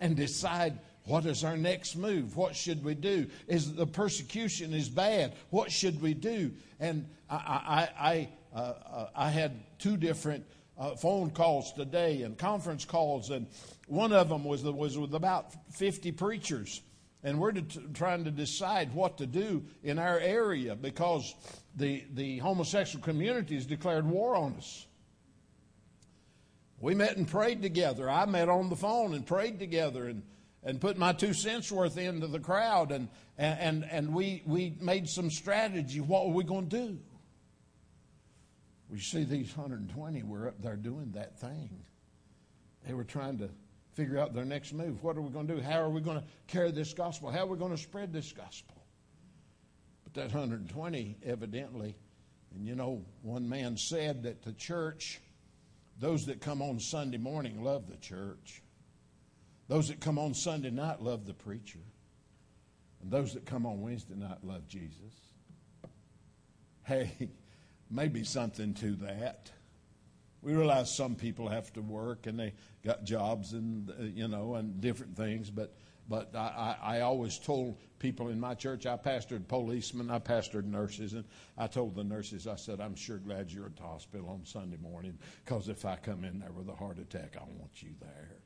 and 0.00 0.16
decide 0.16 0.78
what 1.04 1.24
is 1.24 1.44
our 1.44 1.56
next 1.56 1.96
move? 1.96 2.36
What 2.36 2.56
should 2.56 2.84
we 2.84 2.94
do? 2.94 3.28
Is 3.46 3.74
the 3.74 3.86
persecution 3.86 4.74
is 4.74 4.88
bad? 4.88 5.34
What 5.50 5.70
should 5.70 6.02
we 6.02 6.14
do? 6.14 6.52
And 6.80 7.08
I, 7.30 7.36
I, 7.36 7.88
I, 7.98 8.28
uh, 8.54 8.58
uh, 8.58 9.08
I 9.14 9.30
had 9.30 9.78
two 9.78 9.96
different 9.96 10.44
uh, 10.78 10.96
phone 10.96 11.30
calls 11.30 11.72
today 11.72 12.22
and 12.22 12.36
conference 12.36 12.84
calls, 12.84 13.30
and 13.30 13.46
one 13.86 14.12
of 14.12 14.28
them 14.28 14.44
was 14.44 14.62
was 14.62 14.98
with 14.98 15.14
about 15.14 15.52
fifty 15.72 16.12
preachers, 16.12 16.82
and 17.22 17.38
we're 17.38 17.52
trying 17.94 18.24
to 18.24 18.30
decide 18.30 18.92
what 18.94 19.18
to 19.18 19.26
do 19.26 19.64
in 19.82 19.98
our 19.98 20.18
area 20.18 20.74
because 20.74 21.34
the 21.76 22.04
the 22.14 22.38
homosexual 22.38 23.02
community 23.02 23.54
has 23.54 23.64
declared 23.64 24.06
war 24.06 24.36
on 24.36 24.54
us. 24.56 24.85
We 26.80 26.94
met 26.94 27.16
and 27.16 27.26
prayed 27.26 27.62
together. 27.62 28.08
I 28.10 28.26
met 28.26 28.48
on 28.48 28.68
the 28.68 28.76
phone 28.76 29.14
and 29.14 29.26
prayed 29.26 29.58
together 29.58 30.06
and, 30.06 30.22
and 30.62 30.80
put 30.80 30.98
my 30.98 31.12
two 31.12 31.32
cents 31.32 31.72
worth 31.72 31.96
into 31.96 32.26
the 32.26 32.40
crowd 32.40 32.92
and, 32.92 33.08
and, 33.38 33.84
and 33.90 34.14
we, 34.14 34.42
we 34.46 34.76
made 34.80 35.08
some 35.08 35.30
strategy. 35.30 36.00
What 36.00 36.26
were 36.26 36.34
we 36.34 36.44
going 36.44 36.68
to 36.68 36.76
do? 36.76 36.98
We 38.90 39.00
see 39.00 39.24
these 39.24 39.56
120 39.56 40.22
were 40.22 40.48
up 40.48 40.62
there 40.62 40.76
doing 40.76 41.12
that 41.12 41.38
thing. 41.38 41.70
They 42.86 42.94
were 42.94 43.04
trying 43.04 43.38
to 43.38 43.48
figure 43.94 44.18
out 44.18 44.34
their 44.34 44.44
next 44.44 44.72
move. 44.72 45.02
What 45.02 45.16
are 45.16 45.22
we 45.22 45.30
going 45.30 45.48
to 45.48 45.56
do? 45.56 45.60
How 45.60 45.80
are 45.80 45.90
we 45.90 46.00
going 46.00 46.18
to 46.18 46.24
carry 46.46 46.70
this 46.70 46.92
gospel? 46.92 47.30
How 47.30 47.40
are 47.40 47.46
we 47.46 47.56
going 47.56 47.72
to 47.72 47.82
spread 47.82 48.12
this 48.12 48.30
gospel? 48.32 48.76
But 50.04 50.14
that 50.14 50.24
120 50.24 51.16
evidently, 51.24 51.96
and 52.54 52.66
you 52.66 52.76
know, 52.76 53.04
one 53.22 53.48
man 53.48 53.76
said 53.76 54.22
that 54.22 54.42
the 54.42 54.52
church 54.52 55.20
those 55.98 56.26
that 56.26 56.40
come 56.40 56.60
on 56.62 56.78
Sunday 56.78 57.18
morning 57.18 57.62
love 57.62 57.88
the 57.88 57.96
church. 57.96 58.62
Those 59.68 59.88
that 59.88 60.00
come 60.00 60.18
on 60.18 60.34
Sunday 60.34 60.70
night 60.70 61.02
love 61.02 61.26
the 61.26 61.34
preacher. 61.34 61.80
And 63.02 63.10
those 63.10 63.34
that 63.34 63.46
come 63.46 63.66
on 63.66 63.80
Wednesday 63.80 64.14
night 64.14 64.38
love 64.42 64.68
Jesus. 64.68 65.14
Hey, 66.84 67.30
maybe 67.90 68.24
something 68.24 68.74
to 68.74 68.92
that. 68.96 69.50
we 70.42 70.54
realize 70.54 70.94
some 70.94 71.16
people 71.16 71.48
have 71.48 71.72
to 71.72 71.82
work 71.82 72.26
and 72.26 72.38
they 72.38 72.54
got 72.84 73.04
jobs 73.04 73.52
and 73.52 73.90
uh, 73.90 74.04
you 74.04 74.28
know 74.28 74.54
and 74.54 74.80
different 74.80 75.16
things. 75.16 75.50
But 75.50 75.74
but 76.08 76.34
I, 76.34 76.76
I, 76.82 76.96
I 76.96 77.00
always 77.00 77.38
told 77.38 77.78
people 77.98 78.28
in 78.28 78.38
my 78.38 78.54
church, 78.54 78.86
I 78.86 78.96
pastored 78.96 79.48
policemen, 79.48 80.10
I 80.10 80.18
pastored 80.18 80.64
nurses, 80.64 81.14
and 81.14 81.24
I 81.58 81.66
told 81.66 81.94
the 81.94 82.04
nurses, 82.04 82.46
I 82.46 82.56
said, 82.56 82.80
I'm 82.80 82.94
sure 82.94 83.18
glad 83.18 83.50
you're 83.50 83.66
at 83.66 83.76
the 83.76 83.82
hospital 83.82 84.28
on 84.28 84.44
Sunday 84.44 84.76
morning 84.76 85.18
because 85.44 85.68
if 85.68 85.84
I 85.84 85.96
come 85.96 86.24
in 86.24 86.38
there 86.38 86.52
with 86.52 86.68
a 86.68 86.74
heart 86.74 86.98
attack, 86.98 87.36
I 87.36 87.44
want 87.44 87.82
you 87.82 87.90
there. 88.00 88.36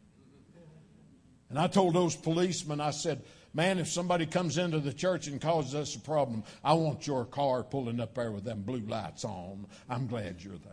And 1.50 1.58
I 1.58 1.66
told 1.66 1.94
those 1.94 2.14
policemen, 2.14 2.80
I 2.80 2.92
said, 2.92 3.22
man, 3.52 3.78
if 3.78 3.88
somebody 3.88 4.24
comes 4.24 4.56
into 4.56 4.78
the 4.78 4.92
church 4.92 5.26
and 5.26 5.40
causes 5.40 5.74
us 5.74 5.96
a 5.96 6.00
problem, 6.00 6.44
I 6.62 6.74
want 6.74 7.06
your 7.08 7.24
car 7.24 7.64
pulling 7.64 7.98
up 8.00 8.14
there 8.14 8.30
with 8.30 8.44
them 8.44 8.62
blue 8.62 8.86
lights 8.86 9.24
on. 9.24 9.66
I'm 9.88 10.06
glad 10.06 10.42
you're 10.42 10.58
there. 10.58 10.72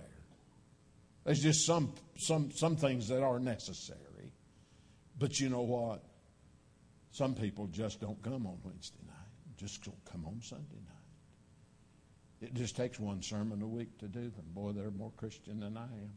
There's 1.25 1.41
just 1.41 1.65
some, 1.65 1.91
some, 2.15 2.51
some 2.51 2.75
things 2.77 3.07
that 3.07 3.23
are 3.23 3.39
necessary. 3.39 4.31
But 5.17 5.39
you 5.39 5.49
know 5.49 5.61
what? 5.61 6.03
Some 7.17 7.33
people 7.33 7.65
just 7.65 7.99
don't 7.99 8.21
come 8.21 8.45
on 8.45 8.59
Wednesday 8.63 8.99
night, 9.07 9.57
just 9.57 9.83
don't 9.83 10.05
come 10.05 10.23
on 10.27 10.39
Sunday 10.39 10.75
night. 10.75 12.47
It 12.47 12.53
just 12.53 12.75
takes 12.75 12.99
one 12.99 13.23
sermon 13.23 13.63
a 13.63 13.67
week 13.67 13.97
to 13.97 14.07
do 14.07 14.21
them. 14.21 14.45
Boy, 14.53 14.73
they're 14.73 14.91
more 14.91 15.11
Christian 15.17 15.61
than 15.61 15.77
I 15.77 15.85
am. 15.85 16.11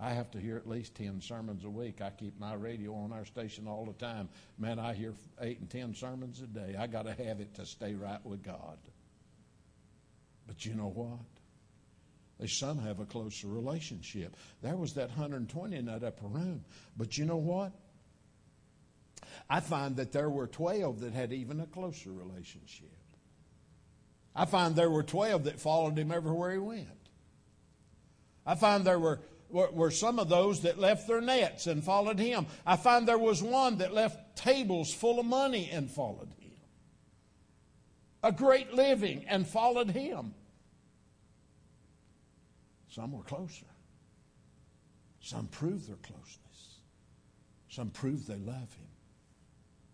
I 0.00 0.12
have 0.12 0.28
to 0.32 0.40
hear 0.40 0.56
at 0.56 0.68
least 0.68 0.96
10 0.96 1.20
sermons 1.20 1.62
a 1.62 1.70
week. 1.70 2.00
I 2.00 2.10
keep 2.10 2.36
my 2.40 2.54
radio 2.54 2.96
on 2.96 3.12
our 3.12 3.24
station 3.24 3.68
all 3.68 3.84
the 3.86 3.92
time. 3.92 4.28
Man, 4.58 4.80
I 4.80 4.92
hear 4.92 5.14
eight 5.40 5.60
and 5.60 5.70
10 5.70 5.94
sermons 5.94 6.40
a 6.40 6.48
day. 6.48 6.74
I 6.76 6.88
got 6.88 7.06
to 7.06 7.12
have 7.12 7.38
it 7.38 7.54
to 7.54 7.64
stay 7.64 7.94
right 7.94 8.26
with 8.26 8.42
God. 8.42 8.78
But 10.48 10.66
you 10.66 10.74
know 10.74 10.88
what? 10.88 11.20
They 12.40 12.48
some 12.48 12.80
have 12.80 12.98
a 12.98 13.04
closer 13.04 13.46
relationship. 13.46 14.36
There 14.62 14.74
was 14.74 14.94
that 14.94 15.10
120 15.10 15.76
in 15.76 15.84
that 15.84 16.02
upper 16.02 16.26
room. 16.26 16.64
But 16.96 17.16
you 17.16 17.24
know 17.24 17.36
what? 17.36 17.70
I 19.52 19.60
find 19.60 19.96
that 19.96 20.12
there 20.12 20.30
were 20.30 20.46
12 20.46 21.00
that 21.00 21.12
had 21.12 21.30
even 21.30 21.60
a 21.60 21.66
closer 21.66 22.10
relationship. 22.10 22.88
I 24.34 24.46
find 24.46 24.74
there 24.74 24.88
were 24.88 25.02
12 25.02 25.44
that 25.44 25.60
followed 25.60 25.98
him 25.98 26.10
everywhere 26.10 26.52
he 26.52 26.58
went. 26.58 26.88
I 28.46 28.54
find 28.54 28.82
there 28.82 28.98
were 28.98 29.20
were, 29.50 29.90
some 29.90 30.18
of 30.18 30.30
those 30.30 30.62
that 30.62 30.78
left 30.78 31.06
their 31.06 31.20
nets 31.20 31.66
and 31.66 31.84
followed 31.84 32.18
him. 32.18 32.46
I 32.64 32.76
find 32.76 33.06
there 33.06 33.18
was 33.18 33.42
one 33.42 33.76
that 33.76 33.92
left 33.92 34.36
tables 34.36 34.94
full 34.94 35.20
of 35.20 35.26
money 35.26 35.68
and 35.70 35.90
followed 35.90 36.32
him. 36.38 36.52
A 38.22 38.32
great 38.32 38.72
living 38.72 39.26
and 39.28 39.46
followed 39.46 39.90
him. 39.90 40.32
Some 42.88 43.12
were 43.12 43.24
closer. 43.24 43.66
Some 45.20 45.48
proved 45.48 45.88
their 45.88 45.96
closeness. 45.96 46.78
Some 47.68 47.90
proved 47.90 48.26
they 48.26 48.38
love 48.38 48.72
him 48.72 48.91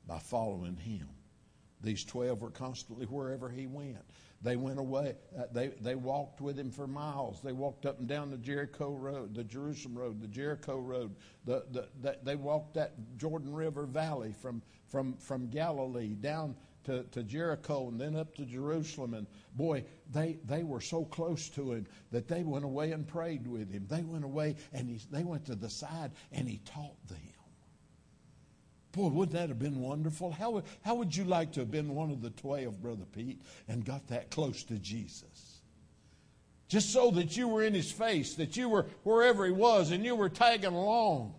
by 0.08 0.18
following 0.18 0.76
him. 0.76 1.06
These 1.80 2.04
12 2.04 2.40
were 2.40 2.50
constantly 2.50 3.06
wherever 3.06 3.48
he 3.48 3.66
went. 3.66 3.98
They 4.42 4.56
went 4.56 4.78
away. 4.78 5.14
Uh, 5.36 5.44
they, 5.52 5.68
they 5.80 5.94
walked 5.94 6.40
with 6.40 6.58
him 6.58 6.70
for 6.70 6.86
miles. 6.86 7.40
They 7.42 7.52
walked 7.52 7.86
up 7.86 7.98
and 7.98 8.08
down 8.08 8.30
the 8.30 8.38
Jericho 8.38 8.92
Road, 8.92 9.34
the 9.34 9.44
Jerusalem 9.44 9.98
Road, 9.98 10.20
the 10.20 10.28
Jericho 10.28 10.78
Road. 10.78 11.14
The, 11.44 11.64
the, 11.70 11.88
the, 12.00 12.18
they 12.22 12.36
walked 12.36 12.74
that 12.74 12.94
Jordan 13.16 13.52
River 13.52 13.86
Valley 13.86 14.32
from, 14.32 14.62
from, 14.86 15.16
from 15.18 15.50
Galilee 15.50 16.14
down 16.14 16.56
to, 16.84 17.04
to 17.10 17.22
Jericho 17.22 17.88
and 17.88 18.00
then 18.00 18.16
up 18.16 18.34
to 18.36 18.44
Jerusalem. 18.44 19.14
And 19.14 19.26
boy, 19.54 19.84
they, 20.12 20.38
they 20.44 20.62
were 20.62 20.80
so 20.80 21.04
close 21.04 21.48
to 21.50 21.72
him 21.72 21.86
that 22.12 22.28
they 22.28 22.44
went 22.44 22.64
away 22.64 22.92
and 22.92 23.06
prayed 23.06 23.46
with 23.46 23.70
him. 23.70 23.86
They 23.88 24.02
went 24.02 24.24
away 24.24 24.56
and 24.72 24.88
he, 24.88 25.00
they 25.10 25.24
went 25.24 25.46
to 25.46 25.54
the 25.54 25.70
side 25.70 26.12
and 26.32 26.48
he 26.48 26.58
taught 26.64 27.06
them. 27.08 27.18
Boy, 28.98 29.10
wouldn't 29.10 29.38
that 29.38 29.48
have 29.48 29.60
been 29.60 29.80
wonderful? 29.80 30.32
How, 30.32 30.60
how 30.84 30.96
would 30.96 31.14
you 31.14 31.22
like 31.22 31.52
to 31.52 31.60
have 31.60 31.70
been 31.70 31.94
one 31.94 32.10
of 32.10 32.20
the 32.20 32.30
12, 32.30 32.82
Brother 32.82 33.04
Pete, 33.12 33.40
and 33.68 33.84
got 33.84 34.08
that 34.08 34.32
close 34.32 34.64
to 34.64 34.74
Jesus? 34.74 35.60
Just 36.66 36.92
so 36.92 37.12
that 37.12 37.36
you 37.36 37.46
were 37.46 37.62
in 37.62 37.74
his 37.74 37.92
face, 37.92 38.34
that 38.34 38.56
you 38.56 38.68
were 38.68 38.86
wherever 39.04 39.46
he 39.46 39.52
was, 39.52 39.92
and 39.92 40.04
you 40.04 40.16
were 40.16 40.28
tagging 40.28 40.74
along. 40.74 41.32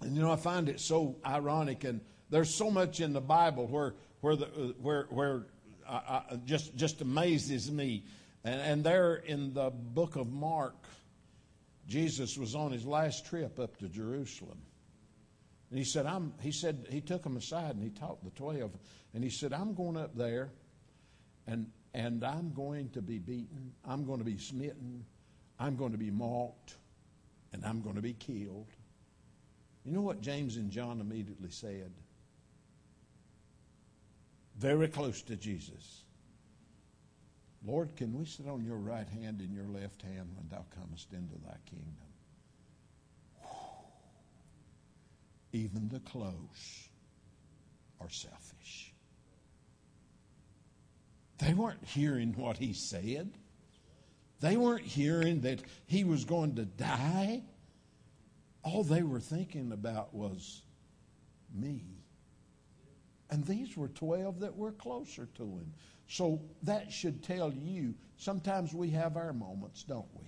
And 0.00 0.14
you 0.14 0.22
know, 0.22 0.30
I 0.30 0.36
find 0.36 0.68
it 0.68 0.78
so 0.78 1.16
ironic, 1.26 1.82
and 1.82 2.00
there's 2.30 2.54
so 2.54 2.70
much 2.70 3.00
in 3.00 3.12
the 3.12 3.20
Bible 3.20 3.66
where, 3.66 3.94
where, 4.20 4.36
the, 4.36 4.46
where, 4.80 5.06
where 5.10 5.46
uh, 5.88 6.20
uh, 6.30 6.36
just, 6.44 6.76
just 6.76 7.00
amazes 7.00 7.68
me. 7.68 8.04
And, 8.44 8.60
and 8.60 8.84
there 8.84 9.16
in 9.16 9.54
the 9.54 9.70
book 9.70 10.14
of 10.14 10.30
Mark, 10.30 10.76
Jesus 11.88 12.38
was 12.38 12.54
on 12.54 12.70
his 12.70 12.86
last 12.86 13.26
trip 13.26 13.58
up 13.58 13.76
to 13.78 13.88
Jerusalem. 13.88 14.62
And 15.70 15.78
he 15.78 15.84
said, 15.84 16.06
I'm, 16.06 16.32
he 16.40 16.52
said, 16.52 16.86
he 16.90 17.00
took 17.00 17.22
them 17.22 17.36
aside 17.36 17.74
and 17.74 17.82
he 17.82 17.90
taught 17.90 18.22
the 18.22 18.30
12. 18.30 18.70
And 19.14 19.24
he 19.24 19.30
said, 19.30 19.52
I'm 19.52 19.74
going 19.74 19.96
up 19.96 20.16
there 20.16 20.50
and, 21.46 21.66
and 21.92 22.24
I'm 22.24 22.52
going 22.52 22.90
to 22.90 23.02
be 23.02 23.18
beaten. 23.18 23.72
I'm 23.84 24.04
going 24.04 24.18
to 24.18 24.24
be 24.24 24.38
smitten. 24.38 25.04
I'm 25.58 25.76
going 25.76 25.92
to 25.92 25.98
be 25.98 26.10
mocked. 26.10 26.76
And 27.52 27.64
I'm 27.64 27.80
going 27.80 27.96
to 27.96 28.02
be 28.02 28.12
killed. 28.12 28.68
You 29.84 29.92
know 29.92 30.02
what 30.02 30.20
James 30.20 30.56
and 30.56 30.70
John 30.70 31.00
immediately 31.00 31.50
said? 31.50 31.92
Very 34.58 34.88
close 34.88 35.22
to 35.22 35.36
Jesus. 35.36 36.02
Lord, 37.64 37.94
can 37.96 38.16
we 38.16 38.24
sit 38.24 38.46
on 38.48 38.64
your 38.64 38.76
right 38.76 39.08
hand 39.08 39.40
and 39.40 39.52
your 39.54 39.66
left 39.66 40.02
hand 40.02 40.30
when 40.36 40.48
thou 40.48 40.64
comest 40.80 41.12
into 41.12 41.34
thy 41.44 41.56
kingdom? 41.66 42.05
Even 45.52 45.88
the 45.88 46.00
close 46.00 46.88
are 48.00 48.10
selfish. 48.10 48.92
They 51.38 51.54
weren't 51.54 51.84
hearing 51.84 52.34
what 52.36 52.56
he 52.58 52.72
said. 52.72 53.30
They 54.40 54.56
weren't 54.56 54.84
hearing 54.84 55.42
that 55.42 55.62
he 55.86 56.04
was 56.04 56.24
going 56.24 56.56
to 56.56 56.64
die. 56.64 57.42
All 58.62 58.82
they 58.82 59.02
were 59.02 59.20
thinking 59.20 59.72
about 59.72 60.14
was 60.14 60.62
me. 61.54 61.82
And 63.30 63.44
these 63.44 63.76
were 63.76 63.88
12 63.88 64.40
that 64.40 64.56
were 64.56 64.72
closer 64.72 65.26
to 65.36 65.42
him. 65.42 65.72
So 66.08 66.40
that 66.62 66.92
should 66.92 67.22
tell 67.22 67.52
you 67.52 67.94
sometimes 68.16 68.72
we 68.72 68.90
have 68.90 69.16
our 69.16 69.32
moments, 69.32 69.82
don't 69.82 70.06
we? 70.14 70.26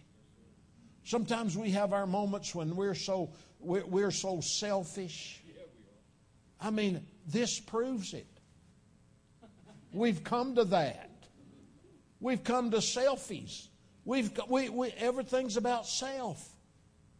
Sometimes 1.05 1.57
we 1.57 1.71
have 1.71 1.93
our 1.93 2.07
moments 2.07 2.55
when 2.55 2.75
we're 2.77 2.95
so 2.95 3.31
we're, 3.61 3.85
we're 3.87 4.11
so 4.11 4.41
selfish. 4.41 5.43
I 6.61 6.71
mean, 6.71 7.07
this 7.27 7.61
proves 7.61 8.15
it. 8.15 8.27
We've 9.93 10.23
come 10.23 10.57
to 10.57 10.65
that. 10.65 11.11
We've 12.21 12.43
come 12.43 12.71
to 12.73 12.79
selfies. 12.79 13.69
We've 14.05 14.31
we, 14.49 14.69
we 14.69 14.89
everything's 14.99 15.57
about 15.57 15.87
self. 15.87 16.47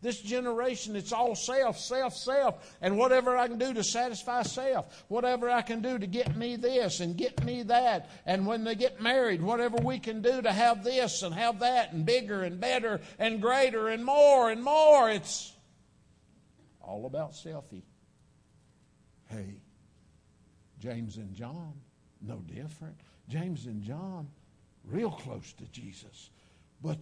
This 0.01 0.21
generation, 0.21 0.95
it's 0.95 1.13
all 1.13 1.35
self, 1.35 1.77
self, 1.79 2.15
self, 2.15 2.77
and 2.81 2.97
whatever 2.97 3.37
I 3.37 3.49
can 3.49 3.59
do 3.59 3.75
to 3.75 3.83
satisfy 3.83 4.43
self, 4.43 5.05
whatever 5.09 5.51
I 5.51 5.63
can 5.63 5.83
do 5.83 5.99
to 5.99 6.07
get 6.07 6.37
me 6.37 6.55
this 6.55 7.01
and 7.01 7.17
get 7.17 7.45
me 7.45 7.65
that, 7.65 8.09
and 8.25 8.47
when 8.47 8.63
they 8.63 8.77
get 8.77 9.01
married, 9.01 9.43
whatever 9.43 9.77
we 9.77 9.99
can 9.99 10.23
do 10.23 10.41
to 10.41 10.53
have 10.53 10.85
this 10.85 11.23
and 11.23 11.35
have 11.35 11.61
that, 11.61 11.93
and 11.93 12.07
bigger 12.07 12.45
and 12.45 12.61
better 12.61 13.01
and 13.19 13.43
greater 13.43 13.89
and 13.89 14.05
more 14.05 14.51
and 14.51 14.63
more. 14.63 15.11
It's 15.11 15.53
all 16.89 17.05
about 17.05 17.33
selfie. 17.33 17.83
Hey, 19.27 19.61
James 20.81 21.19
and 21.19 21.35
John, 21.35 21.75
no 22.23 22.37
different. 22.37 22.97
James 23.29 23.67
and 23.67 23.83
John, 23.83 24.29
real 24.85 25.11
close 25.11 25.53
to 25.55 25.65
Jesus. 25.67 26.31
But 26.83 26.99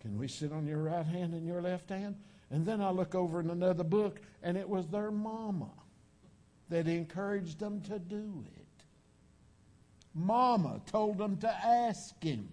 can 0.00 0.16
we 0.18 0.28
sit 0.28 0.52
on 0.52 0.66
your 0.66 0.82
right 0.84 1.04
hand 1.04 1.34
and 1.34 1.44
your 1.44 1.60
left 1.60 1.88
hand? 1.88 2.14
And 2.50 2.64
then 2.64 2.80
I 2.80 2.90
look 2.90 3.14
over 3.14 3.40
in 3.40 3.50
another 3.50 3.82
book, 3.82 4.20
and 4.42 4.56
it 4.56 4.68
was 4.68 4.86
their 4.86 5.10
mama 5.10 5.70
that 6.68 6.86
encouraged 6.86 7.58
them 7.58 7.80
to 7.82 7.98
do 7.98 8.44
it. 8.56 8.84
Mama 10.14 10.80
told 10.86 11.18
them 11.18 11.38
to 11.38 11.48
ask 11.48 12.22
him. 12.22 12.48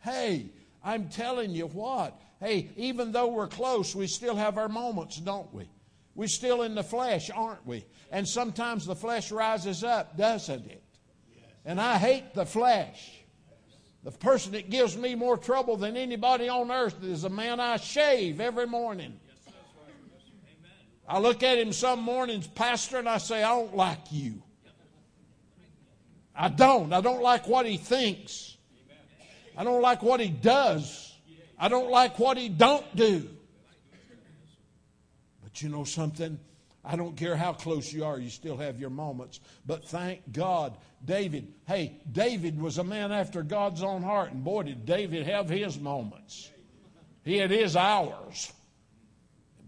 Hey, 0.00 0.50
I'm 0.84 1.08
telling 1.08 1.52
you 1.52 1.66
what, 1.66 2.20
hey, 2.40 2.70
even 2.76 3.12
though 3.12 3.28
we're 3.28 3.46
close, 3.46 3.94
we 3.94 4.06
still 4.06 4.36
have 4.36 4.58
our 4.58 4.68
moments, 4.68 5.18
don't 5.18 5.52
we? 5.52 5.68
We're 6.14 6.28
still 6.28 6.62
in 6.62 6.74
the 6.74 6.82
flesh, 6.82 7.30
aren't 7.30 7.64
we? 7.66 7.84
And 8.10 8.26
sometimes 8.26 8.84
the 8.84 8.96
flesh 8.96 9.30
rises 9.30 9.84
up, 9.84 10.16
doesn't 10.16 10.66
it? 10.66 10.82
And 11.64 11.80
I 11.80 11.98
hate 11.98 12.34
the 12.34 12.46
flesh. 12.46 13.20
The 14.02 14.10
person 14.10 14.52
that 14.52 14.70
gives 14.70 14.96
me 14.96 15.14
more 15.14 15.36
trouble 15.36 15.76
than 15.76 15.96
anybody 15.96 16.48
on 16.48 16.70
earth 16.70 17.04
is 17.04 17.22
the 17.22 17.30
man 17.30 17.60
I 17.60 17.76
shave 17.76 18.40
every 18.40 18.66
morning. 18.66 19.20
I 21.06 21.18
look 21.18 21.42
at 21.42 21.58
him 21.58 21.72
some 21.72 22.00
mornings, 22.00 22.46
Pastor, 22.46 22.98
and 22.98 23.08
I 23.08 23.18
say, 23.18 23.42
I 23.42 23.50
don't 23.50 23.76
like 23.76 24.10
you. 24.10 24.42
I 26.34 26.48
don't. 26.48 26.92
I 26.92 27.00
don't 27.00 27.22
like 27.22 27.46
what 27.46 27.66
he 27.66 27.76
thinks. 27.76 28.56
I 29.56 29.64
don't 29.64 29.82
like 29.82 30.02
what 30.02 30.20
he 30.20 30.28
does. 30.28 31.09
I 31.60 31.68
don't 31.68 31.90
like 31.90 32.18
what 32.18 32.38
he 32.38 32.48
don't 32.48 32.96
do. 32.96 33.28
But 35.42 35.60
you 35.60 35.68
know 35.68 35.84
something? 35.84 36.40
I 36.82 36.96
don't 36.96 37.16
care 37.18 37.36
how 37.36 37.52
close 37.52 37.92
you 37.92 38.06
are, 38.06 38.18
you 38.18 38.30
still 38.30 38.56
have 38.56 38.80
your 38.80 38.88
moments. 38.88 39.40
But 39.66 39.84
thank 39.86 40.32
God, 40.32 40.78
David, 41.04 41.52
hey, 41.66 42.00
David 42.10 42.58
was 42.58 42.78
a 42.78 42.84
man 42.84 43.12
after 43.12 43.42
God's 43.42 43.82
own 43.82 44.02
heart. 44.02 44.32
And 44.32 44.42
boy, 44.42 44.62
did 44.62 44.86
David 44.86 45.26
have 45.26 45.50
his 45.50 45.78
moments. 45.78 46.50
He 47.22 47.36
had 47.36 47.50
his 47.50 47.76
hours. 47.76 48.50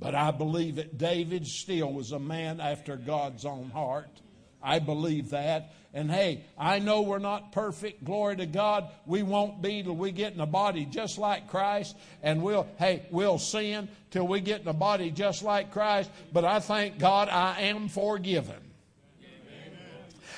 But 0.00 0.14
I 0.14 0.30
believe 0.30 0.76
that 0.76 0.96
David 0.96 1.46
still 1.46 1.92
was 1.92 2.12
a 2.12 2.18
man 2.18 2.58
after 2.58 2.96
God's 2.96 3.44
own 3.44 3.68
heart. 3.70 4.22
I 4.62 4.78
believe 4.78 5.30
that. 5.30 5.74
And 5.94 6.10
hey, 6.10 6.44
I 6.58 6.78
know 6.78 7.02
we're 7.02 7.18
not 7.18 7.52
perfect. 7.52 8.02
Glory 8.02 8.36
to 8.36 8.46
God. 8.46 8.88
We 9.04 9.22
won't 9.22 9.60
be 9.60 9.82
till 9.82 9.94
we 9.94 10.10
get 10.10 10.32
in 10.32 10.40
a 10.40 10.46
body 10.46 10.86
just 10.86 11.18
like 11.18 11.48
Christ. 11.48 11.96
And 12.22 12.42
we'll, 12.42 12.66
hey, 12.78 13.02
we'll 13.10 13.38
sin 13.38 13.88
till 14.10 14.26
we 14.26 14.40
get 14.40 14.62
in 14.62 14.68
a 14.68 14.72
body 14.72 15.10
just 15.10 15.42
like 15.42 15.70
Christ. 15.72 16.10
But 16.32 16.46
I 16.46 16.60
thank 16.60 16.98
God 16.98 17.28
I 17.28 17.60
am 17.62 17.88
forgiven. 17.88 18.56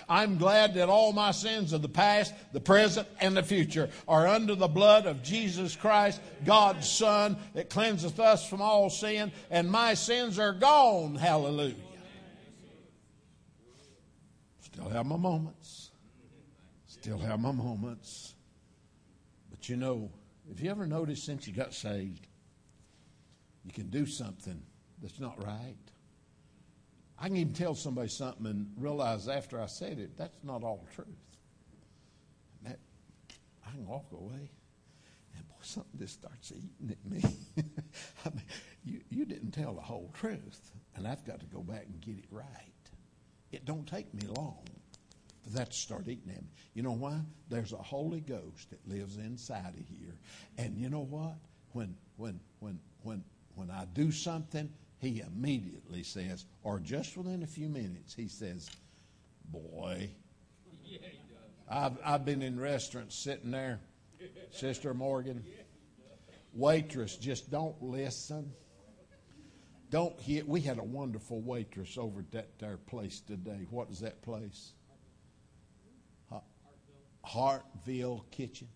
I'm 0.08 0.36
glad 0.36 0.74
that 0.74 0.88
all 0.88 1.12
my 1.12 1.30
sins 1.30 1.72
of 1.72 1.82
the 1.82 1.88
past, 1.88 2.34
the 2.52 2.60
present, 2.60 3.08
and 3.20 3.36
the 3.36 3.42
future 3.42 3.88
are 4.06 4.26
under 4.26 4.54
the 4.54 4.68
blood 4.68 5.06
of 5.06 5.22
Jesus 5.22 5.76
Christ, 5.76 6.20
God's 6.44 6.88
Son, 6.88 7.36
that 7.54 7.70
cleanseth 7.70 8.20
us 8.20 8.46
from 8.46 8.60
all 8.60 8.90
sin, 8.90 9.32
and 9.50 9.70
my 9.70 9.94
sins 9.94 10.38
are 10.38 10.52
gone. 10.52 11.14
Hallelujah. 11.14 11.74
Still 14.74 14.88
have 14.88 15.06
my 15.06 15.16
moments. 15.16 15.92
Still 16.88 17.18
have 17.18 17.38
my 17.38 17.52
moments. 17.52 18.34
But 19.48 19.68
you 19.68 19.76
know, 19.76 20.10
if 20.50 20.60
you 20.60 20.68
ever 20.68 20.84
noticed 20.84 21.24
since 21.24 21.46
you 21.46 21.52
got 21.52 21.72
saved, 21.72 22.26
you 23.64 23.70
can 23.72 23.88
do 23.88 24.04
something 24.04 24.60
that's 25.00 25.20
not 25.20 25.40
right? 25.44 25.76
I 27.20 27.28
can 27.28 27.36
even 27.36 27.52
tell 27.52 27.76
somebody 27.76 28.08
something 28.08 28.46
and 28.46 28.66
realize 28.76 29.28
after 29.28 29.62
I 29.62 29.66
said 29.66 30.00
it, 30.00 30.18
that's 30.18 30.42
not 30.42 30.64
all 30.64 30.84
truth. 30.92 31.06
And 32.58 32.72
that, 32.72 32.80
I 33.64 33.70
can 33.70 33.86
walk 33.86 34.06
away, 34.10 34.50
and 35.36 35.48
boy, 35.48 35.54
something 35.62 36.00
just 36.00 36.14
starts 36.14 36.50
eating 36.50 36.90
at 36.90 37.12
me. 37.12 37.22
I 38.26 38.30
mean, 38.30 38.42
you, 38.84 39.00
you 39.08 39.24
didn't 39.24 39.52
tell 39.52 39.74
the 39.74 39.82
whole 39.82 40.10
truth, 40.14 40.72
and 40.96 41.06
I've 41.06 41.24
got 41.24 41.38
to 41.38 41.46
go 41.46 41.60
back 41.60 41.86
and 41.86 42.00
get 42.00 42.18
it 42.18 42.26
right. 42.32 42.73
It 43.54 43.64
don't 43.64 43.86
take 43.86 44.12
me 44.12 44.26
long 44.26 44.58
for 45.42 45.50
that 45.50 45.70
to 45.70 45.76
start 45.76 46.08
eating 46.08 46.30
at 46.30 46.42
me. 46.42 46.48
You 46.74 46.82
know 46.82 46.92
why? 46.92 47.20
There's 47.48 47.72
a 47.72 47.76
Holy 47.76 48.20
Ghost 48.20 48.70
that 48.70 48.86
lives 48.88 49.16
inside 49.18 49.74
of 49.78 49.86
here. 49.88 50.14
And 50.58 50.76
you 50.76 50.88
know 50.88 51.04
what? 51.04 51.36
When 51.72 51.96
when 52.16 52.40
when 52.60 52.80
when 53.02 53.24
when 53.54 53.70
I 53.70 53.84
do 53.92 54.10
something, 54.10 54.70
he 54.98 55.20
immediately 55.20 56.02
says, 56.02 56.44
or 56.62 56.80
just 56.80 57.16
within 57.16 57.42
a 57.42 57.46
few 57.46 57.68
minutes, 57.68 58.14
he 58.14 58.28
says, 58.28 58.68
Boy. 59.50 60.10
I've, 61.68 61.98
I've 62.04 62.24
been 62.24 62.42
in 62.42 62.58
restaurants 62.58 63.14
sitting 63.14 63.50
there, 63.50 63.80
Sister 64.50 64.94
Morgan. 64.94 65.44
Waitress, 66.52 67.16
just 67.16 67.50
don't 67.50 67.80
listen. 67.82 68.52
Don't 69.94 70.20
hit. 70.20 70.48
We 70.48 70.60
had 70.60 70.78
a 70.78 70.82
wonderful 70.82 71.40
waitress 71.40 71.96
over 71.96 72.18
at 72.18 72.32
that 72.32 72.58
there 72.58 72.78
place 72.78 73.20
today. 73.20 73.64
What 73.70 73.88
is 73.92 74.00
that 74.00 74.20
place? 74.22 74.72
Hartville 77.24 78.24
Kitchen. 78.32 78.66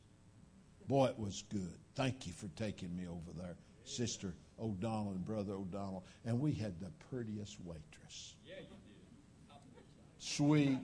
Boy, 0.86 1.06
it 1.06 1.18
was 1.18 1.42
good. 1.50 1.76
Thank 1.96 2.28
you 2.28 2.32
for 2.32 2.46
taking 2.54 2.96
me 2.96 3.08
over 3.08 3.32
there, 3.36 3.56
Sister 3.82 4.32
O'Donnell 4.60 5.10
and 5.10 5.24
Brother 5.24 5.54
O'Donnell. 5.54 6.04
And 6.24 6.38
we 6.38 6.52
had 6.52 6.78
the 6.78 6.92
prettiest 7.10 7.56
waitress. 7.64 8.36
Sweet, 10.20 10.78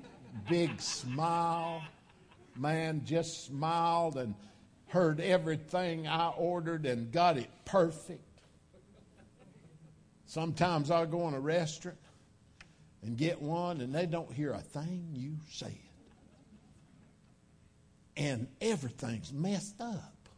big 0.51 0.81
smile. 0.81 1.81
Man 2.57 3.03
just 3.05 3.47
smiled 3.47 4.17
and 4.17 4.35
heard 4.89 5.21
everything 5.21 6.09
I 6.09 6.31
ordered 6.31 6.87
and 6.87 7.13
got 7.13 7.37
it 7.37 7.51
perfect. 7.65 8.34
Sometimes 10.35 10.91
I'll 10.91 11.07
go 11.07 11.29
in 11.29 11.35
a 11.35 11.39
restaurant 11.39 11.97
and 13.05 13.17
get 13.17 13.41
one, 13.41 13.81
and 13.81 13.95
they 13.95 14.05
don't 14.05 14.33
hear 14.33 14.51
a 14.53 14.59
thing 14.59 15.11
you 15.15 15.37
said. 15.49 15.79
And 18.17 18.49
everything's 18.61 19.33
messed 19.33 19.81
up. 19.81 20.29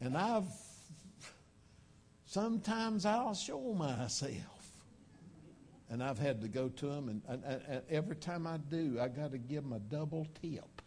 And 0.00 0.16
I've, 0.16 0.44
sometimes 2.26 3.04
I'll 3.04 3.34
show 3.34 3.74
myself. 3.74 4.70
And 5.90 6.00
I've 6.00 6.20
had 6.20 6.40
to 6.42 6.46
go 6.46 6.68
to 6.68 6.86
them, 6.86 7.08
and, 7.08 7.22
and, 7.26 7.42
and 7.68 7.82
every 7.90 8.14
time 8.14 8.46
I 8.46 8.58
do, 8.58 9.00
I 9.00 9.08
got 9.08 9.32
to 9.32 9.38
give 9.38 9.64
them 9.64 9.72
a 9.72 9.80
double 9.80 10.24
tip. 10.40 10.82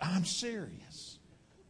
I'm 0.00 0.24
serious. 0.24 1.17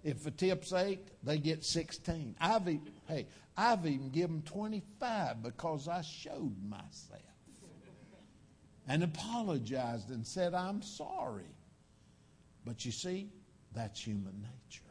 If 0.09 0.25
a 0.25 0.31
tip's 0.31 0.73
eight, 0.73 1.07
they 1.23 1.37
get 1.37 1.63
16. 1.63 2.37
I've, 2.41 2.67
even, 2.67 2.91
hey, 3.09 3.27
I've 3.59 3.85
even 3.85 4.09
given 4.09 4.41
25 4.41 5.43
because 5.43 5.87
I 5.87 6.01
showed 6.01 6.57
myself 6.67 7.21
and 8.89 9.03
apologized 9.03 10.09
and 10.09 10.27
said, 10.27 10.55
I'm 10.55 10.81
sorry. 10.81 11.55
But 12.65 12.87
you 12.87 12.91
see, 12.91 13.29
that's 13.75 14.01
human 14.01 14.41
nature. 14.41 14.83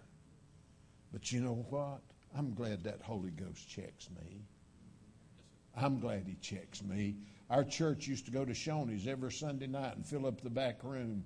But 1.11 1.31
you 1.31 1.41
know 1.41 1.65
what? 1.71 2.01
I'm 2.37 2.53
glad 2.53 2.83
that 2.83 3.01
Holy 3.01 3.31
Ghost 3.31 3.67
checks 3.67 4.09
me. 4.11 4.43
I'm 5.75 5.99
glad 5.99 6.27
he 6.27 6.35
checks 6.35 6.83
me. 6.83 7.15
Our 7.49 7.63
church 7.63 8.05
used 8.05 8.25
to 8.25 8.31
go 8.31 8.45
to 8.45 8.53
Shoney's 8.53 9.07
every 9.07 9.31
Sunday 9.31 9.65
night 9.65 9.95
and 9.95 10.05
fill 10.05 10.27
up 10.27 10.41
the 10.41 10.51
back 10.51 10.83
room. 10.83 11.23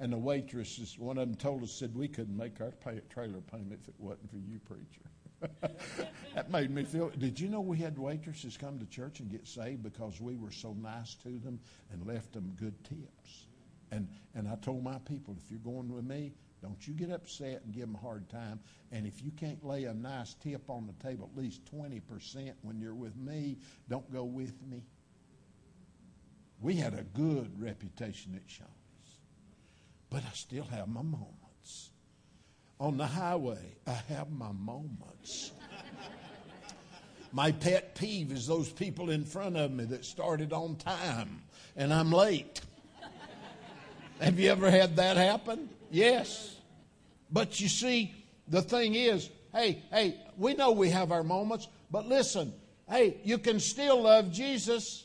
And 0.00 0.12
the 0.14 0.18
waitresses, 0.18 0.98
one 0.98 1.18
of 1.18 1.28
them 1.28 1.36
told 1.36 1.62
us, 1.62 1.70
said, 1.70 1.94
we 1.94 2.08
couldn't 2.08 2.36
make 2.36 2.58
our 2.62 2.70
pay, 2.70 3.00
trailer 3.10 3.42
payment 3.42 3.80
if 3.82 3.88
it 3.88 3.94
wasn't 3.98 4.30
for 4.30 4.38
you, 4.38 4.58
preacher. 4.58 5.76
that 6.34 6.50
made 6.50 6.70
me 6.70 6.84
feel. 6.84 7.10
Did 7.18 7.38
you 7.38 7.48
know 7.48 7.60
we 7.60 7.76
had 7.76 7.98
waitresses 7.98 8.56
come 8.56 8.78
to 8.78 8.86
church 8.86 9.20
and 9.20 9.30
get 9.30 9.46
saved 9.46 9.82
because 9.82 10.20
we 10.20 10.36
were 10.36 10.50
so 10.50 10.74
nice 10.74 11.14
to 11.16 11.38
them 11.38 11.60
and 11.92 12.06
left 12.06 12.32
them 12.32 12.56
good 12.58 12.82
tips? 12.84 13.46
And 13.90 14.08
and 14.34 14.48
I 14.48 14.56
told 14.56 14.82
my 14.82 14.98
people, 15.06 15.36
if 15.42 15.50
you're 15.50 15.60
going 15.60 15.92
with 15.92 16.04
me, 16.04 16.32
don't 16.62 16.86
you 16.86 16.92
get 16.92 17.10
upset 17.10 17.62
and 17.64 17.72
give 17.72 17.86
them 17.86 17.94
a 17.94 17.98
hard 17.98 18.28
time. 18.28 18.60
And 18.92 19.06
if 19.06 19.22
you 19.22 19.30
can't 19.30 19.64
lay 19.64 19.84
a 19.84 19.94
nice 19.94 20.34
tip 20.34 20.68
on 20.68 20.86
the 20.86 21.08
table, 21.08 21.30
at 21.32 21.42
least 21.42 21.62
20% 21.74 22.52
when 22.62 22.78
you're 22.78 22.94
with 22.94 23.16
me, 23.16 23.56
don't 23.88 24.10
go 24.12 24.24
with 24.24 24.54
me. 24.66 24.82
We 26.60 26.74
had 26.76 26.92
a 26.92 27.02
good 27.02 27.58
reputation 27.58 28.34
at 28.34 28.46
Shoney's. 28.46 28.79
But 30.10 30.24
I 30.24 30.32
still 30.34 30.64
have 30.64 30.88
my 30.88 31.02
moments. 31.02 31.90
On 32.80 32.96
the 32.96 33.06
highway, 33.06 33.76
I 33.86 33.98
have 34.08 34.30
my 34.30 34.50
moments. 34.52 35.52
my 37.32 37.52
pet 37.52 37.94
peeve 37.94 38.32
is 38.32 38.46
those 38.46 38.70
people 38.70 39.10
in 39.10 39.24
front 39.24 39.56
of 39.56 39.70
me 39.70 39.84
that 39.84 40.04
started 40.04 40.52
on 40.52 40.76
time 40.76 41.42
and 41.76 41.94
I'm 41.94 42.10
late. 42.10 42.60
have 44.20 44.38
you 44.38 44.50
ever 44.50 44.70
had 44.70 44.96
that 44.96 45.16
happen? 45.16 45.68
Yes. 45.90 46.56
But 47.30 47.60
you 47.60 47.68
see, 47.68 48.14
the 48.48 48.62
thing 48.62 48.94
is, 48.94 49.30
hey, 49.52 49.82
hey, 49.90 50.16
we 50.36 50.54
know 50.54 50.72
we 50.72 50.90
have 50.90 51.12
our 51.12 51.22
moments, 51.22 51.68
but 51.90 52.06
listen, 52.06 52.52
hey, 52.88 53.18
you 53.22 53.38
can 53.38 53.60
still 53.60 54.02
love 54.02 54.32
Jesus. 54.32 55.04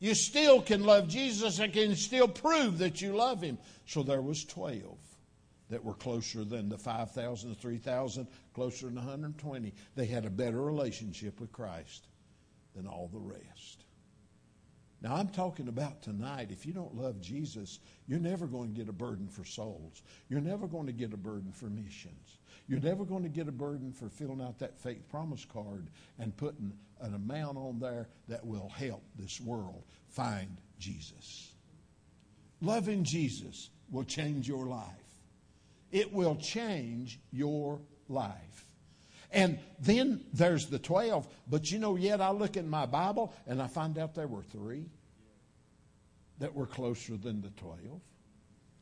You 0.00 0.14
still 0.14 0.62
can 0.62 0.84
love 0.84 1.08
Jesus 1.08 1.58
and 1.58 1.72
can 1.72 1.94
still 1.94 2.26
prove 2.26 2.78
that 2.78 3.00
you 3.02 3.14
love 3.14 3.42
him. 3.42 3.58
So 3.86 4.02
there 4.02 4.22
was 4.22 4.44
12 4.46 4.98
that 5.68 5.84
were 5.84 5.94
closer 5.94 6.42
than 6.42 6.68
the 6.68 6.78
5,000, 6.78 7.50
the 7.50 7.54
3,000, 7.54 8.26
closer 8.54 8.86
than 8.86 8.96
120. 8.96 9.72
They 9.94 10.06
had 10.06 10.24
a 10.24 10.30
better 10.30 10.60
relationship 10.60 11.38
with 11.38 11.52
Christ 11.52 12.08
than 12.74 12.86
all 12.86 13.08
the 13.12 13.20
rest. 13.20 13.84
Now, 15.02 15.16
I'm 15.16 15.28
talking 15.28 15.68
about 15.68 16.02
tonight. 16.02 16.48
If 16.50 16.66
you 16.66 16.72
don't 16.72 16.94
love 16.94 17.20
Jesus, 17.20 17.78
you're 18.06 18.18
never 18.18 18.46
going 18.46 18.72
to 18.72 18.78
get 18.78 18.88
a 18.88 18.92
burden 18.92 19.28
for 19.28 19.44
souls. 19.44 20.02
You're 20.28 20.42
never 20.42 20.66
going 20.66 20.86
to 20.86 20.92
get 20.92 21.14
a 21.14 21.16
burden 21.16 21.52
for 21.52 21.66
missions. 21.66 22.38
You're 22.68 22.80
never 22.80 23.04
going 23.04 23.22
to 23.22 23.30
get 23.30 23.48
a 23.48 23.52
burden 23.52 23.92
for 23.92 24.08
filling 24.08 24.42
out 24.42 24.58
that 24.58 24.78
faith 24.78 25.08
promise 25.08 25.46
card 25.46 25.88
and 26.18 26.36
putting 26.36 26.72
an 27.00 27.14
amount 27.14 27.56
on 27.56 27.78
there 27.78 28.08
that 28.28 28.44
will 28.46 28.68
help 28.68 29.02
this 29.16 29.40
world 29.40 29.84
find 30.08 30.56
Jesus. 30.78 31.52
Loving 32.60 33.04
Jesus 33.04 33.70
will 33.90 34.04
change 34.04 34.48
your 34.48 34.66
life. 34.66 34.86
It 35.90 36.12
will 36.12 36.36
change 36.36 37.18
your 37.32 37.80
life. 38.08 38.66
And 39.32 39.58
then 39.78 40.24
there's 40.32 40.66
the 40.66 40.78
12. 40.78 41.26
But 41.48 41.70
you 41.70 41.78
know, 41.78 41.96
yet 41.96 42.20
I 42.20 42.30
look 42.30 42.56
in 42.56 42.68
my 42.68 42.86
Bible 42.86 43.32
and 43.46 43.62
I 43.62 43.66
find 43.66 43.96
out 43.98 44.14
there 44.14 44.26
were 44.26 44.42
three 44.42 44.86
that 46.38 46.54
were 46.54 46.66
closer 46.66 47.16
than 47.16 47.42
the 47.42 47.50
12. 47.50 47.78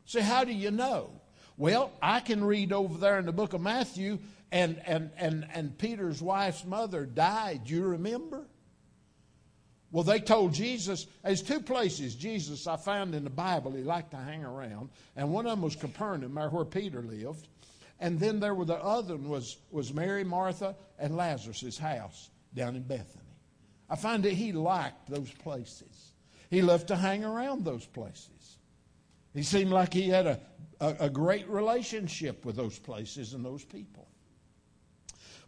So, 0.05 0.23
how 0.23 0.45
do 0.45 0.53
you 0.53 0.71
know? 0.71 1.11
Well, 1.59 1.93
I 2.01 2.21
can 2.21 2.45
read 2.45 2.73
over 2.73 2.97
there 2.99 3.19
in 3.19 3.27
the 3.27 3.33
book 3.33 3.53
of 3.53 3.61
Matthew, 3.61 4.21
and, 4.51 4.81
and, 4.87 5.11
and, 5.17 5.47
and 5.53 5.79
Peter's 5.79 6.23
wife's 6.23 6.65
mother 6.65 7.05
died. 7.05 7.63
You 7.67 7.85
remember? 7.85 8.47
Well, 9.91 10.05
they 10.05 10.21
told 10.21 10.53
Jesus, 10.53 11.07
there's 11.25 11.43
two 11.43 11.61
places 11.61 12.15
Jesus 12.15 12.67
I 12.67 12.77
found 12.77 13.15
in 13.15 13.25
the 13.25 13.31
Bible 13.31 13.73
he 13.73 13.83
liked 13.83 14.11
to 14.11 14.19
hang 14.19 14.45
around, 14.45 14.91
and 15.17 15.33
one 15.33 15.47
of 15.47 15.53
them 15.53 15.63
was 15.63 15.77
Capernaum, 15.77 16.35
where 16.35 16.65
Peter 16.65 17.03
lived. 17.03 17.49
And 18.01 18.21
then 18.21 18.39
there 18.39 18.55
were 18.55 18.67
the 18.67 18.77
other 18.77 19.17
one 19.17 19.29
was, 19.29 19.57
was 19.71 19.93
Mary, 19.93 20.25
Martha, 20.25 20.77
and 20.99 21.17
Lazarus' 21.17 21.79
house 21.79 22.31
down 22.55 22.77
in 22.77 22.83
Bethany. 22.83 23.25
I 23.91 23.97
find 23.97 24.23
that 24.25 24.35
he 24.35 24.53
liked 24.53 25.09
those 25.09 25.31
places. 25.31 26.13
He 26.51 26.63
loved 26.63 26.89
to 26.89 26.97
hang 26.97 27.25
around 27.25 27.65
those 27.65 27.87
places. 27.87 28.59
He 29.35 29.43
seemed 29.43 29.71
like 29.71 29.93
he 29.93 30.09
had 30.09 30.27
a, 30.27 30.41
a, 30.81 30.97
a 31.01 31.11
great 31.11 31.49
relationship 31.49 32.45
with 32.45 32.57
those 32.57 32.79
places 32.79 33.35
and 33.35 33.45
those 33.45 33.65
people. 33.65 34.08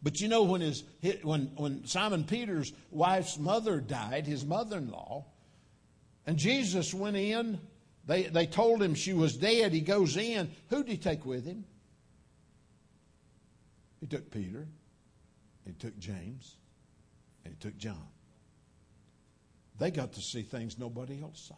But 0.03 0.21
you 0.21 0.29
know, 0.29 0.45
when, 0.45 0.61
his, 0.63 0.85
when, 1.23 1.51
when 1.57 1.87
Simon 1.87 2.25
Peter's 2.25 2.73
wife's 2.91 3.39
mother 3.39 3.81
died, 3.81 4.27
his 4.27 4.45
mother 4.45 4.79
in 4.79 4.91
law, 4.91 5.27
and 6.27 6.39
Jesus 6.39 6.95
went 6.95 7.17
in, 7.17 7.61
they, 8.07 8.25
they 8.25 8.47
told 8.47 8.83
him 8.83 8.95
she 8.95 9.13
was 9.13 9.37
dead. 9.37 9.73
He 9.73 9.81
goes 9.81 10.17
in. 10.17 10.51
Who 10.69 10.83
did 10.83 10.91
he 10.91 10.97
take 10.97 11.27
with 11.27 11.45
him? 11.45 11.65
He 14.01 14.07
took 14.07 14.31
Peter, 14.31 14.67
he 15.67 15.73
took 15.75 15.99
James, 15.99 16.57
and 17.45 17.55
he 17.55 17.61
took 17.61 17.77
John. 17.77 18.09
They 19.79 19.91
got 19.91 20.15
to 20.15 20.23
see 20.23 20.43
things 20.43 20.79
nobody 20.79 21.23
else 21.23 21.49
saw. 21.49 21.57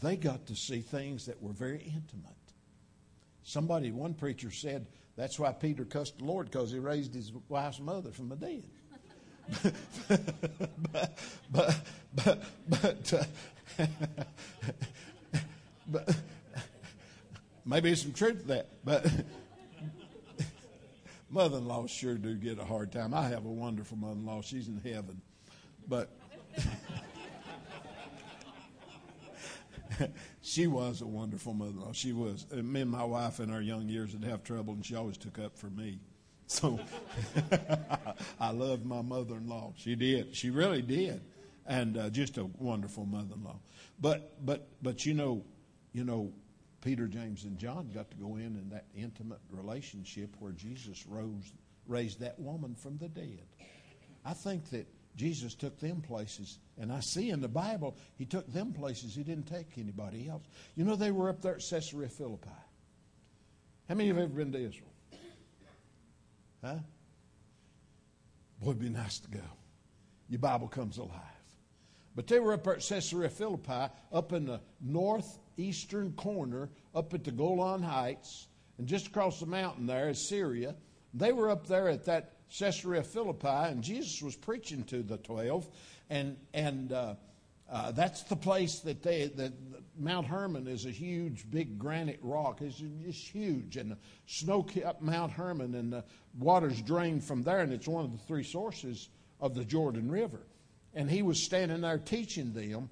They 0.00 0.16
got 0.16 0.46
to 0.46 0.56
see 0.56 0.80
things 0.80 1.26
that 1.26 1.42
were 1.42 1.52
very 1.52 1.78
intimate. 1.78 2.34
Somebody, 3.42 3.90
one 3.90 4.14
preacher 4.14 4.50
said, 4.50 4.86
that's 5.20 5.38
why 5.38 5.52
Peter 5.52 5.84
cussed 5.84 6.16
the 6.16 6.24
Lord 6.24 6.50
because 6.50 6.70
he 6.70 6.78
raised 6.78 7.12
his 7.12 7.30
wife's 7.50 7.78
mother 7.78 8.10
from 8.10 8.30
the 8.30 8.36
dead. 8.36 8.64
but, 10.92 11.18
but, 11.52 11.76
but, 12.14 12.42
but, 12.66 13.12
uh, 13.12 13.86
but 15.88 16.16
maybe 17.66 17.94
some 17.96 18.14
truth 18.14 18.40
to 18.40 18.48
that. 18.48 18.68
But 18.82 19.06
mother 21.30 21.58
in 21.58 21.66
laws 21.66 21.90
sure 21.90 22.14
do 22.14 22.34
get 22.36 22.58
a 22.58 22.64
hard 22.64 22.90
time. 22.90 23.12
I 23.12 23.28
have 23.28 23.44
a 23.44 23.50
wonderful 23.50 23.98
mother 23.98 24.14
in 24.14 24.24
law. 24.24 24.40
She's 24.40 24.68
in 24.68 24.80
heaven. 24.82 25.20
But 25.86 26.08
she 30.42 30.66
was 30.66 31.00
a 31.00 31.06
wonderful 31.06 31.54
mother 31.54 31.70
in 31.70 31.80
law. 31.80 31.92
She 31.92 32.12
was. 32.12 32.46
Me 32.52 32.82
and 32.82 32.90
my 32.90 33.04
wife 33.04 33.40
in 33.40 33.50
our 33.50 33.60
young 33.60 33.88
years 33.88 34.12
would 34.12 34.24
have 34.24 34.42
trouble, 34.42 34.74
and 34.74 34.84
she 34.84 34.94
always 34.94 35.16
took 35.16 35.38
up 35.38 35.56
for 35.56 35.70
me. 35.70 36.00
So 36.46 36.80
I 38.40 38.50
loved 38.50 38.84
my 38.84 39.02
mother 39.02 39.36
in 39.36 39.48
law. 39.48 39.72
She 39.76 39.94
did. 39.94 40.34
She 40.34 40.50
really 40.50 40.82
did. 40.82 41.20
And 41.66 41.96
uh, 41.96 42.10
just 42.10 42.38
a 42.38 42.44
wonderful 42.58 43.06
mother 43.06 43.34
in 43.36 43.44
law. 43.44 43.60
But, 44.00 44.34
but, 44.44 44.66
but 44.82 45.06
you 45.06 45.14
know, 45.14 45.44
you 45.92 46.04
know, 46.04 46.32
Peter, 46.80 47.06
James, 47.06 47.44
and 47.44 47.58
John 47.58 47.90
got 47.94 48.10
to 48.10 48.16
go 48.16 48.36
in 48.36 48.56
in 48.56 48.68
that 48.70 48.86
intimate 48.96 49.38
relationship 49.50 50.34
where 50.40 50.52
Jesus 50.52 51.06
rose, 51.06 51.52
raised 51.86 52.18
that 52.20 52.38
woman 52.40 52.74
from 52.74 52.98
the 52.98 53.08
dead. 53.08 53.44
I 54.24 54.32
think 54.32 54.70
that 54.70 54.86
Jesus 55.16 55.54
took 55.54 55.78
them 55.80 56.00
places. 56.00 56.58
And 56.78 56.92
I 56.92 57.00
see 57.00 57.30
in 57.30 57.40
the 57.40 57.48
Bible, 57.48 57.96
he 58.16 58.24
took 58.24 58.50
them 58.52 58.72
places 58.72 59.14
he 59.14 59.22
didn't 59.22 59.46
take 59.46 59.76
anybody 59.76 60.28
else. 60.28 60.44
You 60.76 60.84
know, 60.84 60.96
they 60.96 61.10
were 61.10 61.28
up 61.28 61.42
there 61.42 61.56
at 61.56 61.62
Caesarea 61.68 62.08
Philippi. 62.08 62.48
How 63.88 63.94
many 63.94 64.10
of 64.10 64.16
you 64.16 64.22
have 64.22 64.30
ever 64.30 64.38
been 64.38 64.52
to 64.52 64.58
Israel? 64.58 64.92
Huh? 66.64 66.76
Boy, 68.60 68.70
it'd 68.70 68.80
be 68.80 68.88
nice 68.88 69.18
to 69.20 69.30
go. 69.30 69.40
Your 70.28 70.38
Bible 70.38 70.68
comes 70.68 70.98
alive. 70.98 71.10
But 72.14 72.26
they 72.26 72.38
were 72.38 72.52
up 72.52 72.64
there 72.64 72.74
at 72.74 72.86
Caesarea 72.86 73.30
Philippi, 73.30 73.92
up 74.12 74.32
in 74.32 74.44
the 74.44 74.60
northeastern 74.80 76.12
corner, 76.12 76.70
up 76.94 77.14
at 77.14 77.24
the 77.24 77.30
Golan 77.30 77.82
Heights, 77.82 78.48
and 78.78 78.86
just 78.86 79.08
across 79.08 79.40
the 79.40 79.46
mountain 79.46 79.86
there 79.86 80.08
is 80.08 80.28
Syria. 80.28 80.74
They 81.14 81.32
were 81.32 81.50
up 81.50 81.66
there 81.66 81.88
at 81.88 82.04
that 82.06 82.39
Caesarea 82.58 83.02
Philippi, 83.02 83.48
and 83.48 83.82
Jesus 83.82 84.22
was 84.22 84.36
preaching 84.36 84.84
to 84.84 85.02
the 85.02 85.18
twelve, 85.18 85.68
and 86.08 86.36
and 86.52 86.92
uh, 86.92 87.14
uh, 87.70 87.92
that's 87.92 88.24
the 88.24 88.36
place 88.36 88.80
that 88.80 89.02
they 89.02 89.28
that 89.36 89.52
Mount 89.96 90.26
Hermon 90.26 90.66
is 90.66 90.86
a 90.86 90.90
huge, 90.90 91.48
big 91.50 91.78
granite 91.78 92.18
rock. 92.22 92.60
It's 92.62 92.82
just 93.04 93.28
huge, 93.28 93.76
and 93.76 93.96
snow 94.26 94.62
capped 94.62 95.02
Mount 95.02 95.32
Hermon, 95.32 95.74
and 95.74 95.92
the 95.92 96.04
waters 96.38 96.80
drain 96.82 97.20
from 97.20 97.42
there, 97.42 97.60
and 97.60 97.72
it's 97.72 97.86
one 97.88 98.04
of 98.04 98.12
the 98.12 98.24
three 98.26 98.44
sources 98.44 99.08
of 99.40 99.54
the 99.54 99.64
Jordan 99.64 100.10
River. 100.10 100.40
And 100.92 101.08
he 101.08 101.22
was 101.22 101.40
standing 101.40 101.82
there 101.82 101.98
teaching 101.98 102.52
them, 102.52 102.90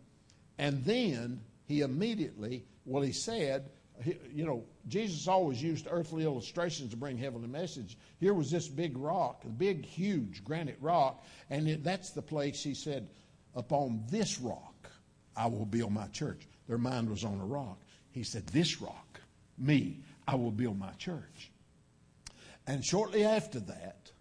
and 0.57 0.85
then 0.85 1.41
he 1.65 1.81
immediately, 1.81 2.65
well, 2.85 3.03
he 3.03 3.13
said, 3.13 3.71
you 4.05 4.47
know, 4.47 4.65
Jesus 4.87 5.27
always 5.29 5.63
used 5.63 5.87
earthly 5.91 6.25
illustrations 6.25 6.91
to 6.91 6.97
bring 6.97 7.19
heavenly 7.19 7.49
message. 7.49 7.97
Here 8.21 8.35
was 8.35 8.51
this 8.51 8.69
big 8.69 8.97
rock, 8.97 9.43
a 9.45 9.49
big, 9.49 9.85
huge 9.85 10.45
granite 10.45 10.79
rock, 10.81 11.25
and 11.51 11.69
it, 11.69 11.85
that's 11.85 12.11
the 12.11 12.23
place 12.23 12.63
he 12.63 12.75
said, 12.75 13.09
Upon 13.55 14.05
this 14.11 14.39
rock 14.41 14.91
I 15.37 15.47
will 15.47 15.67
build 15.67 15.93
my 15.93 16.07
church. 16.09 16.47
Their 16.69 16.79
mind 16.79 17.11
was 17.11 17.25
on 17.25 17.41
a 17.41 17.47
rock. 17.47 17.79
He 18.11 18.23
said, 18.23 18.47
This 18.49 18.81
rock, 18.81 19.21
me, 19.57 20.01
I 20.27 20.35
will 20.35 20.51
build 20.51 20.79
my 20.79 20.93
church. 20.93 21.51
And 22.67 22.85
shortly 22.85 23.25
after 23.25 23.61
that, 23.61 24.13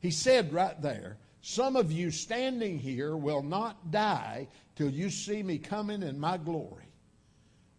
he 0.00 0.10
said 0.10 0.52
right 0.52 0.80
there, 0.82 1.16
Some 1.40 1.76
of 1.76 1.90
you 1.90 2.10
standing 2.10 2.78
here 2.78 3.16
will 3.16 3.42
not 3.42 3.90
die 3.90 4.48
till 4.76 4.90
you 4.90 5.10
see 5.10 5.42
me 5.42 5.58
coming 5.58 6.02
in 6.02 6.18
my 6.18 6.36
glory. 6.36 6.84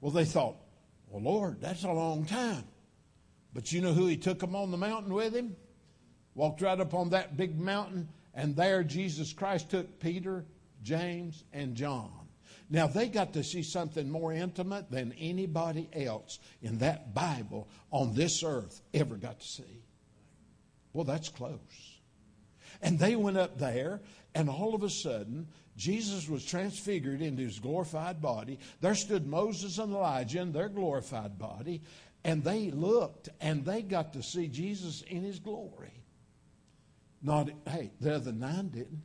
Well, 0.01 0.12
they 0.12 0.26
thought, 0.26 0.58
well, 1.10 1.22
Lord, 1.22 1.62
that's 1.62 1.84
a 1.84 1.91
long 1.91 2.26
time. 2.26 2.64
But 3.53 3.72
you 3.72 3.82
know 3.82 3.93
who 3.93 4.08
he 4.08 4.18
took 4.18 4.39
them 4.39 4.56
on 4.56 4.72
the 4.72 4.78
mountain 4.78 5.14
with 5.14 5.34
him? 5.34 5.56
Walked 6.34 6.62
right 6.62 6.80
up 6.80 6.93
on 6.93 7.12
that 7.12 7.38
big 7.38 7.60
mountain, 7.60 8.10
and 8.34 8.56
there 8.56 8.84
Jesus 8.84 9.32
Christ 9.32 9.70
took 9.70 9.99
Peter, 9.99 10.45
James, 10.84 11.45
and 11.53 11.76
John. 11.76 12.12
Now, 12.70 12.88
they 12.88 13.08
got 13.08 13.34
to 13.34 13.43
see 13.43 13.64
something 13.64 14.10
more 14.10 14.34
intimate 14.34 14.89
than 14.89 15.14
anybody 15.20 15.88
else 15.93 16.39
in 16.62 16.80
that 16.80 17.14
Bible 17.14 17.68
on 17.91 18.14
this 18.14 18.43
earth 18.43 18.82
ever 18.93 19.16
got 19.16 19.39
to 19.39 19.47
see. 19.47 19.84
Well, 20.91 21.06
that's 21.06 21.30
close. 21.30 21.60
And 22.82 22.97
they 22.97 23.16
went 23.16 23.38
up 23.38 23.60
there, 23.60 24.01
and 24.34 24.49
all 24.49 24.74
of 24.74 24.84
a 24.84 24.89
sudden, 24.89 25.47
Jesus 25.76 26.30
was 26.30 26.45
transfigured 26.45 27.21
into 27.21 27.43
his 27.43 27.59
glorified 27.59 28.21
body. 28.21 28.59
There 28.80 28.95
stood 28.95 29.28
Moses 29.28 29.78
and 29.78 29.91
Elijah 29.91 30.39
in 30.39 30.53
their 30.53 30.69
glorified 30.69 31.38
body, 31.38 31.82
and 32.23 32.43
they 32.43 32.71
looked 32.71 33.30
and 33.41 33.65
they 33.65 33.82
got 33.82 34.13
to 34.13 34.23
see 34.23 34.47
Jesus 34.47 35.01
in 35.01 35.23
his 35.23 35.39
glory. 35.39 35.91
Not, 37.21 37.49
hey, 37.67 37.91
the 37.99 38.15
other 38.15 38.32
nine 38.32 38.69
didn't. 38.69 39.01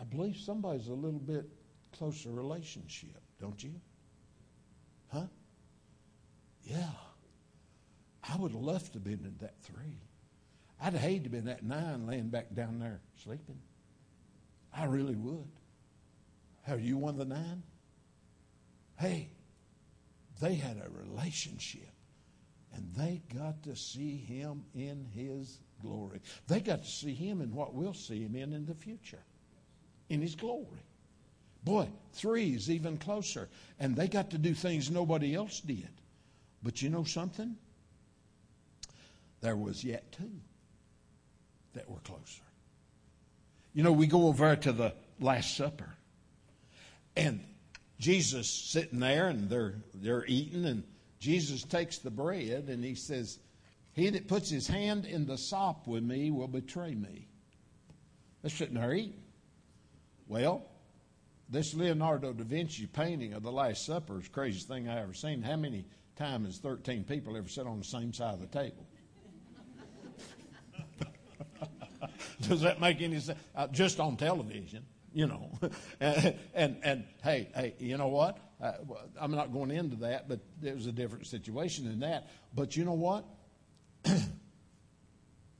I 0.00 0.04
believe 0.04 0.36
somebody's 0.36 0.88
a 0.88 0.94
little 0.94 1.20
bit 1.20 1.48
closer 1.92 2.30
relationship, 2.30 3.20
don't 3.40 3.62
you? 3.62 3.74
Huh? 5.12 5.26
Yeah. 6.62 6.90
I 8.22 8.36
would 8.36 8.52
have 8.52 8.60
loved 8.60 8.86
to 8.86 8.92
have 8.94 9.04
been 9.04 9.24
in 9.24 9.36
that 9.40 9.60
three. 9.62 10.00
I'd 10.80 10.94
hate 10.94 11.18
to 11.18 11.22
have 11.24 11.32
been 11.32 11.44
that 11.46 11.62
nine 11.62 12.06
laying 12.06 12.28
back 12.28 12.54
down 12.54 12.78
there 12.78 13.00
sleeping. 13.22 13.58
I 14.76 14.84
really 14.84 15.14
would. 15.14 15.48
Have 16.62 16.80
you 16.80 16.96
won 16.96 17.16
the 17.16 17.24
nine? 17.24 17.62
Hey, 18.98 19.28
they 20.40 20.54
had 20.54 20.76
a 20.76 20.88
relationship 20.90 21.88
and 22.74 22.92
they 22.94 23.22
got 23.34 23.62
to 23.64 23.76
see 23.76 24.16
him 24.16 24.64
in 24.74 25.06
his 25.14 25.60
glory. 25.80 26.20
They 26.48 26.60
got 26.60 26.82
to 26.82 26.90
see 26.90 27.14
him 27.14 27.40
in 27.40 27.54
what 27.54 27.74
we'll 27.74 27.94
see 27.94 28.22
him 28.22 28.34
in 28.34 28.52
in 28.52 28.66
the 28.66 28.74
future, 28.74 29.22
in 30.08 30.20
his 30.20 30.34
glory. 30.34 30.84
Boy, 31.62 31.88
three 32.12 32.54
is 32.54 32.70
even 32.70 32.98
closer. 32.98 33.48
And 33.78 33.96
they 33.96 34.08
got 34.08 34.30
to 34.30 34.38
do 34.38 34.54
things 34.54 34.90
nobody 34.90 35.34
else 35.34 35.60
did. 35.60 35.88
But 36.62 36.82
you 36.82 36.90
know 36.90 37.04
something? 37.04 37.56
There 39.40 39.56
was 39.56 39.84
yet 39.84 40.12
two 40.12 40.30
that 41.74 41.88
were 41.88 42.00
closer. 42.00 42.42
You 43.74 43.82
know, 43.82 43.92
we 43.92 44.06
go 44.06 44.28
over 44.28 44.54
to 44.54 44.72
the 44.72 44.94
Last 45.20 45.56
Supper, 45.56 45.94
and 47.16 47.44
Jesus 47.98 48.48
sitting 48.48 49.00
there, 49.00 49.28
and 49.28 49.50
they're 49.50 49.74
they're 49.94 50.24
eating, 50.26 50.64
and 50.64 50.84
Jesus 51.18 51.64
takes 51.64 51.98
the 51.98 52.10
bread, 52.10 52.68
and 52.68 52.84
he 52.84 52.94
says, 52.94 53.38
"He 53.92 54.10
that 54.10 54.28
puts 54.28 54.48
his 54.48 54.68
hand 54.68 55.06
in 55.06 55.26
the 55.26 55.36
sop 55.36 55.88
with 55.88 56.04
me 56.04 56.30
will 56.30 56.48
betray 56.48 56.94
me." 56.94 57.26
They're 58.42 58.50
sitting 58.50 58.74
there 58.74 58.94
eating. 58.94 59.22
Well, 60.28 60.64
this 61.48 61.74
Leonardo 61.74 62.32
da 62.32 62.44
Vinci 62.44 62.86
painting 62.86 63.32
of 63.32 63.42
the 63.42 63.52
Last 63.52 63.84
Supper 63.84 64.18
is 64.18 64.24
the 64.24 64.30
craziest 64.30 64.68
thing 64.68 64.88
I 64.88 65.00
ever 65.00 65.14
seen. 65.14 65.42
How 65.42 65.56
many 65.56 65.84
times 66.16 66.46
has 66.46 66.58
13 66.58 67.04
people 67.04 67.36
ever 67.36 67.48
sit 67.48 67.66
on 67.66 67.78
the 67.78 67.84
same 67.84 68.12
side 68.12 68.34
of 68.34 68.40
the 68.40 68.46
table? 68.46 68.86
Does 72.48 72.60
that 72.62 72.80
make 72.80 73.00
any 73.00 73.20
sense? 73.20 73.38
Uh, 73.54 73.66
just 73.68 74.00
on 74.00 74.16
television, 74.16 74.84
you 75.12 75.26
know. 75.26 75.50
and, 76.00 76.34
and, 76.54 76.76
and 76.82 77.04
hey, 77.22 77.48
hey, 77.54 77.74
you 77.78 77.96
know 77.96 78.08
what? 78.08 78.38
Uh, 78.60 78.72
I'm 79.20 79.32
not 79.32 79.52
going 79.52 79.70
into 79.70 79.96
that, 79.96 80.28
but 80.28 80.40
there 80.60 80.74
was 80.74 80.86
a 80.86 80.92
different 80.92 81.26
situation 81.26 81.86
than 81.86 82.00
that. 82.00 82.30
But 82.54 82.76
you 82.76 82.84
know 82.84 82.94
what? 82.94 83.24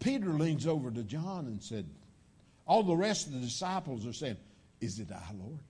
Peter 0.01 0.31
leans 0.31 0.67
over 0.67 0.91
to 0.91 1.03
John 1.03 1.47
and 1.47 1.63
said, 1.63 1.89
All 2.67 2.83
the 2.83 2.97
rest 2.97 3.27
of 3.27 3.33
the 3.33 3.41
disciples 3.41 4.07
are 4.07 4.13
saying, 4.13 4.37
Is 4.81 4.99
it 4.99 5.09
I, 5.13 5.33
Lord? 5.35 5.61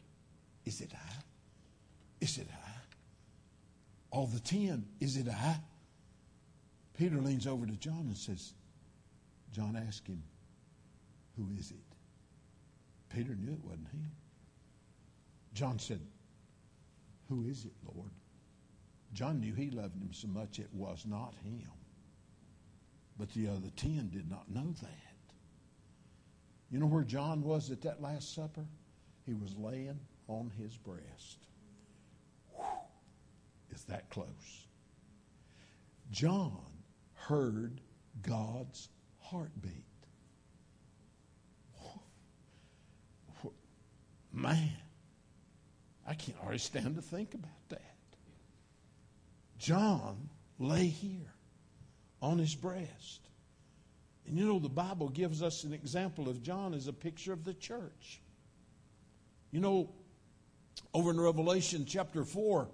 Is 0.65 0.81
it 0.81 0.93
I? 0.95 1.15
Is 2.21 2.39
it 2.39 2.49
I? 2.51 2.71
All 4.11 4.27
the 4.27 4.41
ten, 4.41 4.87
is 5.01 5.17
it 5.17 5.29
I? 5.29 5.57
Peter 6.97 7.17
leans 7.17 7.47
over 7.47 7.67
to 7.67 7.73
John 7.73 8.07
and 8.07 8.17
says, 8.17 8.53
John 9.53 9.77
asked 9.89 10.07
him, 10.07 10.23
Who 11.37 11.49
is 11.59 11.71
it? 11.71 11.77
Peter 13.15 13.35
knew 13.35 13.53
it 13.53 13.65
wasn't 13.65 13.89
him. 13.89 14.11
John 15.53 15.79
said, 15.79 16.01
Who 17.29 17.45
is 17.45 17.65
it, 17.65 17.73
Lord? 17.95 18.11
John 19.13 19.41
knew 19.41 19.55
he 19.55 19.71
loved 19.71 20.01
him 20.01 20.13
so 20.13 20.29
much 20.29 20.59
it 20.59 20.71
was 20.73 21.05
not 21.07 21.35
him. 21.45 21.71
But 23.17 23.33
the 23.33 23.49
other 23.49 23.71
ten 23.77 24.11
did 24.13 24.29
not 24.29 24.51
know 24.51 24.75
that. 24.83 25.15
You 26.71 26.81
know 26.81 26.87
where 26.87 27.05
John 27.05 27.43
was 27.43 27.71
at 27.71 27.83
that 27.83 28.03
Last 28.03 28.35
Supper? 28.35 28.67
He 29.25 29.35
was 29.35 29.57
laying 29.57 30.01
on 30.27 30.51
his 30.59 30.77
breast. 30.77 31.47
Whew. 32.57 32.65
Is 33.71 33.85
that 33.85 34.11
close? 34.11 34.67
John 36.11 36.59
heard 37.15 37.81
God's 38.23 38.89
heartbeat. 39.21 39.87
Man, 44.35 44.73
I 46.07 46.15
can't 46.15 46.37
hardly 46.39 46.59
stand 46.59 46.97
to 46.97 47.03
think 47.03 47.35
about 47.35 47.69
that. 47.69 47.95
John 49.59 50.29
lay 50.59 50.87
here 50.87 51.33
on 52.21 52.39
his 52.39 52.55
breast. 52.55 53.21
And 54.27 54.37
you 54.37 54.47
know, 54.47 54.59
the 54.59 54.69
Bible 54.69 55.09
gives 55.09 55.43
us 55.43 55.63
an 55.63 55.73
example 55.73 56.29
of 56.29 56.43
John 56.43 56.75
as 56.75 56.89
a 56.89 56.93
picture 56.93 57.33
of 57.33 57.45
the 57.45 57.55
church. 57.55 58.21
You 59.53 59.61
know, 59.61 59.91
over 60.93 61.11
in 61.11 61.21
Revelation 61.21 61.85
chapter 61.87 62.25
4, 62.25 62.69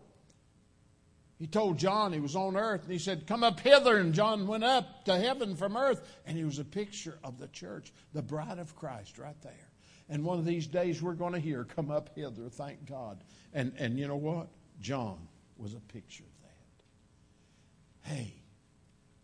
he 1.38 1.46
told 1.46 1.78
John 1.78 2.12
he 2.12 2.20
was 2.20 2.36
on 2.36 2.56
earth, 2.56 2.84
and 2.84 2.92
he 2.92 2.98
said, 2.98 3.26
Come 3.26 3.44
up 3.44 3.60
hither. 3.60 3.98
And 3.98 4.14
John 4.14 4.46
went 4.46 4.64
up 4.64 5.04
to 5.06 5.18
heaven 5.18 5.56
from 5.56 5.76
earth, 5.76 6.06
and 6.26 6.38
he 6.38 6.44
was 6.44 6.58
a 6.58 6.64
picture 6.64 7.18
of 7.22 7.38
the 7.38 7.48
church, 7.48 7.92
the 8.14 8.22
bride 8.22 8.58
of 8.58 8.76
Christ, 8.76 9.18
right 9.18 9.40
there. 9.42 9.70
And 10.10 10.24
one 10.24 10.40
of 10.40 10.44
these 10.44 10.66
days 10.66 11.00
we're 11.00 11.14
going 11.14 11.32
to 11.32 11.38
hear, 11.38 11.64
Come 11.64 11.90
up 11.90 12.10
hither, 12.16 12.48
thank 12.50 12.84
God. 12.86 13.22
And, 13.54 13.72
and 13.78 13.98
you 13.98 14.08
know 14.08 14.16
what? 14.16 14.48
John 14.80 15.28
was 15.56 15.72
a 15.74 15.80
picture 15.92 16.24
of 16.24 16.42
that. 16.42 18.10
Hey, 18.12 18.34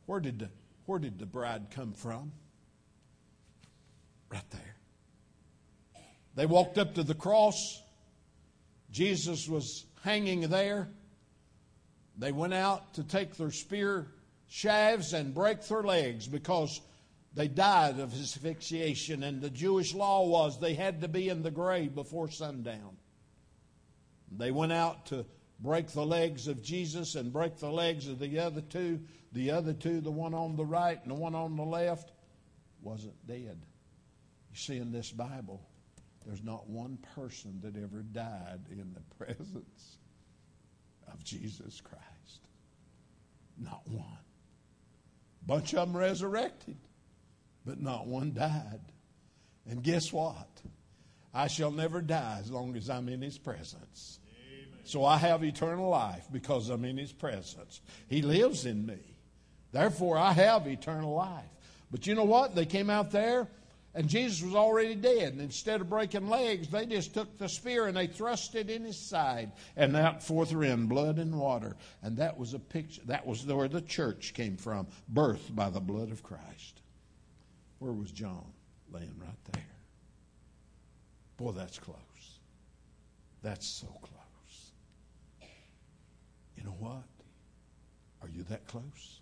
where 0.07 0.21
did 0.21 0.39
the, 0.39 0.49
where 0.87 1.01
did 1.01 1.19
the 1.19 1.27
bride 1.27 1.67
come 1.73 1.93
from? 1.93 2.31
Right 4.31 4.49
there. 4.51 4.77
They 6.37 6.47
walked 6.47 6.79
up 6.79 6.95
to 6.95 7.03
the 7.03 7.15
cross. 7.15 7.83
Jesus 8.93 9.49
was 9.49 9.87
hanging 10.05 10.43
there. 10.43 10.89
They 12.17 12.31
went 12.31 12.55
out 12.55 12.95
to 12.95 13.03
take 13.03 13.37
their 13.37 13.51
spear 13.51 14.07
shafts 14.49 15.13
and 15.13 15.35
break 15.35 15.67
their 15.67 15.83
legs 15.83 16.29
because 16.29 16.81
they 17.37 17.49
died 17.49 18.01
of 18.01 18.15
asphyxiation, 18.15 19.23
and 19.23 19.43
the 19.43 19.51
Jewish 19.51 19.95
law 19.95 20.27
was 20.27 20.59
they 20.59 20.73
had 20.73 21.03
to 21.03 21.09
be 21.09 21.29
in 21.29 21.43
the 21.43 21.51
grave 21.51 21.95
before 21.95 22.31
sundown. 22.31 22.97
They 24.33 24.51
went 24.51 24.73
out 24.73 25.07
to 25.07 25.27
break 25.61 25.89
the 25.89 26.05
legs 26.05 26.49
of 26.49 26.63
Jesus 26.63 27.15
and 27.15 27.31
break 27.31 27.59
the 27.59 27.71
legs 27.71 28.09
of 28.09 28.19
the 28.19 28.39
other 28.39 28.63
two. 28.63 29.01
The 29.33 29.51
other 29.51 29.75
two, 29.75 30.01
the 30.01 30.11
one 30.11 30.33
on 30.33 30.57
the 30.57 30.65
right 30.65 30.99
and 31.03 31.11
the 31.11 31.15
one 31.15 31.35
on 31.35 31.57
the 31.57 31.63
left, 31.63 32.11
wasn't 32.81 33.27
dead. 33.27 33.61
You 34.51 34.57
see, 34.57 34.79
in 34.79 34.91
this 34.91 35.13
Bible, 35.13 35.61
there's 36.25 36.43
not 36.43 36.67
one 36.67 36.99
person 37.15 37.61
that 37.63 37.77
ever 37.77 38.03
died 38.03 38.61
in 38.71 38.95
the 38.95 39.25
presence 39.25 39.99
of 41.13 41.23
Jesus 41.23 41.83
Christ. 41.83 42.49
Not 43.59 43.83
one. 43.87 44.07
Bunch 45.47 45.75
of 45.75 45.87
them 45.89 45.97
resurrected, 45.97 46.77
but 47.67 47.81
not 47.81 48.07
one 48.07 48.33
died. 48.33 48.81
And 49.69 49.83
guess 49.83 50.13
what? 50.13 50.49
I 51.35 51.49
shall 51.49 51.71
never 51.71 52.01
die 52.01 52.39
as 52.41 52.51
long 52.51 52.77
as 52.77 52.89
I'm 52.89 53.09
in 53.09 53.21
His 53.21 53.37
presence. 53.37 54.21
So 54.85 55.05
I 55.05 55.17
have 55.19 55.43
eternal 55.43 55.91
life 55.91 56.29
because 56.33 56.71
I'm 56.71 56.85
in 56.85 56.97
His 56.97 57.13
presence. 57.13 57.81
He 58.09 58.23
lives 58.23 58.65
in 58.65 58.87
me. 58.87 59.17
Therefore, 59.73 60.17
I 60.17 60.33
have 60.33 60.67
eternal 60.69 61.13
life. 61.13 61.45
But 61.91 62.07
you 62.07 62.15
know 62.15 62.25
what? 62.25 62.55
They 62.55 62.67
came 62.67 62.89
out 62.89 63.11
there 63.11 63.49
and 63.97 64.09
Jesus 64.09 64.43
was 64.43 64.55
already 64.55 64.95
dead. 64.95 65.33
And 65.33 65.41
instead 65.41 65.81
of 65.81 65.89
breaking 65.89 66.29
legs, 66.29 66.69
they 66.69 66.87
just 66.87 67.15
took 67.15 67.39
the 67.39 67.49
spear 67.49 67.87
and 67.87 67.97
they 67.97 68.07
thrust 68.07 68.55
it 68.55 68.71
in 68.71 68.85
his 68.85 68.99
side. 68.99 69.53
And 69.77 69.97
out 69.97 70.23
forth 70.23 70.53
ran 70.53 70.87
blood 70.87 71.19
and 71.19 71.39
water. 71.39 71.77
And 72.03 72.19
that 72.19 72.39
was 72.39 72.55
a 72.55 72.59
picture. 72.59 73.03
That 73.07 73.27
was 73.27 73.45
where 73.45 73.69
the 73.69 73.81
church 73.81 74.35
came 74.35 74.57
from, 74.57 74.87
birthed 75.13 75.55
by 75.55 75.71
the 75.71 75.81
blood 75.81 76.13
of 76.13 76.23
Christ. 76.23 76.83
Where 77.79 77.93
was 77.93 78.11
John? 78.11 78.53
Laying 78.91 79.15
right 79.19 79.45
there. 79.53 79.65
Boy, 81.37 81.53
that's 81.53 81.79
close. 81.79 81.97
That's 83.43 83.67
so 83.67 83.87
close. 84.01 84.73
You 86.57 86.65
know 86.65 86.77
what? 86.79 87.05
Are 88.23 88.29
you 88.29 88.43
that 88.45 88.67
close? 88.67 89.21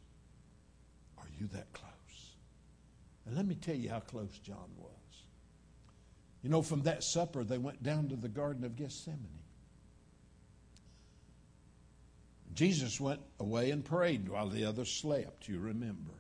Are 1.19 1.29
you 1.39 1.47
that 1.49 1.73
close? 1.73 1.91
And 3.27 3.37
let 3.37 3.47
me 3.47 3.55
tell 3.55 3.75
you 3.75 3.91
how 3.91 4.01
close 4.01 4.39
John 4.39 4.71
was. 4.79 4.91
You 6.43 6.51
know, 6.51 6.63
from 6.63 6.83
that 6.83 7.03
supper, 7.03 7.43
they 7.43 7.59
went 7.59 7.83
down 7.83 8.09
to 8.09 8.17
the 8.17 8.29
Garden 8.29 8.65
of 8.65 8.77
Gethsemane. 8.77 9.41
Jesus 12.53 13.01
went 13.01 13.21
away 13.41 13.71
and 13.71 13.85
prayed 13.85 14.29
while 14.29 14.49
the 14.49 14.65
others 14.65 14.93
slept, 14.93 15.49
you 15.49 15.59
remember. 15.59 16.13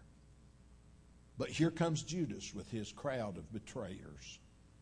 But 1.36 1.48
here 1.48 1.70
comes 1.70 2.02
Judas 2.02 2.54
with 2.54 2.70
his 2.70 2.92
crowd 2.92 3.36
of 3.36 3.52
betrayers. 3.52 4.38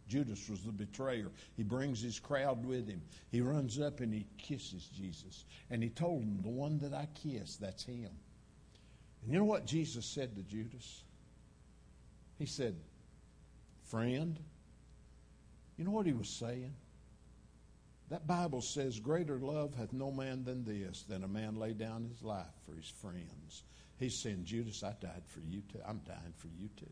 Judas 0.09 0.49
was 0.51 0.63
the 0.63 0.73
betrayer. 0.73 1.31
He 1.57 1.63
brings 1.63 2.03
his 2.03 2.19
crowd 2.19 2.67
with 2.67 2.87
him. 2.87 3.01
He 3.31 3.41
runs 3.41 3.81
up 3.81 4.01
and 4.01 4.13
he 4.13 4.27
kisses 4.37 4.91
Jesus. 4.95 5.47
And 5.71 5.83
he 5.83 5.89
told 5.89 6.23
him, 6.23 6.41
The 6.43 6.51
one 6.51 6.79
that 6.79 6.93
I 6.93 7.09
kiss, 7.15 7.57
that's 7.57 7.85
him. 7.85 8.11
And 9.23 9.33
you 9.33 9.39
know 9.39 9.45
what 9.45 9.65
Jesus 9.65 10.05
said 10.05 10.37
to 10.37 10.43
Judas? 10.43 11.05
He 12.39 12.47
said, 12.47 12.77
Friend, 13.85 14.39
you 15.79 15.85
know 15.85 15.93
what 15.93 16.07
he 16.07 16.13
was 16.13 16.29
saying? 16.29 16.75
That 18.11 18.27
Bible 18.27 18.61
says, 18.61 18.99
Greater 18.99 19.39
love 19.39 19.75
hath 19.75 19.93
no 19.93 20.11
man 20.11 20.45
than 20.45 20.65
this, 20.65 21.03
than 21.09 21.25
a 21.25 21.29
man 21.29 21.57
lay 21.57 21.73
down 21.73 22.05
his 22.05 22.23
life 22.23 22.53
for 22.67 22.75
his 22.75 22.89
friends. 22.89 23.63
He's 24.03 24.19
saying, 24.19 24.45
Judas, 24.45 24.83
I 24.83 24.95
died 25.01 25.23
for 25.27 25.41
you 25.41 25.63
too. 25.73 25.79
I'm 25.87 26.01
dying 26.07 26.35
for 26.37 26.49
you 26.49 26.69
too 26.77 26.87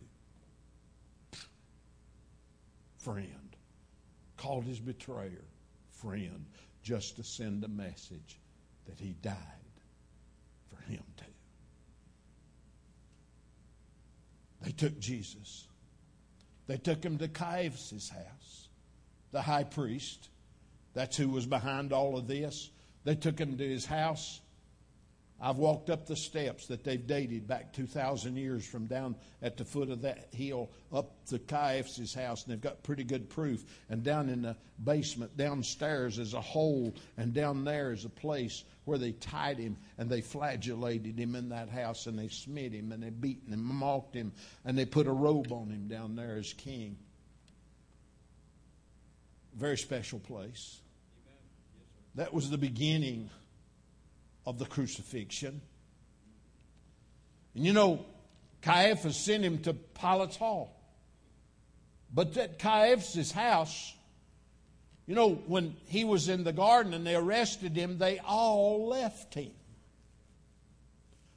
friend. 3.01 3.57
Called 4.37 4.65
his 4.65 4.79
betrayer 4.79 5.45
friend 5.91 6.47
just 6.83 7.17
to 7.17 7.25
send 7.25 7.65
a 7.65 7.69
message 7.69 8.39
that 8.87 8.99
he 8.99 9.15
died 9.23 9.35
for 10.69 10.81
him 10.91 11.03
too. 11.17 11.25
They 14.63 14.73
took 14.73 14.99
Jesus. 14.99 15.67
They 16.67 16.77
took 16.77 17.05
him 17.05 17.19
to 17.19 17.29
Caiaphas' 17.29 18.11
house, 18.11 18.69
the 19.33 19.43
high 19.43 19.65
priest. 19.65 20.29
That's 20.95 21.17
who 21.17 21.29
was 21.29 21.47
behind 21.47 21.93
all 21.93 22.17
of 22.17 22.27
this. 22.27 22.71
They 23.05 23.15
took 23.15 23.39
him 23.39 23.57
to 23.57 23.69
his 23.69 23.87
house. 23.87 24.41
I've 25.43 25.57
walked 25.57 25.89
up 25.89 26.07
the 26.07 26.17
steps 26.17 26.67
that 26.67 26.85
they've 26.85 27.07
dated 27.07 27.49
back 27.49 27.73
2,000 27.73 28.37
years 28.37 28.67
from 28.67 28.87
down 28.87 29.17
at 29.41 29.57
the 29.57 29.65
foot 29.65 29.89
of 29.89 30.03
that 30.03 30.29
hill 30.33 30.71
up 30.93 31.25
to 31.29 31.39
Caiaphas' 31.39 32.13
house, 32.13 32.45
and 32.45 32.53
they've 32.53 32.61
got 32.61 32.83
pretty 32.83 33.05
good 33.05 33.31
proof. 33.31 33.65
And 33.89 34.03
down 34.03 34.29
in 34.29 34.43
the 34.43 34.57
basement, 34.85 35.37
downstairs, 35.39 36.19
is 36.19 36.35
a 36.35 36.41
hole, 36.43 36.95
and 37.17 37.33
down 37.33 37.65
there 37.65 37.93
is 37.93 38.05
a 38.05 38.11
place 38.11 38.65
where 38.85 38.99
they 38.99 39.13
tied 39.13 39.59
him 39.59 39.79
and 39.97 40.11
they 40.11 40.21
flagellated 40.21 41.19
him 41.19 41.35
in 41.35 41.49
that 41.49 41.71
house, 41.71 42.07
and 42.07 42.19
they 42.19 42.29
smit 42.29 42.73
him, 42.73 42.93
and 42.93 43.03
they 43.03 43.11
beat 43.11 43.43
him, 43.47 43.55
and 43.55 43.63
mocked 43.63 44.15
him, 44.15 44.33
and 44.67 44.77
they 44.77 44.85
put 44.85 45.07
a 45.07 45.13
robe 45.13 45.53
on 45.53 45.71
him 45.71 45.89
down 45.89 46.17
there 46.17 46.37
as 46.37 46.53
king. 46.53 46.99
Very 49.57 49.79
special 49.79 50.19
place. 50.19 50.81
That 52.17 52.35
was 52.35 52.51
the 52.51 52.59
beginning 52.59 53.31
of 54.47 54.59
the 54.59 54.67
crucifixion. 54.67 55.61
And 57.55 57.65
you 57.65 57.73
know, 57.73 58.05
Caiaphas 58.63 59.17
sent 59.17 59.45
him 59.45 59.59
to 59.63 59.75
Pilate's 59.75 60.37
hall. 60.37 60.77
But 62.13 62.37
at 62.37 62.59
Caiaphas' 62.59 63.33
house, 63.33 63.95
you 65.07 65.15
know, 65.15 65.35
when 65.47 65.77
he 65.87 66.05
was 66.05 66.29
in 66.29 66.45
the 66.45 66.53
garden 66.53 66.95
and 66.95 67.07
they 67.07 67.15
arrested 67.15 67.77
him, 67.77 67.99
they 67.99 68.19
all 68.19 68.89
left 68.89 69.35
him. 69.35 69.53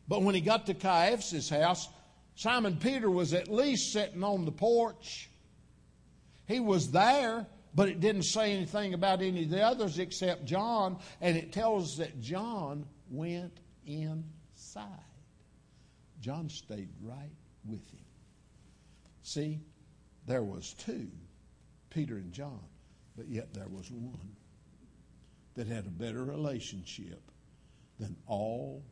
But 0.07 0.21
when 0.21 0.35
he 0.35 0.41
got 0.41 0.65
to 0.67 0.73
Caiaphas' 0.73 1.49
house, 1.49 1.87
Simon 2.35 2.77
Peter 2.77 3.09
was 3.09 3.33
at 3.33 3.47
least 3.47 3.93
sitting 3.93 4.23
on 4.23 4.45
the 4.45 4.51
porch. 4.51 5.29
He 6.47 6.59
was 6.59 6.91
there, 6.91 7.45
but 7.75 7.89
it 7.89 7.99
didn't 7.99 8.23
say 8.23 8.53
anything 8.53 8.93
about 8.93 9.21
any 9.21 9.43
of 9.43 9.49
the 9.49 9.61
others 9.61 9.99
except 9.99 10.45
John, 10.45 10.99
and 11.21 11.35
it 11.35 11.51
tells 11.51 11.91
us 11.91 11.97
that 11.97 12.21
John 12.21 12.85
went 13.09 13.59
inside. 13.85 14.87
John 16.19 16.49
stayed 16.49 16.89
right 17.01 17.31
with 17.65 17.85
him. 17.89 17.99
See, 19.23 19.59
there 20.27 20.43
was 20.43 20.73
two, 20.73 21.07
Peter 21.89 22.15
and 22.15 22.31
John, 22.31 22.63
but 23.17 23.27
yet 23.27 23.53
there 23.53 23.67
was 23.67 23.89
one 23.91 24.35
that 25.55 25.67
had 25.67 25.85
a 25.85 25.89
better 25.89 26.23
relationship 26.23 27.21
than 27.99 28.15
all 28.27 28.83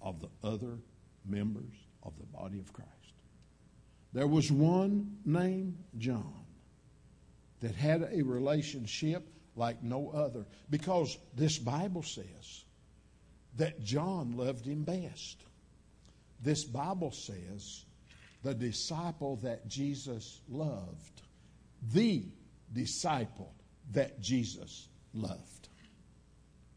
of 0.00 0.20
the 0.20 0.28
other 0.42 0.78
members 1.24 1.74
of 2.02 2.12
the 2.18 2.26
body 2.26 2.58
of 2.58 2.72
Christ. 2.72 2.90
There 4.12 4.26
was 4.26 4.52
one 4.52 5.16
named 5.24 5.76
John 5.98 6.43
that 7.64 7.74
had 7.74 8.06
a 8.12 8.22
relationship 8.22 9.26
like 9.56 9.82
no 9.82 10.10
other 10.10 10.44
because 10.68 11.16
this 11.34 11.56
Bible 11.56 12.02
says 12.02 12.64
that 13.56 13.82
John 13.82 14.36
loved 14.36 14.66
him 14.66 14.82
best. 14.82 15.38
This 16.42 16.62
Bible 16.62 17.10
says 17.10 17.86
the 18.42 18.52
disciple 18.52 19.36
that 19.36 19.66
Jesus 19.66 20.42
loved, 20.46 21.22
the 21.94 22.24
disciple 22.70 23.54
that 23.92 24.20
Jesus 24.20 24.86
loved. 25.14 25.68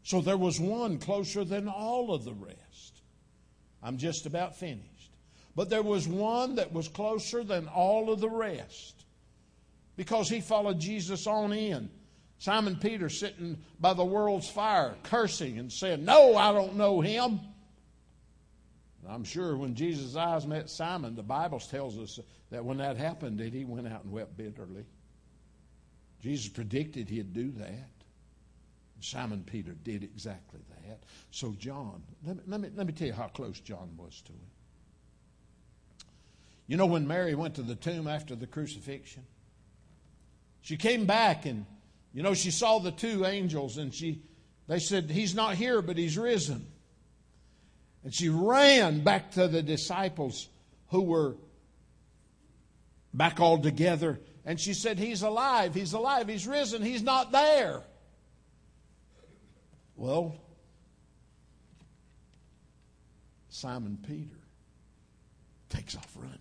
So 0.04 0.22
there 0.22 0.38
was 0.38 0.58
one 0.58 0.96
closer 0.96 1.44
than 1.44 1.68
all 1.68 2.14
of 2.14 2.24
the 2.24 2.32
rest. 2.32 3.02
I'm 3.82 3.98
just 3.98 4.24
about 4.24 4.56
finished. 4.56 5.12
But 5.54 5.68
there 5.68 5.82
was 5.82 6.08
one 6.08 6.54
that 6.54 6.72
was 6.72 6.88
closer 6.88 7.44
than 7.44 7.68
all 7.68 8.10
of 8.10 8.20
the 8.20 8.30
rest 8.30 8.97
because 9.98 10.28
he 10.28 10.40
followed 10.40 10.78
Jesus 10.78 11.26
on 11.26 11.52
in. 11.52 11.90
Simon 12.38 12.76
Peter 12.76 13.08
sitting 13.08 13.58
by 13.80 13.94
the 13.94 14.04
world's 14.04 14.48
fire, 14.48 14.94
cursing 15.02 15.58
and 15.58 15.72
saying, 15.72 16.04
No, 16.04 16.36
I 16.36 16.52
don't 16.52 16.76
know 16.76 17.00
him. 17.00 17.40
I'm 19.08 19.24
sure 19.24 19.56
when 19.56 19.74
Jesus' 19.74 20.14
eyes 20.14 20.46
met 20.46 20.70
Simon, 20.70 21.16
the 21.16 21.22
Bible 21.24 21.58
tells 21.58 21.98
us 21.98 22.20
that 22.50 22.64
when 22.64 22.78
that 22.78 22.96
happened, 22.96 23.38
that 23.40 23.52
he 23.52 23.64
went 23.64 23.88
out 23.88 24.04
and 24.04 24.12
wept 24.12 24.36
bitterly. 24.36 24.84
Jesus 26.22 26.48
predicted 26.48 27.08
he'd 27.08 27.32
do 27.32 27.50
that. 27.52 27.90
Simon 29.00 29.42
Peter 29.44 29.72
did 29.82 30.04
exactly 30.04 30.60
that. 30.86 31.02
So, 31.32 31.56
John, 31.58 32.04
let 32.24 32.36
me, 32.36 32.42
let 32.46 32.60
me, 32.60 32.68
let 32.76 32.86
me 32.86 32.92
tell 32.92 33.08
you 33.08 33.14
how 33.14 33.28
close 33.28 33.58
John 33.58 33.90
was 33.96 34.22
to 34.26 34.32
him. 34.32 34.50
You 36.68 36.76
know, 36.76 36.86
when 36.86 37.08
Mary 37.08 37.34
went 37.34 37.56
to 37.56 37.62
the 37.62 37.74
tomb 37.74 38.06
after 38.06 38.36
the 38.36 38.46
crucifixion, 38.46 39.24
she 40.60 40.76
came 40.76 41.06
back 41.06 41.46
and, 41.46 41.66
you 42.12 42.22
know, 42.22 42.34
she 42.34 42.50
saw 42.50 42.78
the 42.78 42.90
two 42.90 43.24
angels 43.24 43.78
and 43.78 43.94
she, 43.94 44.22
they 44.66 44.78
said, 44.78 45.10
He's 45.10 45.34
not 45.34 45.54
here, 45.54 45.82
but 45.82 45.96
He's 45.96 46.18
risen. 46.18 46.66
And 48.04 48.14
she 48.14 48.28
ran 48.28 49.02
back 49.02 49.32
to 49.32 49.48
the 49.48 49.62
disciples 49.62 50.48
who 50.88 51.02
were 51.02 51.36
back 53.12 53.40
all 53.40 53.58
together. 53.58 54.20
And 54.44 54.58
she 54.58 54.74
said, 54.74 54.98
He's 54.98 55.22
alive, 55.22 55.74
He's 55.74 55.92
alive, 55.92 56.28
He's 56.28 56.46
risen, 56.46 56.82
He's 56.82 57.02
not 57.02 57.32
there. 57.32 57.82
Well, 59.96 60.36
Simon 63.48 63.98
Peter 64.06 64.36
takes 65.68 65.96
off 65.96 66.12
running 66.16 66.38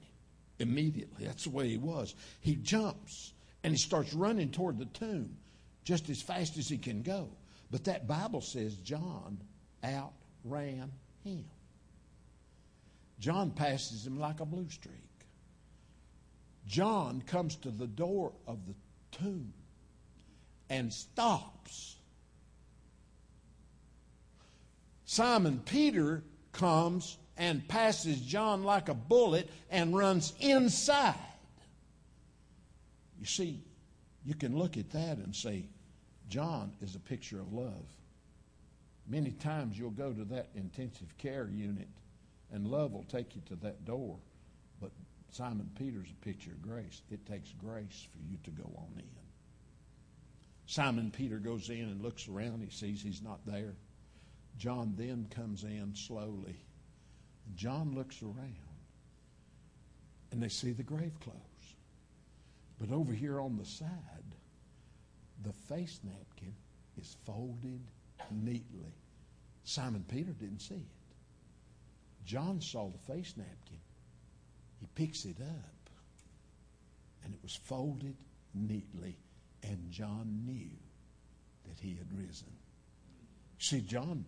immediately. 0.60 1.26
That's 1.26 1.46
the 1.46 1.50
way 1.50 1.68
he 1.68 1.78
was. 1.78 2.14
He 2.42 2.56
jumps 2.56 3.34
and 3.64 3.74
he 3.74 3.78
starts 3.78 4.14
running 4.14 4.52
toward 4.52 4.78
the 4.78 4.86
tomb 4.86 5.38
just 5.84 6.10
as 6.10 6.22
fast 6.22 6.58
as 6.58 6.68
he 6.68 6.78
can 6.78 7.02
go. 7.02 7.30
But 7.72 7.86
that 7.86 8.08
Bible 8.08 8.42
says 8.42 8.76
John 8.76 9.40
outran 9.84 10.92
him. 11.24 11.46
John 13.20 13.52
passes 13.52 14.06
him 14.06 14.20
like 14.20 14.40
a 14.40 14.46
blue 14.46 14.70
streak. 14.70 14.94
John 16.68 17.22
comes 17.26 17.56
to 17.58 17.72
the 17.72 17.88
door 17.88 18.34
of 18.46 18.60
the 18.68 18.76
tomb 19.12 19.54
and 20.70 20.92
stops. 20.94 21.96
Simon 25.06 25.62
Peter 25.66 26.22
comes 26.52 27.18
and 27.38 27.66
passes 27.68 28.20
John 28.20 28.64
like 28.64 28.90
a 28.90 28.94
bullet 28.94 29.50
and 29.70 29.96
runs 29.98 30.34
inside. 30.40 31.16
You 33.20 33.26
see, 33.26 33.64
you 34.24 34.36
can 34.36 34.58
look 34.58 34.78
at 34.78 34.92
that 34.92 35.18
and 35.18 35.36
say, 35.36 35.66
John 36.30 36.74
is 36.82 36.96
a 36.96 37.00
picture 37.00 37.40
of 37.40 37.54
love. 37.54 37.86
Many 39.08 39.32
times 39.32 39.80
you'll 39.80 39.92
go 39.92 40.12
to 40.12 40.26
that 40.26 40.50
intensive 40.56 41.18
care 41.18 41.50
unit 41.52 41.88
and 42.52 42.68
love 42.68 42.92
will 42.92 43.06
take 43.06 43.36
you 43.36 43.42
to 43.48 43.56
that 43.58 43.86
door. 43.86 44.18
But 44.82 44.92
Simon 45.32 45.70
Peter's 45.78 46.10
a 46.12 46.26
picture 46.26 46.52
of 46.52 46.62
grace. 46.62 47.02
It 47.10 47.26
takes 47.26 47.54
grace 47.54 48.08
for 48.12 48.20
you 48.30 48.38
to 48.44 48.52
go 48.52 48.70
on 48.78 48.92
in. 48.98 49.04
Simon 50.66 51.12
Peter 51.12 51.38
goes 51.38 51.70
in 51.70 51.84
and 51.84 52.02
looks 52.02 52.28
around. 52.28 52.62
He 52.62 52.70
sees 52.70 53.02
he's 53.02 53.22
not 53.22 53.46
there. 53.46 53.76
John 54.58 54.94
then 54.98 55.28
comes 55.30 55.64
in 55.64 55.94
slowly. 55.96 56.58
John 57.56 57.96
looks 57.96 58.22
around 58.22 58.56
and 60.32 60.44
they 60.44 60.50
see 60.50 60.72
the 60.72 60.84
grave 60.84 61.18
clothes. 61.22 61.38
But 62.80 62.92
over 62.92 63.14
here 63.14 63.40
on 63.40 63.58
the 63.58 63.66
side, 63.66 63.90
the 65.44 65.54
face 65.54 66.00
napkin 66.04 66.54
is 66.98 67.16
folded 67.26 67.82
neatly. 68.32 68.94
Simon 69.64 70.06
Peter 70.08 70.32
didn't 70.32 70.62
see 70.62 70.76
it. 70.76 71.16
John 72.26 72.62
saw 72.62 72.90
the 72.90 73.14
face 73.14 73.34
napkin. 73.38 73.80
He 74.80 74.88
picks 74.96 75.26
it 75.26 75.38
up, 75.42 75.90
and 77.24 77.34
it 77.34 77.40
was 77.42 77.56
folded 77.56 78.16
neatly, 78.54 79.18
and 79.64 79.92
John 79.92 80.44
knew 80.46 80.70
that 81.68 81.80
he 81.80 81.96
had 81.96 82.08
risen. 82.18 82.52
See, 83.60 83.82
John, 83.82 84.26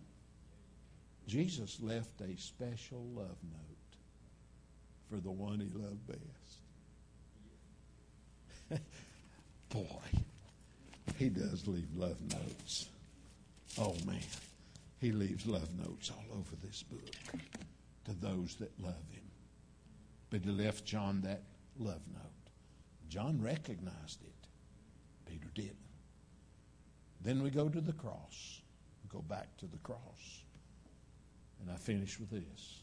Jesus 1.26 1.78
left 1.80 2.20
a 2.20 2.36
special 2.36 3.04
love 3.14 3.36
note 3.44 3.96
for 5.08 5.20
the 5.20 5.30
one 5.30 5.60
he 5.60 5.70
loved 5.78 6.06
best. 6.06 6.59
Boy, 9.68 9.84
he 11.16 11.28
does 11.28 11.66
leave 11.66 11.88
love 11.96 12.20
notes. 12.30 12.88
Oh, 13.78 13.96
man. 14.06 14.20
He 15.00 15.12
leaves 15.12 15.46
love 15.46 15.68
notes 15.78 16.10
all 16.10 16.38
over 16.38 16.56
this 16.62 16.82
book 16.82 17.00
to 18.04 18.12
those 18.20 18.56
that 18.56 18.70
love 18.80 19.02
him. 19.10 19.22
But 20.28 20.44
he 20.44 20.50
left 20.50 20.84
John 20.84 21.22
that 21.22 21.42
love 21.78 22.02
note. 22.12 22.30
John 23.08 23.40
recognized 23.40 24.22
it. 24.22 24.48
Peter 25.26 25.48
didn't. 25.54 25.76
Then 27.22 27.42
we 27.42 27.50
go 27.50 27.68
to 27.68 27.80
the 27.80 27.92
cross. 27.92 28.60
We 29.02 29.08
go 29.08 29.22
back 29.22 29.56
to 29.58 29.66
the 29.66 29.78
cross. 29.78 30.42
And 31.60 31.70
I 31.70 31.76
finish 31.76 32.18
with 32.20 32.30
this. 32.30 32.80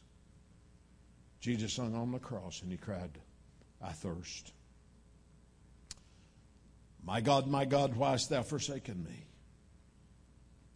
Jesus 1.39 1.77
hung 1.77 1.95
on 1.95 2.11
the 2.11 2.19
cross 2.19 2.61
and 2.61 2.71
he 2.71 2.77
cried, 2.77 3.11
I 3.81 3.91
thirst. 3.91 4.51
My 7.07 7.21
God, 7.21 7.47
my 7.47 7.63
God, 7.63 7.95
why 7.95 8.11
hast 8.11 8.29
thou 8.29 8.43
forsaken 8.43 9.01
me? 9.01 9.25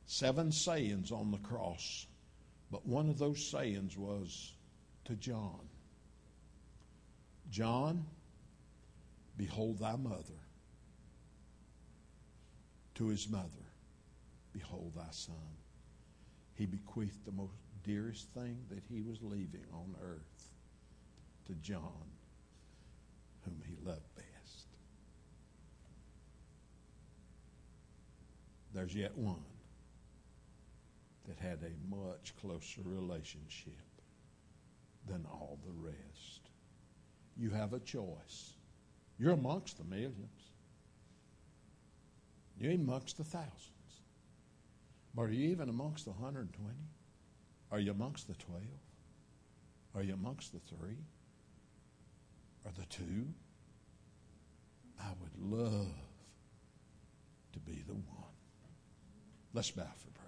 Seven 0.06 0.54
sayings 0.54 1.12
on 1.12 1.30
the 1.32 1.38
cross 1.38 2.08
but 2.72 2.88
one 2.88 3.10
of 3.10 3.20
those 3.20 3.46
sayings 3.46 3.98
was 3.98 4.54
to 5.06 5.16
John 5.16 5.60
John, 7.52 8.06
behold 9.38 9.80
thy 9.80 9.98
mother. 9.98 10.40
To 12.96 13.08
his 13.08 13.28
mother, 13.30 13.68
behold 14.54 14.94
thy 14.96 15.12
son. 15.12 15.36
He 16.56 16.66
bequeathed 16.66 17.26
the 17.26 17.34
most 17.34 17.52
dearest 17.84 18.30
thing 18.30 18.58
that 18.70 18.84
he 18.90 19.02
was 19.02 19.18
leaving 19.22 19.66
on 19.74 19.96
earth 20.02 20.50
to 21.48 21.54
John, 21.56 22.08
whom 23.44 23.62
he 23.68 23.76
loved 23.86 24.16
best. 24.16 24.68
There's 28.74 28.96
yet 28.96 29.18
one. 29.18 29.44
that 31.28 31.38
had 31.40 31.60
a 31.64 31.96
much 31.96 32.34
closer 32.42 32.82
relationship 32.84 33.74
than 35.08 35.26
all 35.32 35.60
the 35.64 35.72
rest. 35.72 36.50
You 37.38 37.52
have 37.52 37.74
a 37.74 37.80
choice. 37.80 38.54
You're 39.20 39.34
amongst 39.34 39.78
the 39.78 39.84
millions. 39.84 40.52
You're 42.58 42.74
amongst 42.74 43.18
the 43.18 43.24
thousands. 43.24 44.02
But 45.14 45.24
are 45.24 45.32
you 45.32 45.50
even 45.50 45.70
amongst 45.70 46.06
the 46.06 46.12
120? 46.12 46.74
Are 47.72 47.80
you 47.80 47.92
amongst 47.92 48.28
the 48.28 48.36
12? 48.36 48.62
Are 49.96 50.04
you 50.04 50.14
amongst 50.14 50.54
the 50.54 50.60
three? 50.60 50.98
Or 52.66 52.72
the 52.78 52.86
two? 52.86 53.28
I 55.00 55.10
would 55.22 55.38
love 55.60 55.96
to 57.54 57.60
be 57.60 57.84
the 57.88 57.94
one. 57.94 58.21
Let's 59.54 59.70
bow 59.72 59.84
for 59.84 60.08
prayer. 60.12 60.21